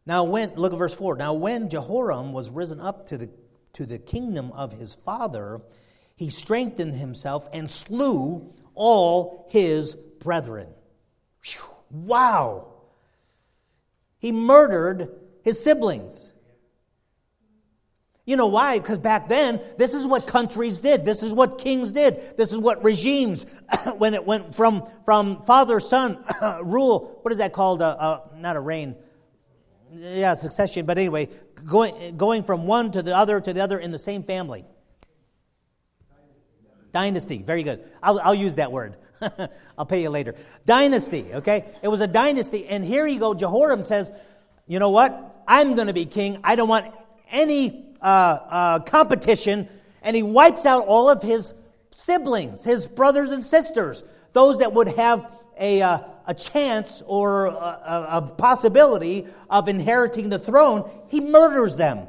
Now, 0.06 0.26
when, 0.26 0.54
look 0.56 0.74
at 0.74 0.78
verse 0.78 0.94
4. 0.94 1.16
Now, 1.16 1.32
when 1.32 1.70
Jehoram 1.70 2.34
was 2.34 2.50
risen 2.50 2.82
up 2.82 3.08
to 3.08 3.18
the 3.18 3.30
to 3.74 3.86
the 3.86 4.00
kingdom 4.00 4.52
of 4.52 4.74
his 4.74 4.96
father, 4.96 5.62
he 6.16 6.30
strengthened 6.30 6.96
himself 6.96 7.48
and 7.54 7.70
slew 7.70 8.54
all 8.76 9.48
his 9.50 9.96
brethren. 9.96 10.68
Wow! 11.90 12.68
He 14.20 14.32
murdered 14.32 15.10
his 15.44 15.64
siblings. 15.64 16.32
You 18.26 18.36
know 18.36 18.48
why? 18.48 18.78
Because 18.78 19.00
back 19.00 19.28
then, 19.28 19.60
this 19.80 19.96
is 19.96 20.06
what 20.06 20.28
countries 20.28 20.80
did. 20.80 21.04
This 21.04 21.24
is 21.24 21.34
what 21.34 21.58
kings 21.58 21.92
did. 21.92 22.38
This 22.38 22.52
is 22.52 22.60
what 22.60 22.84
regimes, 22.84 23.48
when 23.98 24.14
it 24.14 24.24
went 24.24 24.54
from, 24.54 24.88
from 25.04 25.42
father 25.42 25.80
son 25.80 26.24
rule, 26.62 27.18
what 27.24 27.32
is 27.32 27.40
that 27.40 27.54
called? 27.54 27.82
Uh, 27.82 27.96
uh, 27.98 28.20
not 28.36 28.56
a 28.56 28.60
reign, 28.60 28.96
yeah, 29.94 30.34
succession, 30.34 30.86
but 30.86 30.98
anyway, 30.98 31.30
going, 31.66 32.18
going 32.18 32.44
from 32.44 32.68
one 32.68 32.92
to 32.92 33.02
the 33.02 33.16
other 33.16 33.42
to 33.42 33.54
the 33.54 33.62
other 33.62 33.80
in 33.80 33.92
the 33.92 34.00
same 34.00 34.24
family. 34.24 34.66
Dynasty, 36.92 37.40
very 37.40 37.64
good. 37.64 37.90
I'll, 38.02 38.20
I'll 38.20 38.36
use 38.36 38.56
that 38.56 38.72
word. 38.72 38.96
I'll 39.78 39.86
pay 39.86 40.02
you 40.02 40.10
later. 40.10 40.36
Dynasty, 40.66 41.26
okay? 41.34 41.66
It 41.84 41.88
was 41.88 42.02
a 42.02 42.08
dynasty, 42.08 42.66
and 42.68 42.84
here 42.84 43.06
you 43.06 43.20
go. 43.20 43.34
Jehoram 43.34 43.84
says, 43.84 44.12
You 44.66 44.80
know 44.80 44.90
what? 44.90 45.44
I'm 45.48 45.76
going 45.76 45.88
to 45.88 45.94
be 45.94 46.06
king. 46.06 46.40
I 46.44 46.56
don't 46.56 46.70
want 46.70 46.94
any 47.30 47.96
uh, 48.02 48.06
uh, 48.06 48.80
competition. 48.80 49.68
And 50.02 50.16
he 50.16 50.24
wipes 50.24 50.66
out 50.66 50.86
all 50.86 51.10
of 51.10 51.22
his 51.22 51.54
siblings, 51.94 52.64
his 52.64 52.88
brothers 52.88 53.32
and 53.32 53.44
sisters, 53.44 54.04
those 54.34 54.60
that 54.60 54.74
would 54.74 54.88
have 54.90 55.30
a, 55.60 55.82
uh, 55.82 56.00
a 56.30 56.34
chance 56.36 57.02
or 57.08 57.48
a, 57.48 58.08
a 58.12 58.22
possibility 58.22 59.26
of 59.50 59.68
inheriting 59.68 60.30
the 60.30 60.38
throne, 60.38 60.88
he 61.10 61.20
murders 61.20 61.76
them. 61.76 62.08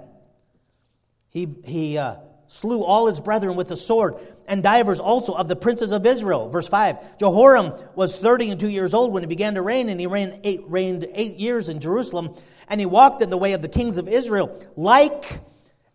He, 1.31 1.49
he 1.64 1.97
uh, 1.97 2.16
slew 2.47 2.85
all 2.85 3.07
his 3.07 3.18
brethren 3.18 3.57
with 3.57 3.68
the 3.68 3.79
sword, 3.79 4.16
and 4.47 4.62
divers 4.62 5.01
also 5.01 5.33
of 5.33 5.49
the 5.49 5.57
princes 5.57 5.91
of 5.91 6.05
Israel. 6.05 6.51
Verse 6.51 6.68
5 6.68 7.18
Jehoram 7.18 7.73
was 7.95 8.14
thirty 8.14 8.51
and 8.51 8.61
two 8.61 8.68
years 8.68 8.93
old 8.93 9.11
when 9.11 9.23
he 9.23 9.27
began 9.27 9.55
to 9.55 9.62
reign, 9.62 9.89
and 9.89 9.99
he 9.99 10.07
reigned 10.07 10.39
eight, 10.45 10.61
reigned 10.66 11.07
eight 11.14 11.37
years 11.37 11.71
in 11.71 11.81
Jerusalem, 11.81 12.35
and 12.68 12.79
he 12.79 12.85
walked 12.85 13.23
in 13.23 13.31
the 13.31 13.39
way 13.39 13.55
of 13.55 13.62
the 13.62 13.71
kings 13.71 13.97
of 13.97 14.07
Israel, 14.07 14.61
like 14.77 15.41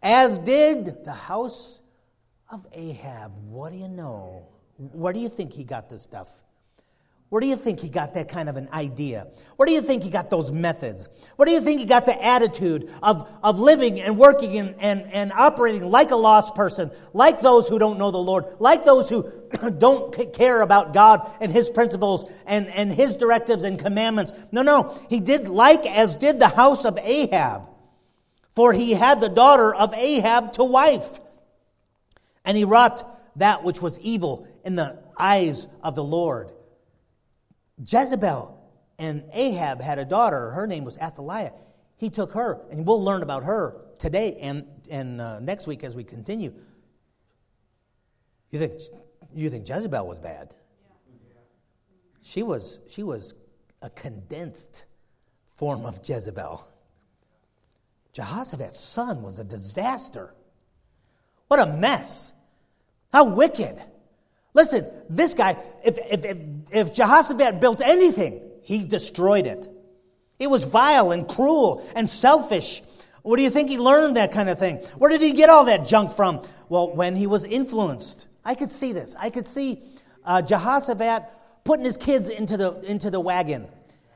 as 0.02 0.40
did 0.40 1.06
the 1.06 1.14
house 1.14 1.80
of 2.50 2.66
Ahab. 2.72 3.34
What 3.50 3.72
do 3.72 3.78
you 3.78 3.88
know? 3.88 4.48
Where 4.78 5.14
do 5.14 5.20
you 5.20 5.30
think 5.30 5.54
he 5.54 5.64
got 5.64 5.90
this 5.90 6.02
stuff? 6.02 6.28
Where 7.36 7.42
do 7.42 7.48
you 7.48 7.58
think 7.58 7.82
he 7.82 7.90
got 7.90 8.14
that 8.14 8.30
kind 8.30 8.48
of 8.48 8.56
an 8.56 8.70
idea? 8.72 9.28
Where 9.58 9.66
do 9.66 9.74
you 9.74 9.82
think 9.82 10.04
he 10.04 10.10
got 10.10 10.30
those 10.30 10.54
methods? 10.54 11.10
Where 11.36 11.46
do 11.46 11.52
you 11.52 11.60
think 11.60 11.82
he 11.82 11.86
got 11.86 12.06
the 12.06 12.26
attitude 12.26 12.90
of, 13.04 13.30
of 13.44 13.60
living 13.60 14.00
and 14.00 14.18
working 14.18 14.58
and, 14.58 14.74
and, 14.80 15.12
and 15.12 15.34
operating 15.34 15.84
like 15.84 16.12
a 16.12 16.16
lost 16.16 16.56
person, 16.56 16.92
like 17.12 17.42
those 17.42 17.68
who 17.68 17.78
don't 17.78 17.98
know 17.98 18.10
the 18.10 18.18
Lord, 18.18 18.46
like 18.60 18.86
those 18.86 19.10
who 19.10 19.30
don't 19.78 20.32
care 20.32 20.62
about 20.62 20.94
God 20.94 21.30
and 21.42 21.52
his 21.52 21.70
principles 21.70 22.24
and, 22.46 22.70
and 22.70 22.90
his 22.94 23.18
directives 23.18 23.66
and 23.66 23.78
commandments? 23.78 24.32
No, 24.54 24.62
no. 24.62 24.98
He 25.10 25.20
did 25.20 25.50
like 25.50 25.86
as 25.86 26.16
did 26.16 26.40
the 26.40 26.48
house 26.48 26.86
of 26.86 26.98
Ahab, 27.00 27.64
for 28.52 28.72
he 28.72 28.94
had 28.94 29.20
the 29.20 29.28
daughter 29.28 29.76
of 29.76 29.94
Ahab 29.94 30.54
to 30.54 30.64
wife. 30.64 31.20
And 32.46 32.56
he 32.56 32.64
wrought 32.64 33.04
that 33.36 33.66
which 33.66 33.82
was 33.82 34.00
evil 34.00 34.48
in 34.64 34.78
the 34.78 35.04
eyes 35.20 35.68
of 35.84 35.96
the 35.96 36.04
Lord. 36.04 36.54
Jezebel, 37.80 38.62
And 38.98 39.24
Ahab 39.34 39.82
had 39.82 40.00
a 40.00 40.06
daughter. 40.06 40.52
Her 40.52 40.68
name 40.68 40.86
was 40.86 40.98
Athaliah. 40.98 41.54
He 41.98 42.10
took 42.10 42.34
her, 42.34 42.62
and 42.72 42.86
we'll 42.86 43.04
learn 43.04 43.24
about 43.24 43.44
her 43.44 43.82
today 44.00 44.38
and, 44.42 44.66
and 44.90 45.22
uh, 45.22 45.40
next 45.40 45.68
week 45.68 45.84
as 45.84 45.96
we 45.96 46.04
continue. 46.04 46.54
You 48.50 48.60
think, 48.60 48.82
you 49.34 49.50
think 49.50 49.68
Jezebel 49.68 50.06
was 50.08 50.20
bad? 50.20 50.56
She 52.22 52.42
was, 52.44 52.80
she 52.88 53.04
was 53.04 53.34
a 53.82 53.90
condensed 53.90 54.86
form 55.46 55.86
of 55.86 56.00
Jezebel. 56.08 56.68
Jehoshaphat's 58.14 58.80
son 58.80 59.22
was 59.22 59.40
a 59.40 59.44
disaster. 59.44 60.34
What 61.48 61.60
a 61.60 61.68
mess. 61.68 62.34
How 63.12 63.26
wicked. 63.26 63.84
Listen, 64.56 64.88
this 65.10 65.36
guy, 65.36 65.58
if, 65.84 66.00
if, 66.10 66.26
if, 66.26 66.38
if 66.72 66.94
Jehoshaphat 66.94 67.60
built 67.60 67.82
anything, 67.82 68.42
he 68.64 68.84
destroyed 68.84 69.46
it. 69.46 69.68
It 70.40 70.50
was 70.50 70.64
vile 70.64 71.12
and 71.12 71.28
cruel 71.28 71.88
and 71.96 72.10
selfish. 72.10 72.82
What 73.22 73.36
do 73.36 73.44
you 73.44 73.52
think 73.52 73.70
he 73.70 73.78
learned 73.78 74.16
that 74.16 74.32
kind 74.32 74.50
of 74.50 74.58
thing? 74.58 74.78
Where 74.98 75.12
did 75.12 75.22
he 75.22 75.34
get 75.34 75.50
all 75.50 75.66
that 75.66 75.86
junk 75.86 76.12
from? 76.12 76.42
Well, 76.70 76.96
when 76.96 77.16
he 77.16 77.28
was 77.28 77.44
influenced. 77.44 78.26
I 78.44 78.56
could 78.56 78.72
see 78.72 78.94
this. 78.94 79.16
I 79.20 79.30
could 79.30 79.48
see 79.48 79.84
uh, 80.24 80.42
Jehoshaphat 80.42 81.24
putting 81.64 81.86
his 81.86 81.98
kids 81.98 82.30
into 82.30 82.58
the, 82.58 82.80
into 82.82 83.12
the 83.12 83.20
wagon 83.20 83.68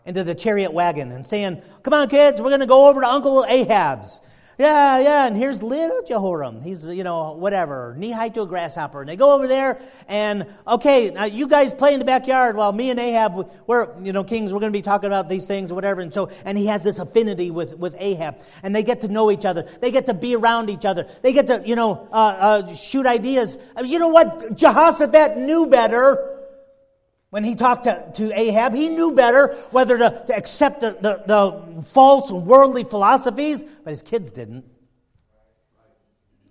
into 0.10 0.24
the 0.24 0.34
chariot 0.34 0.74
wagon 0.74 1.12
and 1.12 1.26
saying, 1.26 1.62
Come 1.84 1.94
on, 1.94 2.10
kids, 2.10 2.42
we're 2.42 2.50
going 2.50 2.62
to 2.62 2.66
go 2.66 2.90
over 2.90 3.00
to 3.02 3.08
Uncle 3.08 3.46
Ahab's. 3.48 4.22
Yeah, 4.60 5.00
yeah, 5.00 5.26
and 5.26 5.38
here's 5.38 5.64
little 5.64 6.02
Jehoram. 6.04 6.62
He's, 6.62 6.86
you 6.86 7.06
know, 7.06 7.32
whatever, 7.32 7.96
knee 7.98 8.12
high 8.12 8.28
to 8.28 8.42
a 8.42 8.46
grasshopper. 8.46 9.00
And 9.00 9.08
they 9.08 9.16
go 9.16 9.34
over 9.34 9.48
there, 9.48 9.80
and 10.10 10.46
okay, 10.68 11.12
now 11.12 11.24
you 11.24 11.48
guys 11.48 11.74
play 11.74 11.94
in 11.94 12.00
the 12.00 12.06
backyard 12.06 12.58
while 12.58 12.74
me 12.74 12.90
and 12.90 13.00
Ahab, 13.00 13.50
we're, 13.68 13.88
you 14.04 14.12
know, 14.12 14.26
kings, 14.26 14.52
we're 14.52 14.60
going 14.60 14.74
to 14.74 14.78
be 14.78 14.82
talking 14.82 15.08
about 15.08 15.30
these 15.30 15.48
things 15.48 15.72
or 15.72 15.76
whatever. 15.76 16.02
And 16.02 16.14
so, 16.14 16.30
and 16.44 16.58
he 16.58 16.66
has 16.66 16.84
this 16.84 17.00
affinity 17.00 17.52
with, 17.52 17.78
with 17.80 17.96
Ahab, 18.00 18.42
and 18.62 18.76
they 18.76 18.84
get 18.84 19.00
to 19.00 19.08
know 19.08 19.32
each 19.32 19.46
other. 19.46 19.64
They 19.64 19.92
get 19.92 20.08
to 20.08 20.14
be 20.14 20.36
around 20.36 20.70
each 20.70 20.84
other. 20.84 21.08
They 21.22 21.32
get 21.32 21.48
to, 21.48 21.64
you 21.66 21.78
know, 21.78 22.10
uh, 22.12 22.62
uh, 22.66 22.74
shoot 22.74 23.06
ideas. 23.06 23.58
You 23.82 23.98
know 23.98 24.10
what? 24.10 24.58
Jehoshaphat 24.58 25.38
knew 25.38 25.68
better 25.68 26.39
when 27.30 27.44
he 27.44 27.56
talked 27.56 27.84
to, 27.84 28.12
to 28.16 28.38
Ahab, 28.38 28.74
he 28.74 28.90
knew 28.90 29.12
better 29.12 29.54
whether 29.72 29.98
to, 29.98 30.24
to 30.28 30.36
accept 30.36 30.82
the, 30.82 30.98
the, 31.00 31.24
the 31.28 31.84
false 31.84 32.32
worldly 32.32 32.84
philosophies, 32.84 33.64
but 33.64 33.92
his 33.92 34.02
kids 34.02 34.32
didn't. 34.32 34.66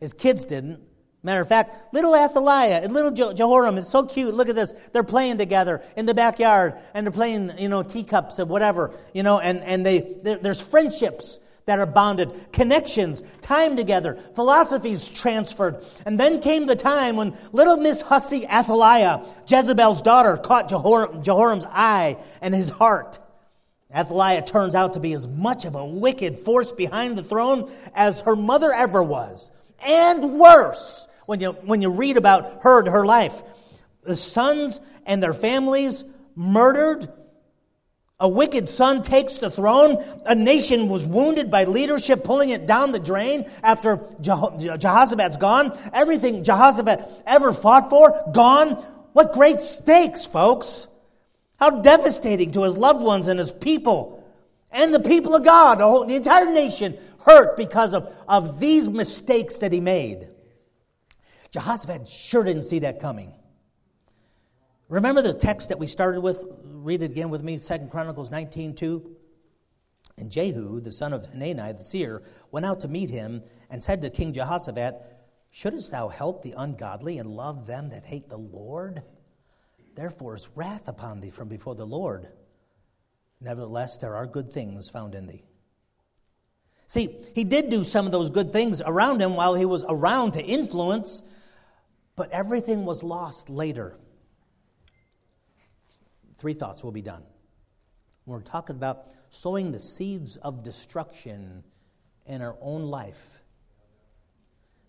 His 0.00 0.12
kids 0.12 0.44
didn't. 0.44 0.80
Matter 1.24 1.40
of 1.40 1.48
fact, 1.48 1.92
little 1.92 2.14
Athaliah 2.14 2.80
and 2.80 2.94
little 2.94 3.10
Jehoram 3.10 3.76
is 3.76 3.88
so 3.88 4.04
cute. 4.04 4.32
Look 4.32 4.48
at 4.48 4.54
this. 4.54 4.72
They're 4.92 5.02
playing 5.02 5.38
together 5.38 5.82
in 5.96 6.06
the 6.06 6.14
backyard 6.14 6.74
and 6.94 7.04
they're 7.04 7.12
playing, 7.12 7.50
you 7.58 7.68
know, 7.68 7.82
teacups 7.82 8.38
or 8.38 8.44
whatever, 8.44 8.94
you 9.12 9.24
know, 9.24 9.40
and, 9.40 9.58
and 9.64 9.84
they, 9.84 10.16
there's 10.22 10.62
friendships 10.62 11.40
that 11.68 11.78
are 11.78 11.86
bonded, 11.86 12.30
connections, 12.50 13.22
time 13.42 13.76
together, 13.76 14.14
philosophies 14.34 15.06
transferred. 15.06 15.84
And 16.06 16.18
then 16.18 16.40
came 16.40 16.64
the 16.64 16.74
time 16.74 17.16
when 17.16 17.36
little 17.52 17.76
Miss 17.76 18.00
Hussy 18.00 18.46
Athaliah, 18.46 19.22
Jezebel's 19.46 20.00
daughter, 20.00 20.38
caught 20.38 20.70
Jehoram, 20.70 21.22
Jehoram's 21.22 21.66
eye 21.66 22.16
and 22.40 22.54
his 22.54 22.70
heart. 22.70 23.18
Athaliah 23.94 24.42
turns 24.42 24.74
out 24.74 24.94
to 24.94 25.00
be 25.00 25.12
as 25.12 25.28
much 25.28 25.66
of 25.66 25.74
a 25.74 25.84
wicked 25.84 26.36
force 26.36 26.72
behind 26.72 27.18
the 27.18 27.22
throne 27.22 27.70
as 27.94 28.20
her 28.20 28.34
mother 28.34 28.72
ever 28.72 29.02
was. 29.02 29.50
And 29.84 30.38
worse, 30.38 31.06
when 31.26 31.40
you, 31.40 31.52
when 31.52 31.82
you 31.82 31.90
read 31.90 32.16
about 32.16 32.62
her 32.62 32.78
and 32.78 32.88
her 32.88 33.04
life. 33.04 33.42
The 34.04 34.16
sons 34.16 34.80
and 35.04 35.22
their 35.22 35.34
families 35.34 36.02
murdered, 36.34 37.12
a 38.20 38.28
wicked 38.28 38.68
son 38.68 39.02
takes 39.02 39.38
the 39.38 39.50
throne. 39.50 40.02
A 40.26 40.34
nation 40.34 40.88
was 40.88 41.06
wounded 41.06 41.50
by 41.50 41.64
leadership 41.64 42.24
pulling 42.24 42.50
it 42.50 42.66
down 42.66 42.90
the 42.90 42.98
drain 42.98 43.48
after 43.62 44.00
Jehoshaphat's 44.20 45.36
gone. 45.36 45.78
Everything 45.92 46.42
Jehoshaphat 46.42 47.08
ever 47.26 47.52
fought 47.52 47.90
for, 47.90 48.20
gone. 48.32 48.74
What 49.12 49.32
great 49.32 49.60
stakes, 49.60 50.26
folks. 50.26 50.88
How 51.60 51.80
devastating 51.80 52.52
to 52.52 52.62
his 52.62 52.76
loved 52.76 53.02
ones 53.02 53.28
and 53.28 53.38
his 53.38 53.52
people 53.52 54.18
and 54.70 54.92
the 54.92 55.00
people 55.00 55.34
of 55.34 55.44
God, 55.44 55.78
the, 55.78 55.84
whole, 55.84 56.04
the 56.04 56.14
entire 56.14 56.50
nation 56.50 56.98
hurt 57.24 57.56
because 57.56 57.94
of, 57.94 58.12
of 58.26 58.60
these 58.60 58.88
mistakes 58.88 59.56
that 59.58 59.72
he 59.72 59.80
made. 59.80 60.28
Jehoshaphat 61.52 62.08
sure 62.08 62.44
didn't 62.44 62.62
see 62.62 62.80
that 62.80 63.00
coming. 63.00 63.32
Remember 64.88 65.20
the 65.20 65.34
text 65.34 65.68
that 65.68 65.78
we 65.78 65.86
started 65.86 66.22
with? 66.22 66.44
Read 66.64 67.02
it 67.02 67.10
again 67.10 67.28
with 67.28 67.42
me, 67.42 67.58
Second 67.58 67.90
Chronicles 67.90 68.30
19 68.30 68.74
2. 68.74 69.16
And 70.16 70.32
Jehu, 70.32 70.80
the 70.80 70.90
son 70.90 71.12
of 71.12 71.26
Hanani, 71.26 71.72
the 71.72 71.84
seer, 71.84 72.22
went 72.50 72.66
out 72.66 72.80
to 72.80 72.88
meet 72.88 73.10
him 73.10 73.42
and 73.70 73.84
said 73.84 74.02
to 74.02 74.10
King 74.10 74.32
Jehoshaphat, 74.32 74.94
Shouldest 75.50 75.90
thou 75.90 76.08
help 76.08 76.42
the 76.42 76.54
ungodly 76.56 77.18
and 77.18 77.30
love 77.30 77.66
them 77.66 77.90
that 77.90 78.04
hate 78.04 78.28
the 78.28 78.38
Lord? 78.38 79.02
Therefore 79.94 80.34
is 80.34 80.48
wrath 80.54 80.88
upon 80.88 81.20
thee 81.20 81.30
from 81.30 81.48
before 81.48 81.74
the 81.74 81.86
Lord. 81.86 82.28
Nevertheless, 83.40 83.96
there 83.98 84.16
are 84.16 84.26
good 84.26 84.52
things 84.52 84.88
found 84.88 85.14
in 85.14 85.26
thee. 85.26 85.44
See, 86.86 87.14
he 87.34 87.44
did 87.44 87.70
do 87.70 87.84
some 87.84 88.06
of 88.06 88.12
those 88.12 88.30
good 88.30 88.50
things 88.50 88.80
around 88.80 89.20
him 89.20 89.36
while 89.36 89.54
he 89.54 89.66
was 89.66 89.84
around 89.88 90.32
to 90.32 90.42
influence, 90.42 91.22
but 92.16 92.30
everything 92.32 92.84
was 92.84 93.02
lost 93.02 93.50
later. 93.50 93.98
Three 96.38 96.54
thoughts 96.54 96.84
will 96.84 96.92
be 96.92 97.02
done. 97.02 97.24
We're 98.24 98.40
talking 98.40 98.76
about 98.76 99.08
sowing 99.28 99.72
the 99.72 99.80
seeds 99.80 100.36
of 100.36 100.62
destruction 100.62 101.64
in 102.26 102.42
our 102.42 102.56
own 102.60 102.84
life. 102.84 103.42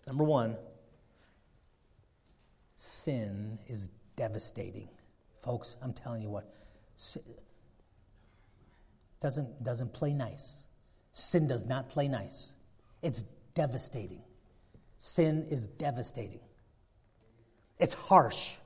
Number 0.06 0.24
one, 0.24 0.56
sin 2.76 3.58
is 3.66 3.88
devastating. 4.14 4.88
Folks, 5.40 5.76
I'm 5.82 5.92
telling 5.92 6.22
you 6.22 6.30
what, 6.30 6.54
sin 6.96 7.22
doesn't, 9.20 9.62
doesn't 9.64 9.92
play 9.92 10.12
nice. 10.12 10.64
Sin 11.12 11.46
does 11.46 11.64
not 11.64 11.88
play 11.88 12.08
nice. 12.08 12.54
It's 13.02 13.24
devastating. 13.54 14.22
Sin 14.98 15.46
is 15.50 15.66
devastating. 15.66 16.40
It's 17.78 17.94
harsh. 17.94 18.56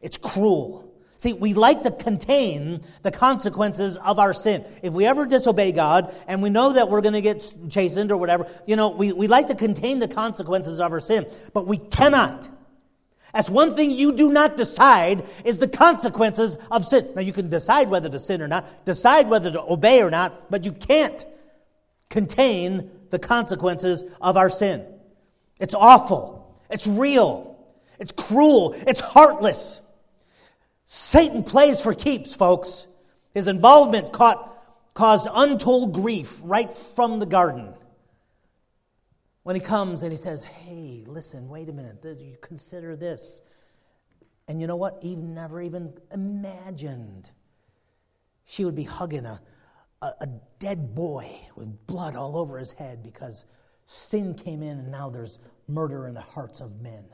It's 0.00 0.16
cruel. 0.16 0.91
See, 1.22 1.32
we 1.32 1.54
like 1.54 1.82
to 1.82 1.92
contain 1.92 2.80
the 3.02 3.12
consequences 3.12 3.96
of 3.96 4.18
our 4.18 4.34
sin. 4.34 4.64
If 4.82 4.92
we 4.92 5.06
ever 5.06 5.24
disobey 5.24 5.70
God 5.70 6.12
and 6.26 6.42
we 6.42 6.50
know 6.50 6.72
that 6.72 6.90
we're 6.90 7.00
going 7.00 7.12
to 7.12 7.20
get 7.20 7.54
chastened 7.70 8.10
or 8.10 8.16
whatever, 8.16 8.50
you 8.66 8.74
know, 8.74 8.88
we, 8.88 9.12
we 9.12 9.28
like 9.28 9.46
to 9.46 9.54
contain 9.54 10.00
the 10.00 10.08
consequences 10.08 10.80
of 10.80 10.90
our 10.90 10.98
sin, 10.98 11.26
but 11.52 11.64
we 11.64 11.76
cannot. 11.76 12.48
That's 13.32 13.48
one 13.48 13.76
thing 13.76 13.92
you 13.92 14.14
do 14.14 14.32
not 14.32 14.56
decide 14.56 15.24
is 15.44 15.58
the 15.58 15.68
consequences 15.68 16.58
of 16.72 16.84
sin. 16.84 17.12
Now, 17.14 17.20
you 17.20 17.32
can 17.32 17.48
decide 17.48 17.88
whether 17.88 18.08
to 18.08 18.18
sin 18.18 18.42
or 18.42 18.48
not, 18.48 18.84
decide 18.84 19.30
whether 19.30 19.52
to 19.52 19.62
obey 19.62 20.02
or 20.02 20.10
not, 20.10 20.50
but 20.50 20.64
you 20.64 20.72
can't 20.72 21.24
contain 22.10 22.90
the 23.10 23.20
consequences 23.20 24.02
of 24.20 24.36
our 24.36 24.50
sin. 24.50 24.84
It's 25.60 25.74
awful. 25.74 26.60
It's 26.68 26.88
real. 26.88 27.64
It's 28.00 28.10
cruel. 28.10 28.74
It's 28.88 28.98
heartless. 28.98 29.81
Satan 30.94 31.42
plays 31.42 31.80
for 31.80 31.94
keeps, 31.94 32.36
folks. 32.36 32.86
His 33.32 33.46
involvement 33.46 34.12
caught, 34.12 34.92
caused 34.92 35.26
untold 35.32 35.94
grief 35.94 36.38
right 36.44 36.70
from 36.70 37.18
the 37.18 37.24
garden. 37.24 37.72
When 39.42 39.56
he 39.56 39.62
comes 39.62 40.02
and 40.02 40.12
he 40.12 40.18
says, 40.18 40.44
Hey, 40.44 41.04
listen, 41.06 41.48
wait 41.48 41.70
a 41.70 41.72
minute, 41.72 42.04
you 42.04 42.36
consider 42.42 42.94
this. 42.94 43.40
And 44.46 44.60
you 44.60 44.66
know 44.66 44.76
what? 44.76 44.98
Eve 45.00 45.16
never 45.16 45.62
even 45.62 45.94
imagined 46.12 47.30
she 48.44 48.66
would 48.66 48.76
be 48.76 48.84
hugging 48.84 49.24
a, 49.24 49.40
a, 50.02 50.12
a 50.20 50.26
dead 50.58 50.94
boy 50.94 51.26
with 51.56 51.86
blood 51.86 52.16
all 52.16 52.36
over 52.36 52.58
his 52.58 52.72
head 52.72 53.02
because 53.02 53.46
sin 53.86 54.34
came 54.34 54.62
in 54.62 54.78
and 54.78 54.90
now 54.90 55.08
there's 55.08 55.38
murder 55.66 56.06
in 56.06 56.12
the 56.12 56.20
hearts 56.20 56.60
of 56.60 56.82
men. 56.82 57.06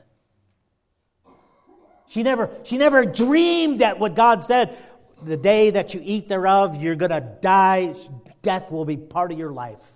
She 2.09 2.23
never, 2.23 2.49
she 2.63 2.79
never 2.79 3.05
dreamed 3.05 3.81
that 3.81 3.99
what 3.99 4.15
God 4.15 4.43
said, 4.43 4.75
the 5.21 5.37
day 5.37 5.69
that 5.69 5.93
you 5.93 6.01
eat 6.03 6.27
thereof, 6.27 6.81
you're 6.81 6.95
going 6.95 7.11
to 7.11 7.21
die. 7.39 7.93
Death 8.41 8.71
will 8.71 8.83
be 8.83 8.97
part 8.97 9.31
of 9.31 9.37
your 9.37 9.51
life. 9.51 9.91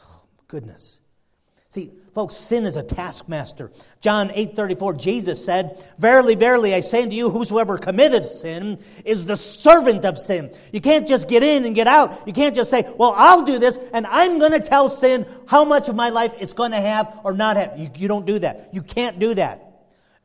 Oh, 0.00 0.22
goodness. 0.48 0.98
See, 1.68 1.92
folks, 2.14 2.36
sin 2.36 2.64
is 2.64 2.76
a 2.76 2.82
taskmaster. 2.82 3.70
John 4.00 4.30
8 4.32 4.56
34, 4.56 4.94
Jesus 4.94 5.44
said, 5.44 5.84
Verily, 5.98 6.36
verily, 6.36 6.74
I 6.74 6.80
say 6.80 7.02
unto 7.02 7.16
you, 7.16 7.28
whosoever 7.28 7.76
committeth 7.76 8.24
sin 8.24 8.82
is 9.04 9.26
the 9.26 9.36
servant 9.36 10.06
of 10.06 10.16
sin. 10.16 10.54
You 10.72 10.80
can't 10.80 11.06
just 11.06 11.28
get 11.28 11.42
in 11.42 11.66
and 11.66 11.74
get 11.74 11.86
out. 11.86 12.26
You 12.26 12.32
can't 12.32 12.54
just 12.54 12.70
say, 12.70 12.90
Well, 12.96 13.12
I'll 13.14 13.42
do 13.42 13.58
this, 13.58 13.78
and 13.92 14.06
I'm 14.06 14.38
going 14.38 14.52
to 14.52 14.60
tell 14.60 14.88
sin 14.88 15.26
how 15.46 15.66
much 15.66 15.90
of 15.90 15.96
my 15.96 16.08
life 16.08 16.34
it's 16.40 16.54
going 16.54 16.70
to 16.70 16.80
have 16.80 17.20
or 17.24 17.34
not 17.34 17.58
have. 17.58 17.78
You, 17.78 17.90
you 17.94 18.08
don't 18.08 18.24
do 18.24 18.38
that. 18.38 18.70
You 18.72 18.80
can't 18.80 19.18
do 19.18 19.34
that. 19.34 19.63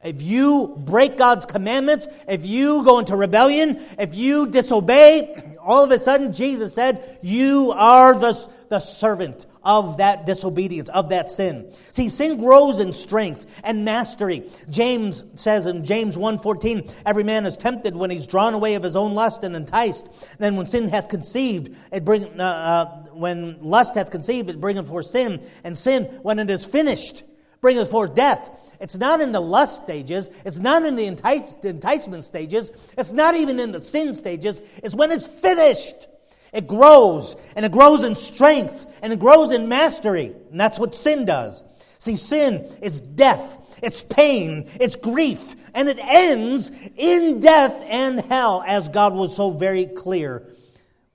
If 0.02 0.22
you 0.22 0.76
break 0.78 1.18
God's 1.18 1.46
commandments, 1.46 2.08
if 2.28 2.46
you 2.46 2.86
go 2.86 3.00
into 3.00 3.18
rebellion, 3.18 3.82
if 3.98 4.16
you 4.16 4.48
disobey, 4.48 5.58
all 5.62 5.84
of 5.84 5.92
a 5.92 6.00
sudden 6.00 6.32
Jesus 6.32 6.74
said, 6.74 7.20
You 7.22 7.74
are 7.76 8.18
the, 8.18 8.50
the 8.70 8.80
servant 8.80 9.46
of 9.62 9.98
that 9.98 10.26
disobedience, 10.26 10.88
of 10.88 11.10
that 11.10 11.30
sin. 11.30 11.74
See, 11.92 12.08
sin 12.08 12.40
grows 12.40 12.80
in 12.80 12.94
strength 12.94 13.62
and 13.64 13.84
mastery. 13.84 14.50
James 14.70 15.26
says 15.36 15.66
in 15.66 15.84
James 15.84 16.16
1.14, 16.16 17.02
every 17.06 17.24
man 17.24 17.46
is 17.46 17.58
tempted 17.58 17.94
when 17.94 18.10
he's 18.10 18.26
drawn 18.26 18.54
away 18.54 18.76
of 18.76 18.84
his 18.84 18.96
own 18.96 19.14
lust 19.16 19.44
and 19.44 19.54
enticed. 19.54 20.10
Then 20.40 20.56
when 20.56 20.66
sin 20.66 20.88
hath 20.88 21.10
conceived, 21.10 21.76
it 21.92 22.06
bring, 22.06 22.26
uh, 22.40 22.44
uh, 22.44 22.86
when 23.12 23.62
lust 23.62 23.96
hath 23.96 24.12
conceived, 24.12 24.50
it 24.50 24.62
bringeth 24.62 24.88
forth 24.88 25.08
sin. 25.08 25.46
And 25.66 25.78
sin, 25.78 26.06
when 26.22 26.40
it 26.40 26.50
is 26.50 26.66
finished, 26.66 27.24
bringeth 27.60 27.92
forth 27.92 28.16
death. 28.16 28.50
It's 28.80 28.98
not 28.98 29.22
in 29.22 29.32
the 29.32 29.40
lust 29.40 29.84
stages. 29.84 30.30
It's 30.46 30.60
not 30.60 30.86
in 30.86 30.96
the 30.96 31.06
entice, 31.06 31.54
enticement 31.64 32.24
stages. 32.24 32.72
It's 32.98 33.12
not 33.12 33.36
even 33.36 33.60
in 33.60 33.72
the 33.72 33.82
sin 33.82 34.14
stages. 34.14 34.62
It's 34.84 34.96
when 34.96 35.12
it's 35.12 35.28
finished. 35.28 36.08
It 36.52 36.66
grows, 36.68 37.36
and 37.56 37.66
it 37.66 37.72
grows 37.72 38.04
in 38.04 38.16
strength, 38.16 39.00
and 39.04 39.14
it 39.14 39.20
grows 39.20 39.52
in 39.52 39.68
mastery. 39.68 40.34
And 40.50 40.60
that's 40.60 40.80
what 40.80 40.96
sin 40.96 41.26
does. 41.26 41.64
See, 42.00 42.16
sin 42.16 42.68
is 42.82 43.00
death, 43.02 43.78
it's 43.84 44.02
pain, 44.02 44.70
it's 44.80 44.96
grief, 44.96 45.54
and 45.74 45.90
it 45.90 46.00
ends 46.00 46.72
in 46.96 47.42
death 47.42 47.84
and 47.88 48.20
hell, 48.22 48.64
as 48.66 48.88
God 48.90 49.14
was 49.14 49.36
so 49.36 49.52
very 49.52 49.86
clear. 49.86 50.48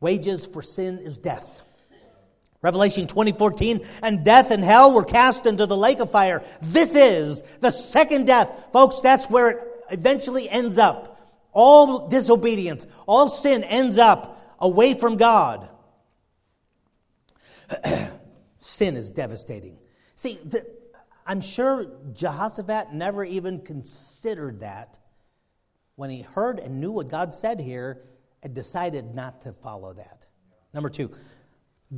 Wages 0.00 0.44
for 0.44 0.60
sin 0.60 0.98
is 0.98 1.16
death. 1.16 1.63
Revelation 2.64 3.06
2014, 3.06 3.84
and 4.02 4.24
death 4.24 4.50
and 4.50 4.64
hell 4.64 4.90
were 4.90 5.04
cast 5.04 5.44
into 5.44 5.66
the 5.66 5.76
lake 5.76 6.00
of 6.00 6.10
fire. 6.10 6.42
This 6.62 6.94
is 6.94 7.42
the 7.60 7.70
second 7.70 8.24
death. 8.26 8.70
Folks, 8.72 9.02
that's 9.02 9.28
where 9.28 9.50
it 9.50 9.84
eventually 9.90 10.48
ends 10.48 10.78
up. 10.78 11.20
All 11.52 12.08
disobedience, 12.08 12.86
all 13.06 13.28
sin 13.28 13.64
ends 13.64 13.98
up 13.98 14.56
away 14.58 14.94
from 14.94 15.18
God. 15.18 15.68
sin 18.58 18.96
is 18.96 19.10
devastating. 19.10 19.76
See, 20.14 20.38
the, 20.42 20.66
I'm 21.26 21.42
sure 21.42 21.84
Jehoshaphat 22.14 22.94
never 22.94 23.24
even 23.24 23.60
considered 23.60 24.60
that 24.60 24.98
when 25.96 26.08
he 26.08 26.22
heard 26.22 26.60
and 26.60 26.80
knew 26.80 26.92
what 26.92 27.08
God 27.08 27.34
said 27.34 27.60
here 27.60 28.00
and 28.42 28.54
decided 28.54 29.14
not 29.14 29.42
to 29.42 29.52
follow 29.52 29.92
that. 29.92 30.24
Number 30.72 30.88
two, 30.88 31.12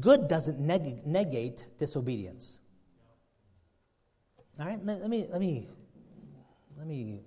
Good 0.01 0.29
doesn't 0.29 0.59
neg- 0.59 1.07
negate 1.07 1.65
disobedience. 1.79 2.59
All 4.59 4.67
right, 4.67 4.85
let 4.85 5.09
me, 5.09 5.27
let, 5.31 5.41
me, 5.41 5.69
let 6.79 6.87
me 6.87 7.21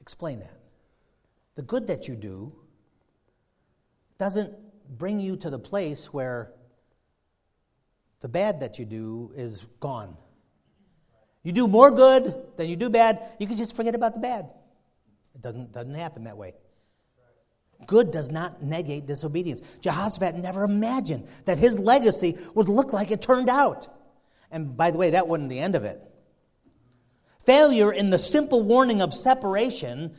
explain 0.00 0.40
that. 0.40 0.56
The 1.54 1.62
good 1.62 1.86
that 1.88 2.06
you 2.06 2.16
do 2.16 2.54
doesn't 4.18 4.52
bring 4.98 5.20
you 5.20 5.36
to 5.36 5.50
the 5.50 5.58
place 5.58 6.12
where 6.12 6.52
the 8.20 8.28
bad 8.28 8.60
that 8.60 8.78
you 8.78 8.84
do 8.84 9.32
is 9.34 9.66
gone. 9.80 10.16
You 11.42 11.52
do 11.52 11.66
more 11.66 11.90
good 11.90 12.34
than 12.56 12.68
you 12.68 12.76
do 12.76 12.90
bad, 12.90 13.34
you 13.38 13.46
can 13.46 13.56
just 13.56 13.74
forget 13.74 13.94
about 13.94 14.14
the 14.14 14.20
bad. 14.20 14.50
It 15.34 15.40
doesn't, 15.40 15.72
doesn't 15.72 15.94
happen 15.94 16.24
that 16.24 16.36
way. 16.36 16.54
Good 17.86 18.10
does 18.10 18.30
not 18.30 18.62
negate 18.62 19.06
disobedience. 19.06 19.60
Jehoshaphat 19.80 20.36
never 20.36 20.64
imagined 20.64 21.26
that 21.44 21.58
his 21.58 21.78
legacy 21.78 22.38
would 22.54 22.68
look 22.68 22.92
like 22.92 23.10
it 23.10 23.22
turned 23.22 23.48
out. 23.48 23.88
And 24.50 24.76
by 24.76 24.90
the 24.90 24.98
way, 24.98 25.10
that 25.10 25.28
wasn't 25.28 25.48
the 25.48 25.60
end 25.60 25.76
of 25.76 25.84
it. 25.84 26.00
Failure 27.44 27.92
in 27.92 28.10
the 28.10 28.18
simple 28.18 28.62
warning 28.62 29.00
of 29.00 29.14
separation 29.14 30.14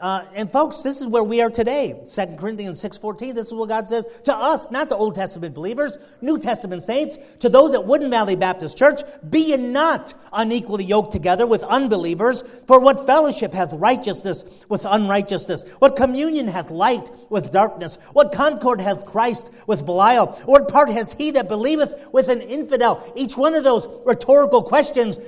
uh, 0.00 0.24
and 0.34 0.50
folks, 0.50 0.78
this 0.78 1.00
is 1.00 1.06
where 1.06 1.22
we 1.22 1.42
are 1.42 1.50
today. 1.50 1.94
2 2.14 2.36
Corinthians 2.38 2.82
6.14, 2.82 3.34
this 3.34 3.48
is 3.48 3.52
what 3.52 3.68
God 3.68 3.88
says 3.88 4.06
to 4.24 4.34
us, 4.34 4.70
not 4.70 4.88
the 4.88 4.96
Old 4.96 5.14
Testament 5.14 5.54
believers, 5.54 5.98
New 6.20 6.38
Testament 6.38 6.82
saints, 6.82 7.18
to 7.40 7.48
those 7.48 7.74
at 7.74 7.84
Woodin 7.84 8.10
Valley 8.10 8.36
Baptist 8.36 8.78
Church, 8.78 9.02
be 9.28 9.50
ye 9.50 9.56
not 9.56 10.14
unequally 10.32 10.84
yoked 10.84 11.12
together 11.12 11.46
with 11.46 11.62
unbelievers, 11.64 12.42
for 12.66 12.80
what 12.80 13.06
fellowship 13.06 13.52
hath 13.52 13.72
righteousness 13.74 14.44
with 14.68 14.84
unrighteousness? 14.84 15.64
What 15.78 15.96
communion 15.96 16.48
hath 16.48 16.70
light 16.70 17.10
with 17.28 17.50
darkness? 17.50 17.96
What 18.12 18.32
concord 18.32 18.80
hath 18.80 19.04
Christ 19.04 19.50
with 19.66 19.84
Belial? 19.84 20.28
What 20.46 20.68
part 20.68 20.88
has 20.88 21.12
he 21.12 21.30
that 21.32 21.48
believeth 21.48 22.08
with 22.12 22.28
an 22.28 22.40
infidel? 22.40 23.12
Each 23.14 23.36
one 23.36 23.54
of 23.54 23.64
those 23.64 23.86
rhetorical 24.04 24.62
questions 24.62 25.18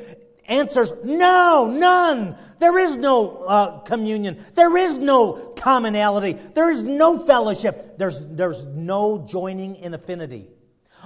answers 0.46 0.92
no, 1.04 1.66
none. 1.66 2.36
There 2.58 2.78
is 2.78 2.96
no 2.96 3.44
uh, 3.44 3.78
communion. 3.80 4.44
There 4.54 4.76
is 4.76 4.98
no 4.98 5.52
commonality. 5.56 6.32
There 6.32 6.70
is 6.70 6.82
no 6.82 7.18
fellowship. 7.18 7.98
There's, 7.98 8.24
there's 8.26 8.64
no 8.64 9.26
joining 9.28 9.76
in 9.76 9.94
affinity. 9.94 10.50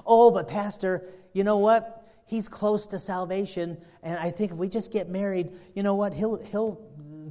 Oh, 0.05 0.31
but 0.31 0.49
Pastor, 0.49 1.09
you 1.33 1.45
know 1.45 1.59
what? 1.59 2.05
He's 2.27 2.49
close 2.49 2.89
to 2.89 2.99
salvation, 2.99 3.79
and 4.03 4.19
I 4.19 4.31
think 4.31 4.51
if 4.51 4.59
we 4.59 4.69
just 4.69 4.93
get 4.93 5.09
married, 5.09 5.53
you 5.75 5.83
know 5.83 5.95
what? 5.95 6.13
He'll, 6.13 6.43
he'll 6.43 6.81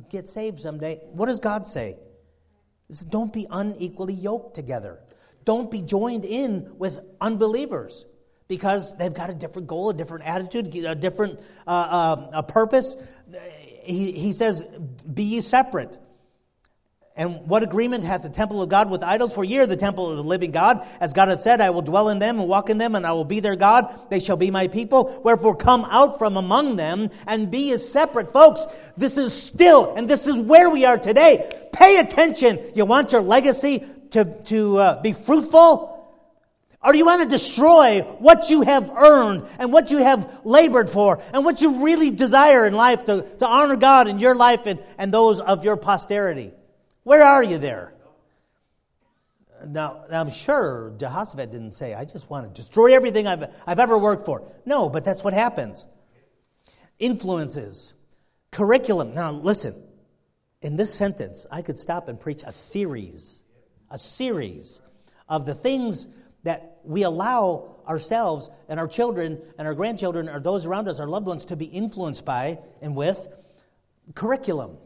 get 0.09 0.27
saved 0.27 0.61
someday. 0.61 1.01
What 1.11 1.25
does 1.25 1.39
God 1.39 1.67
say? 1.67 1.97
Don't 3.09 3.33
be 3.33 3.45
unequally 3.49 4.13
yoked 4.13 4.55
together. 4.55 4.99
Don't 5.43 5.69
be 5.69 5.81
joined 5.81 6.25
in 6.25 6.71
with 6.77 7.01
unbelievers 7.19 8.05
because 8.47 8.95
they've 8.97 9.13
got 9.13 9.29
a 9.29 9.33
different 9.33 9.67
goal, 9.67 9.89
a 9.89 9.93
different 9.93 10.25
attitude, 10.25 10.73
a 10.85 10.95
different 10.95 11.39
uh, 11.67 11.69
uh, 11.69 12.29
a 12.33 12.43
purpose. 12.43 12.95
He, 13.83 14.11
he 14.11 14.33
says, 14.33 14.63
Be 15.11 15.23
ye 15.23 15.41
separate. 15.41 15.97
And 17.17 17.47
what 17.47 17.63
agreement 17.63 18.03
hath 18.03 18.23
the 18.23 18.29
temple 18.29 18.61
of 18.61 18.67
God 18.67 18.89
with 18.89 19.01
idols? 19.01 19.33
For 19.33 19.45
ye 19.45 19.59
are 19.59 19.65
the 19.65 19.77
temple 19.77 20.11
of 20.11 20.17
the 20.17 20.23
living 20.23 20.51
God. 20.51 20.85
As 20.99 21.13
God 21.13 21.29
hath 21.29 21.39
said, 21.39 21.61
I 21.61 21.69
will 21.69 21.81
dwell 21.81 22.09
in 22.09 22.19
them 22.19 22.41
and 22.41 22.49
walk 22.49 22.69
in 22.69 22.77
them, 22.77 22.93
and 22.93 23.07
I 23.07 23.13
will 23.13 23.23
be 23.23 23.39
their 23.39 23.55
God. 23.55 24.09
They 24.09 24.19
shall 24.19 24.35
be 24.35 24.51
my 24.51 24.67
people. 24.67 25.21
Wherefore 25.23 25.55
come 25.55 25.85
out 25.85 26.19
from 26.19 26.35
among 26.35 26.75
them 26.75 27.09
and 27.25 27.49
be 27.49 27.71
as 27.71 27.87
separate. 27.87 28.33
Folks, 28.33 28.65
this 28.97 29.17
is 29.17 29.33
still, 29.33 29.95
and 29.95 30.09
this 30.09 30.27
is 30.27 30.35
where 30.35 30.69
we 30.69 30.83
are 30.83 30.97
today. 30.97 31.49
Pay 31.71 31.99
attention. 31.99 32.59
You 32.75 32.83
want 32.83 33.13
your 33.13 33.21
legacy 33.21 33.85
to, 34.11 34.25
to 34.43 34.77
uh, 34.77 35.01
be 35.01 35.13
fruitful? 35.13 35.94
Or 36.85 36.91
do 36.91 36.99
you 36.99 37.05
want 37.05 37.23
to 37.23 37.27
destroy 37.27 38.01
what 38.19 38.51
you 38.51 38.61
have 38.61 38.91
earned 38.91 39.47
and 39.57 39.73
what 39.73 39.89
you 39.89 39.97
have 39.97 40.41
labored 40.45 40.87
for 40.87 41.19
and 41.33 41.43
what 41.43 41.59
you 41.59 41.83
really 41.83 42.11
desire 42.11 42.67
in 42.67 42.75
life 42.75 43.05
to, 43.05 43.25
to 43.39 43.47
honor 43.47 43.75
God 43.75 44.07
in 44.07 44.19
your 44.19 44.35
life 44.35 44.67
and, 44.67 44.79
and 44.99 45.11
those 45.11 45.39
of 45.39 45.65
your 45.65 45.77
posterity? 45.77 46.53
Where 47.01 47.23
are 47.23 47.43
you 47.43 47.57
there? 47.57 47.95
Now, 49.65 50.05
I'm 50.11 50.29
sure 50.29 50.93
Jehoshaphat 50.97 51.51
didn't 51.51 51.71
say, 51.71 51.95
I 51.95 52.05
just 52.05 52.29
want 52.29 52.53
to 52.53 52.61
destroy 52.61 52.93
everything 52.93 53.25
I've, 53.25 53.51
I've 53.65 53.79
ever 53.79 53.97
worked 53.97 54.25
for. 54.25 54.43
No, 54.63 54.87
but 54.87 55.03
that's 55.03 55.23
what 55.23 55.33
happens. 55.33 55.87
Influences, 56.99 57.95
curriculum. 58.51 59.15
Now, 59.15 59.31
listen, 59.31 59.75
in 60.61 60.75
this 60.75 60.93
sentence, 60.93 61.47
I 61.49 61.63
could 61.63 61.79
stop 61.79 62.09
and 62.09 62.19
preach 62.19 62.43
a 62.45 62.51
series, 62.51 63.43
a 63.89 63.97
series 63.97 64.81
of 65.27 65.47
the 65.47 65.55
things 65.55 66.07
that 66.43 66.74
we 66.85 67.03
allow 67.03 67.75
ourselves 67.87 68.49
and 68.67 68.79
our 68.79 68.87
children 68.87 69.41
and 69.57 69.67
our 69.67 69.73
grandchildren 69.73 70.29
or 70.29 70.39
those 70.39 70.65
around 70.65 70.87
us, 70.87 70.99
our 70.99 71.07
loved 71.07 71.27
ones, 71.27 71.45
to 71.45 71.55
be 71.55 71.65
influenced 71.65 72.25
by 72.25 72.59
and 72.81 72.95
with 72.95 73.27
curriculum, 74.13 74.77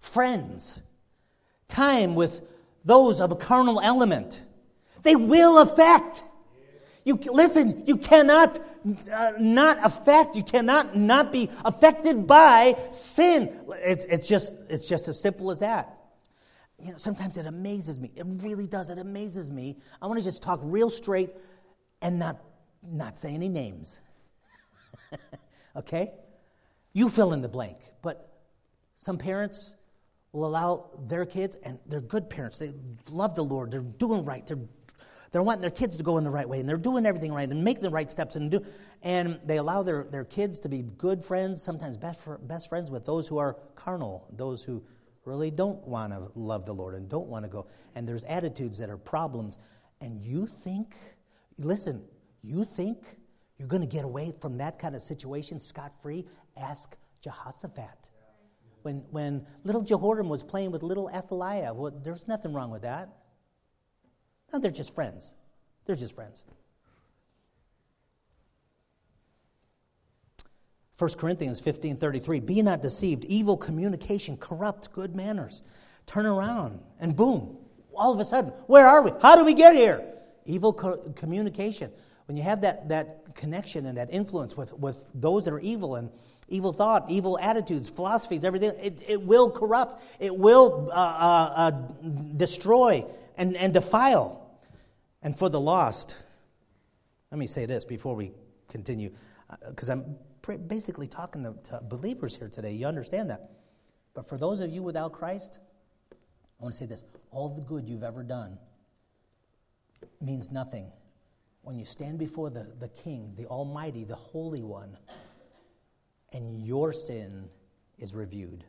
friends, 0.00 0.80
time 1.68 2.14
with 2.14 2.42
those 2.84 3.20
of 3.20 3.32
a 3.32 3.36
carnal 3.36 3.80
element. 3.80 4.40
They 5.02 5.16
will 5.16 5.58
affect. 5.58 6.24
You 7.04 7.16
listen. 7.32 7.84
You 7.86 7.96
cannot 7.96 8.58
uh, 9.12 9.32
not 9.38 9.78
affect. 9.82 10.36
You 10.36 10.42
cannot 10.42 10.96
not 10.96 11.32
be 11.32 11.48
affected 11.64 12.26
by 12.26 12.76
sin. 12.90 13.58
It's, 13.76 14.04
it's 14.04 14.28
just 14.28 14.52
it's 14.68 14.88
just 14.88 15.08
as 15.08 15.18
simple 15.20 15.50
as 15.50 15.60
that 15.60 15.97
you 16.80 16.92
know, 16.92 16.96
sometimes 16.96 17.36
it 17.36 17.46
amazes 17.46 17.98
me. 17.98 18.12
It 18.14 18.24
really 18.26 18.66
does. 18.66 18.90
It 18.90 18.98
amazes 18.98 19.50
me. 19.50 19.78
I 20.00 20.06
want 20.06 20.18
to 20.20 20.24
just 20.24 20.42
talk 20.42 20.60
real 20.62 20.90
straight 20.90 21.30
and 22.00 22.18
not, 22.18 22.38
not 22.82 23.18
say 23.18 23.34
any 23.34 23.48
names. 23.48 24.00
okay? 25.76 26.12
You 26.92 27.08
fill 27.08 27.32
in 27.32 27.42
the 27.42 27.48
blank. 27.48 27.78
But 28.00 28.32
some 28.96 29.18
parents 29.18 29.74
will 30.32 30.46
allow 30.46 30.90
their 31.08 31.26
kids, 31.26 31.56
and 31.64 31.80
they're 31.86 32.00
good 32.00 32.30
parents. 32.30 32.58
They 32.58 32.72
love 33.10 33.34
the 33.34 33.44
Lord. 33.44 33.72
They're 33.72 33.80
doing 33.80 34.24
right. 34.24 34.46
They're, 34.46 34.58
they're 35.32 35.42
wanting 35.42 35.62
their 35.62 35.70
kids 35.70 35.96
to 35.96 36.04
go 36.04 36.16
in 36.16 36.24
the 36.24 36.30
right 36.30 36.48
way, 36.48 36.60
and 36.60 36.68
they're 36.68 36.76
doing 36.76 37.06
everything 37.06 37.32
right, 37.32 37.48
and 37.48 37.64
make 37.64 37.80
the 37.80 37.90
right 37.90 38.10
steps, 38.10 38.36
and 38.36 38.52
do. 38.52 38.64
And 39.02 39.40
they 39.44 39.56
allow 39.56 39.82
their, 39.82 40.04
their 40.04 40.24
kids 40.24 40.60
to 40.60 40.68
be 40.68 40.82
good 40.82 41.24
friends, 41.24 41.60
sometimes 41.60 41.96
best, 41.96 42.24
best 42.46 42.68
friends 42.68 42.88
with 42.88 43.04
those 43.04 43.26
who 43.26 43.38
are 43.38 43.56
carnal, 43.74 44.28
those 44.32 44.62
who 44.62 44.84
really 45.28 45.50
don't 45.50 45.86
want 45.86 46.12
to 46.12 46.30
love 46.34 46.64
the 46.64 46.72
Lord 46.72 46.94
and 46.94 47.08
don't 47.08 47.28
want 47.28 47.44
to 47.44 47.48
go. 47.48 47.66
And 47.94 48.08
there's 48.08 48.24
attitudes 48.24 48.78
that 48.78 48.90
are 48.90 48.96
problems. 48.96 49.58
And 50.00 50.20
you 50.24 50.46
think, 50.46 50.94
listen, 51.58 52.02
you 52.42 52.64
think 52.64 52.98
you're 53.58 53.68
going 53.68 53.82
to 53.82 53.88
get 53.88 54.04
away 54.04 54.32
from 54.40 54.58
that 54.58 54.78
kind 54.78 54.96
of 54.96 55.02
situation 55.02 55.60
scot 55.60 55.92
free? 56.02 56.26
Ask 56.56 56.96
Jehoshaphat. 57.20 58.08
When, 58.82 59.04
when 59.10 59.46
little 59.64 59.82
Jehoram 59.82 60.28
was 60.28 60.42
playing 60.42 60.70
with 60.70 60.82
little 60.82 61.10
Athaliah, 61.10 61.74
well, 61.74 61.92
there's 62.02 62.26
nothing 62.26 62.52
wrong 62.52 62.70
with 62.70 62.82
that. 62.82 63.08
No, 64.52 64.58
they're 64.58 64.70
just 64.70 64.94
friends. 64.94 65.34
They're 65.84 65.96
just 65.96 66.14
friends. 66.14 66.44
1 70.98 71.10
Corinthians 71.16 71.60
15:33 71.60 72.44
Be 72.44 72.60
not 72.62 72.82
deceived. 72.82 73.24
Evil 73.26 73.56
communication 73.56 74.36
corrupt 74.36 74.92
good 74.92 75.14
manners. 75.14 75.62
Turn 76.06 76.26
around 76.26 76.80
and 76.98 77.14
boom 77.14 77.56
all 77.94 78.12
of 78.12 78.20
a 78.20 78.24
sudden 78.24 78.50
where 78.66 78.86
are 78.86 79.02
we? 79.02 79.12
How 79.20 79.36
do 79.36 79.44
we 79.44 79.54
get 79.54 79.74
here? 79.74 80.04
Evil 80.44 80.72
co- 80.72 81.12
communication. 81.14 81.90
When 82.26 82.36
you 82.36 82.42
have 82.42 82.60
that, 82.62 82.88
that 82.88 83.34
connection 83.34 83.86
and 83.86 83.96
that 83.96 84.12
influence 84.12 84.56
with, 84.56 84.72
with 84.74 85.04
those 85.14 85.44
that 85.44 85.54
are 85.54 85.60
evil 85.60 85.94
and 85.94 86.10
evil 86.50 86.72
thought 86.72 87.10
evil 87.10 87.38
attitudes 87.38 87.88
philosophies 87.88 88.42
everything 88.42 88.72
it, 88.82 89.02
it 89.06 89.22
will 89.22 89.50
corrupt. 89.50 90.02
It 90.18 90.34
will 90.36 90.90
uh, 90.90 90.94
uh, 90.94 91.52
uh, 91.56 91.70
destroy 92.36 93.04
and, 93.36 93.56
and 93.56 93.72
defile. 93.72 94.50
And 95.22 95.36
for 95.36 95.48
the 95.48 95.60
lost 95.60 96.16
let 97.30 97.38
me 97.38 97.46
say 97.46 97.66
this 97.66 97.84
before 97.84 98.14
we 98.14 98.32
continue 98.68 99.10
because 99.68 99.90
uh, 99.90 99.94
i'm 99.94 100.16
basically 100.56 101.06
talking 101.06 101.42
to, 101.42 101.54
to 101.70 101.80
believers 101.84 102.36
here 102.36 102.48
today. 102.48 102.72
You 102.72 102.86
understand 102.86 103.30
that. 103.30 103.50
But 104.14 104.28
for 104.28 104.36
those 104.38 104.60
of 104.60 104.70
you 104.70 104.82
without 104.82 105.12
Christ, 105.12 105.58
I 106.12 106.62
want 106.62 106.74
to 106.74 106.78
say 106.78 106.86
this 106.86 107.04
all 107.30 107.48
the 107.48 107.62
good 107.62 107.88
you've 107.88 108.02
ever 108.02 108.22
done 108.22 108.58
means 110.20 110.50
nothing 110.50 110.90
when 111.62 111.78
you 111.78 111.84
stand 111.84 112.18
before 112.18 112.50
the, 112.50 112.72
the 112.80 112.88
King, 112.88 113.34
the 113.36 113.46
Almighty, 113.46 114.04
the 114.04 114.16
Holy 114.16 114.62
One, 114.62 114.96
and 116.32 116.64
your 116.64 116.92
sin 116.92 117.48
is 117.98 118.14
reviewed. 118.14 118.64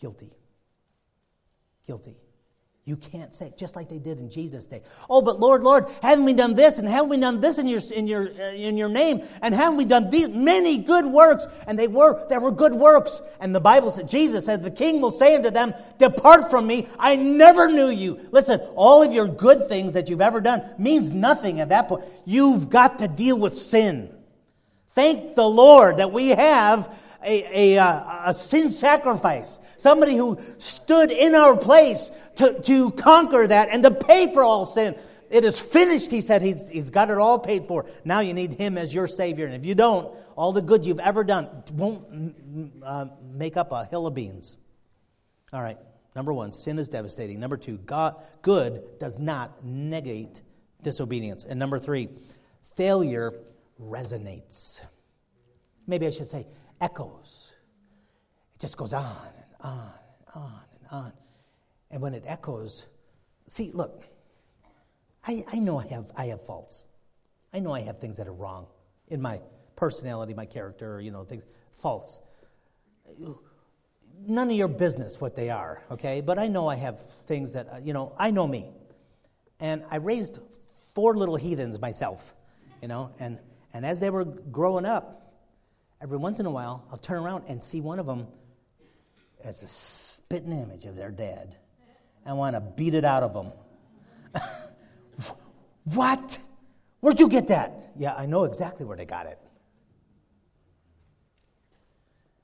Guilty. 0.00 0.32
Guilty. 1.86 2.16
You 2.88 2.96
can't 2.96 3.34
say, 3.34 3.52
just 3.58 3.76
like 3.76 3.90
they 3.90 3.98
did 3.98 4.18
in 4.18 4.30
Jesus' 4.30 4.64
day. 4.64 4.80
Oh, 5.10 5.20
but 5.20 5.38
Lord, 5.38 5.62
Lord, 5.62 5.88
haven't 6.00 6.24
we 6.24 6.32
done 6.32 6.54
this 6.54 6.78
and 6.78 6.88
haven't 6.88 7.10
we 7.10 7.18
done 7.18 7.38
this 7.38 7.58
in 7.58 7.68
your, 7.68 7.82
in 7.94 8.08
your, 8.08 8.30
uh, 8.30 8.52
in 8.52 8.78
your 8.78 8.88
name? 8.88 9.22
And 9.42 9.54
haven't 9.54 9.76
we 9.76 9.84
done 9.84 10.08
these 10.08 10.30
many 10.30 10.78
good 10.78 11.04
works? 11.04 11.46
And 11.66 11.78
they 11.78 11.86
were, 11.86 12.26
there 12.30 12.40
were 12.40 12.50
good 12.50 12.72
works. 12.72 13.20
And 13.40 13.54
the 13.54 13.60
Bible 13.60 13.90
said, 13.90 14.08
Jesus 14.08 14.46
said, 14.46 14.62
the 14.62 14.70
king 14.70 15.02
will 15.02 15.10
say 15.10 15.36
unto 15.36 15.50
them, 15.50 15.74
Depart 15.98 16.50
from 16.50 16.66
me, 16.66 16.88
I 16.98 17.14
never 17.14 17.70
knew 17.70 17.90
you. 17.90 18.26
Listen, 18.30 18.58
all 18.74 19.02
of 19.02 19.12
your 19.12 19.28
good 19.28 19.68
things 19.68 19.92
that 19.92 20.08
you've 20.08 20.22
ever 20.22 20.40
done 20.40 20.62
means 20.78 21.12
nothing 21.12 21.60
at 21.60 21.68
that 21.68 21.88
point. 21.88 22.04
You've 22.24 22.70
got 22.70 23.00
to 23.00 23.08
deal 23.08 23.38
with 23.38 23.54
sin. 23.54 24.08
Thank 24.92 25.34
the 25.34 25.46
Lord 25.46 25.98
that 25.98 26.10
we 26.10 26.30
have 26.30 26.88
a, 27.24 27.76
a, 27.76 27.82
uh, 27.82 28.22
a, 28.26 28.34
sin 28.34 28.70
sacrifice, 28.70 29.58
somebody 29.76 30.16
who 30.16 30.38
stood 30.58 31.10
in 31.10 31.34
our 31.34 31.56
place 31.56 32.10
to, 32.36 32.60
to 32.62 32.90
conquer 32.92 33.46
that 33.46 33.68
and 33.70 33.82
to 33.82 33.90
pay 33.90 34.32
for 34.32 34.42
all 34.42 34.66
sin. 34.66 34.96
It 35.30 35.44
is 35.44 35.60
finished, 35.60 36.10
he 36.10 36.20
said. 36.20 36.42
He's, 36.42 36.70
he's 36.70 36.90
got 36.90 37.10
it 37.10 37.18
all 37.18 37.38
paid 37.38 37.64
for. 37.64 37.84
Now 38.04 38.20
you 38.20 38.32
need 38.32 38.54
him 38.54 38.78
as 38.78 38.94
your 38.94 39.06
Savior. 39.06 39.46
And 39.46 39.54
if 39.54 39.66
you 39.66 39.74
don't, 39.74 40.16
all 40.36 40.52
the 40.52 40.62
good 40.62 40.86
you've 40.86 41.00
ever 41.00 41.24
done 41.24 41.48
won't 41.74 42.74
uh, 42.82 43.06
make 43.34 43.56
up 43.56 43.72
a 43.72 43.84
hill 43.84 44.06
of 44.06 44.14
beans. 44.14 44.56
All 45.52 45.62
right, 45.62 45.78
number 46.14 46.32
one, 46.32 46.52
sin 46.52 46.78
is 46.78 46.88
devastating. 46.88 47.40
Number 47.40 47.56
two, 47.56 47.78
God, 47.78 48.16
good 48.42 48.82
does 49.00 49.18
not 49.18 49.64
negate 49.64 50.42
disobedience. 50.82 51.44
And 51.44 51.58
number 51.58 51.78
three, 51.78 52.08
failure 52.62 53.34
resonates. 53.82 54.80
Maybe 55.86 56.06
I 56.06 56.10
should 56.10 56.30
say, 56.30 56.46
echoes. 56.80 57.54
It 58.54 58.60
just 58.60 58.76
goes 58.76 58.92
on 58.92 59.28
and 59.36 59.54
on 59.60 59.92
and 60.18 60.42
on 60.42 60.60
and 60.72 60.88
on. 60.90 61.12
And 61.90 62.02
when 62.02 62.14
it 62.14 62.24
echoes, 62.26 62.86
see, 63.46 63.70
look, 63.72 64.04
I, 65.26 65.44
I 65.52 65.58
know 65.58 65.78
I 65.78 65.86
have, 65.88 66.10
I 66.16 66.26
have 66.26 66.44
faults. 66.44 66.84
I 67.52 67.60
know 67.60 67.72
I 67.72 67.80
have 67.80 67.98
things 67.98 68.16
that 68.18 68.26
are 68.26 68.32
wrong 68.32 68.66
in 69.08 69.20
my 69.20 69.40
personality, 69.76 70.34
my 70.34 70.46
character, 70.46 71.00
you 71.00 71.10
know, 71.10 71.24
things, 71.24 71.44
faults. 71.72 72.20
None 74.26 74.50
of 74.50 74.56
your 74.56 74.68
business 74.68 75.20
what 75.20 75.36
they 75.36 75.50
are, 75.50 75.82
okay? 75.90 76.20
But 76.20 76.38
I 76.38 76.48
know 76.48 76.68
I 76.68 76.74
have 76.76 77.00
things 77.26 77.52
that, 77.52 77.86
you 77.86 77.92
know, 77.92 78.12
I 78.18 78.30
know 78.30 78.46
me. 78.46 78.70
And 79.60 79.84
I 79.90 79.96
raised 79.96 80.38
four 80.94 81.16
little 81.16 81.36
heathens 81.36 81.80
myself, 81.80 82.34
you 82.82 82.88
know, 82.88 83.12
and, 83.18 83.38
and 83.72 83.86
as 83.86 84.00
they 84.00 84.10
were 84.10 84.24
growing 84.24 84.84
up, 84.84 85.27
every 86.00 86.18
once 86.18 86.40
in 86.40 86.46
a 86.46 86.50
while, 86.50 86.84
I'll 86.90 86.98
turn 86.98 87.18
around 87.22 87.44
and 87.48 87.62
see 87.62 87.80
one 87.80 87.98
of 87.98 88.06
them 88.06 88.26
as 89.44 89.62
a 89.62 89.68
spitting 89.68 90.52
image 90.52 90.84
of 90.84 90.96
their 90.96 91.10
dad. 91.10 91.56
I 92.26 92.32
want 92.32 92.56
to 92.56 92.60
beat 92.60 92.94
it 92.94 93.04
out 93.04 93.22
of 93.22 93.32
them. 93.32 93.52
what? 95.84 96.38
Where'd 97.00 97.20
you 97.20 97.28
get 97.28 97.48
that? 97.48 97.92
Yeah, 97.96 98.14
I 98.14 98.26
know 98.26 98.44
exactly 98.44 98.84
where 98.84 98.96
they 98.96 99.06
got 99.06 99.26
it. 99.26 99.38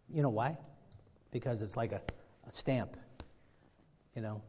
You 0.09 0.23
know 0.23 0.31
why? 0.31 0.57
Because 1.33 1.61
it's 1.61 1.77
like 1.77 1.93
a, 1.93 2.01
a 2.47 2.51
stamp, 2.51 2.97
you 4.15 4.23
know? 4.23 4.43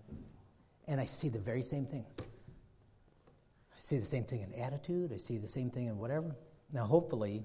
And 0.87 1.01
I 1.01 1.05
see 1.05 1.29
the 1.29 1.39
very 1.39 1.63
same 1.63 1.87
thing. 1.87 2.05
I 2.19 3.79
see 3.79 3.97
the 3.97 4.05
same 4.05 4.23
thing 4.23 4.41
in 4.41 4.53
attitude, 4.53 5.11
I 5.11 5.17
see 5.17 5.37
the 5.37 5.47
same 5.47 5.71
thing 5.71 5.87
in 5.87 5.97
whatever. 5.97 6.35
Now, 6.71 6.85
hopefully, 6.85 7.43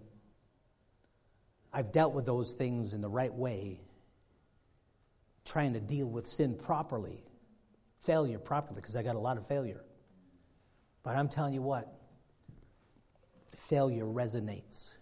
I've 1.73 1.93
dealt 1.93 2.15
with 2.15 2.27
those 2.27 2.53
things 2.53 2.93
in 2.93 3.01
the 3.01 3.09
right 3.09 3.33
way, 3.33 3.81
trying 5.45 5.73
to 5.75 5.81
deal 5.81 6.07
with 6.07 6.27
sin 6.27 6.57
properly, 6.57 7.25
failure 8.01 8.39
properly, 8.39 8.81
because 8.81 8.97
I 8.97 9.03
got 9.03 9.17
a 9.17 9.21
lot 9.21 9.37
of 9.37 9.47
failure. 9.47 9.85
But 11.03 11.17
I'm 11.17 11.29
telling 11.29 11.55
you 11.55 11.63
what, 11.63 11.93
failure 13.57 14.05
resonates. 14.05 14.93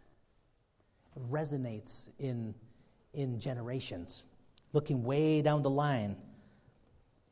It 1.17 1.31
resonates 1.31 2.09
in, 2.19 2.55
in 3.15 3.41
generations. 3.41 4.27
Looking 4.73 5.03
way 5.03 5.43
down 5.43 5.63
the 5.63 5.71
line, 5.71 6.17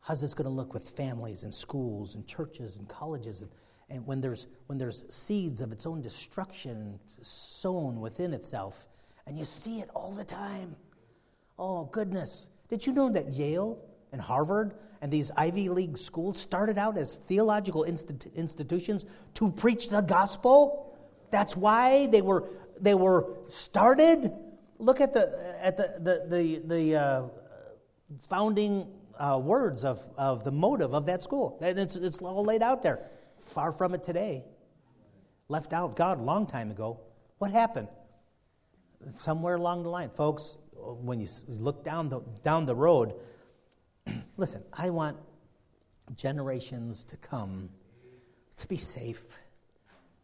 how's 0.01 0.20
this 0.20 0.34
going 0.34 0.47
to 0.47 0.55
look 0.55 0.72
with 0.72 0.89
families 0.89 1.43
and 1.43 1.55
schools 1.55 2.14
and 2.14 2.26
churches 2.26 2.76
and 2.76 2.89
colleges 2.89 3.41
and 3.43 3.51
and 3.89 4.07
when 4.07 4.20
there's 4.20 4.47
when 4.66 4.78
there's 4.78 5.05
seeds 5.14 5.61
of 5.61 5.72
its 5.72 5.87
own 5.87 6.01
destruction 6.01 6.99
sown 7.22 8.01
within 8.01 8.32
itself 8.32 8.87
and 9.27 9.37
you 9.39 9.45
see 9.45 9.81
it 9.81 9.91
all 9.95 10.12
the 10.14 10.24
time. 10.24 10.77
Oh, 11.59 11.85
goodness. 11.85 12.49
Did 12.68 12.87
you 12.87 12.93
know 12.93 13.09
that 13.11 13.29
Yale 13.31 13.79
and 14.12 14.20
Harvard 14.20 14.74
and 15.01 15.12
these 15.12 15.31
Ivy 15.37 15.68
League 15.68 15.99
schools 15.99 16.39
started 16.39 16.79
out 16.79 16.97
as 16.99 17.18
theological 17.29 17.85
instit- 17.85 18.35
institutions 18.35 19.05
to 19.35 19.51
preach 19.51 19.89
the 19.89 20.01
gospel? 20.01 20.97
That's 21.31 21.57
why 21.57 22.07
they 22.07 22.22
were, 22.22 22.49
they 22.81 22.95
were 22.95 23.39
started. 23.47 24.33
Look 24.79 25.01
at 25.01 25.12
the, 25.12 25.57
at 25.61 25.77
the, 25.77 25.95
the, 25.99 26.37
the, 26.37 26.74
the 26.74 26.97
uh, 26.97 27.22
founding 28.29 28.87
uh, 29.18 29.41
words 29.43 29.85
of, 29.85 30.07
of 30.16 30.45
the 30.45 30.53
motive 30.53 30.95
of 30.95 31.07
that 31.07 31.22
school. 31.22 31.59
And 31.62 31.79
it's, 31.79 31.97
it's 31.97 32.18
all 32.18 32.45
laid 32.45 32.62
out 32.62 32.83
there. 32.83 33.11
Far 33.41 33.72
from 33.72 33.95
it 33.95 34.05
today. 34.05 34.45
Left 35.49 35.72
out 35.72 35.97
God 35.97 36.18
a 36.18 36.22
long 36.22 36.47
time 36.47 36.70
ago. 36.70 37.01
What 37.39 37.51
happened? 37.51 37.89
Somewhere 39.12 39.54
along 39.54 39.82
the 39.82 39.88
line, 39.88 40.11
folks, 40.11 40.57
when 40.74 41.20
you 41.20 41.28
look 41.48 41.84
down 41.84 42.09
the, 42.09 42.20
down 42.42 42.66
the 42.66 42.74
road, 42.74 43.14
listen, 44.36 44.62
I 44.72 44.90
want 44.90 45.16
generations 46.16 47.04
to 47.04 47.16
come 47.16 47.70
to 48.57 48.68
be 48.68 48.76
safe, 48.76 49.38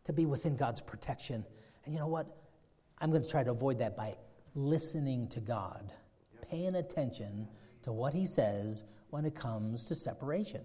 to 0.05 0.13
be 0.13 0.27
within 0.27 0.57
God's 0.57 0.81
protection. 0.81 1.45
And 1.85 1.95
you 1.95 2.01
know 2.01 2.07
what? 2.07 2.27
I'm 2.99 3.11
going 3.11 3.23
to 3.23 3.29
try 3.29 3.45
to 3.45 3.51
avoid 3.51 3.79
that 3.81 3.97
by 3.97 4.15
listening 4.55 5.29
to 5.29 5.41
God, 5.41 5.93
paying 6.49 6.77
attention 6.77 7.49
to 7.83 7.93
what 7.93 8.15
He 8.15 8.27
says 8.27 8.85
when 9.11 9.25
it 9.25 9.35
comes 9.35 9.85
to 9.87 9.95
separation, 9.95 10.63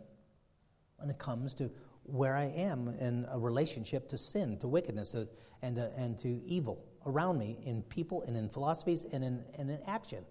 when 0.97 1.09
it 1.09 1.18
comes 1.18 1.53
to 1.55 1.72
where 2.03 2.36
I 2.38 2.45
am 2.45 2.88
in 2.99 3.26
a 3.30 3.38
relationship 3.38 4.07
to 4.09 4.18
sin, 4.18 4.57
to 4.59 4.68
wickedness, 4.68 5.13
and, 5.61 5.80
uh, 5.80 5.88
and 5.97 6.18
to 6.20 6.41
evil 6.45 6.87
around 7.06 7.38
me 7.38 7.60
in 7.64 7.84
people 7.84 8.24
and 8.24 8.36
in 8.36 8.50
philosophies 8.50 9.06
and 9.12 9.24
in, 9.24 9.43
and 9.58 9.70
in 9.70 9.80
action. 9.88 10.24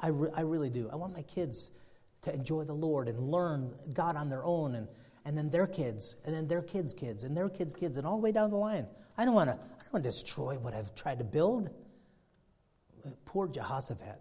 I, 0.00 0.08
re- 0.08 0.30
I 0.34 0.42
really 0.42 0.70
do. 0.70 0.88
I 0.92 0.96
want 0.96 1.12
my 1.12 1.22
kids 1.22 1.70
to 2.22 2.34
enjoy 2.34 2.64
the 2.64 2.74
Lord 2.74 3.08
and 3.08 3.30
learn 3.30 3.74
God 3.92 4.16
on 4.16 4.28
their 4.28 4.44
own, 4.44 4.74
and, 4.74 4.88
and 5.24 5.36
then 5.36 5.50
their 5.50 5.66
kids, 5.66 6.16
and 6.24 6.34
then 6.34 6.46
their 6.48 6.62
kids' 6.62 6.92
kids, 6.92 7.24
and 7.24 7.36
their 7.36 7.48
kids' 7.48 7.74
kids, 7.74 7.96
and 7.96 8.06
all 8.06 8.16
the 8.16 8.22
way 8.22 8.32
down 8.32 8.50
the 8.50 8.56
line. 8.56 8.86
I 9.16 9.24
don't 9.24 9.34
want 9.34 9.50
to. 9.50 9.54
I 9.54 9.82
don't 9.82 9.92
want 9.94 10.04
to 10.04 10.10
destroy 10.10 10.58
what 10.58 10.74
I've 10.74 10.94
tried 10.94 11.18
to 11.18 11.24
build. 11.24 11.70
Poor 13.24 13.48
Jehoshaphat. 13.48 14.20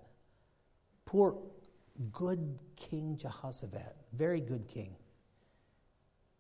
Poor 1.05 1.37
good 2.11 2.59
King 2.75 3.17
Jehoshaphat. 3.17 3.95
Very 4.13 4.41
good 4.41 4.67
king. 4.67 4.95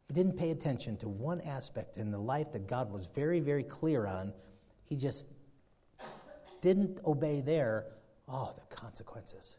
He 0.07 0.13
didn't 0.13 0.37
pay 0.37 0.51
attention 0.51 0.97
to 0.97 1.09
one 1.09 1.41
aspect 1.41 1.97
in 1.97 2.11
the 2.11 2.19
life 2.19 2.51
that 2.53 2.67
God 2.67 2.91
was 2.91 3.07
very, 3.07 3.39
very 3.39 3.63
clear 3.63 4.07
on. 4.07 4.33
He 4.87 4.95
just 4.95 5.27
didn't 6.61 6.99
obey 7.05 7.41
there, 7.41 7.85
oh, 8.27 8.53
the 8.57 8.75
consequences. 8.75 9.57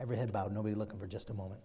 Every 0.00 0.16
head 0.16 0.32
bowed, 0.32 0.52
nobody 0.52 0.74
looking 0.74 0.98
for 0.98 1.06
just 1.06 1.30
a 1.30 1.34
moment. 1.34 1.60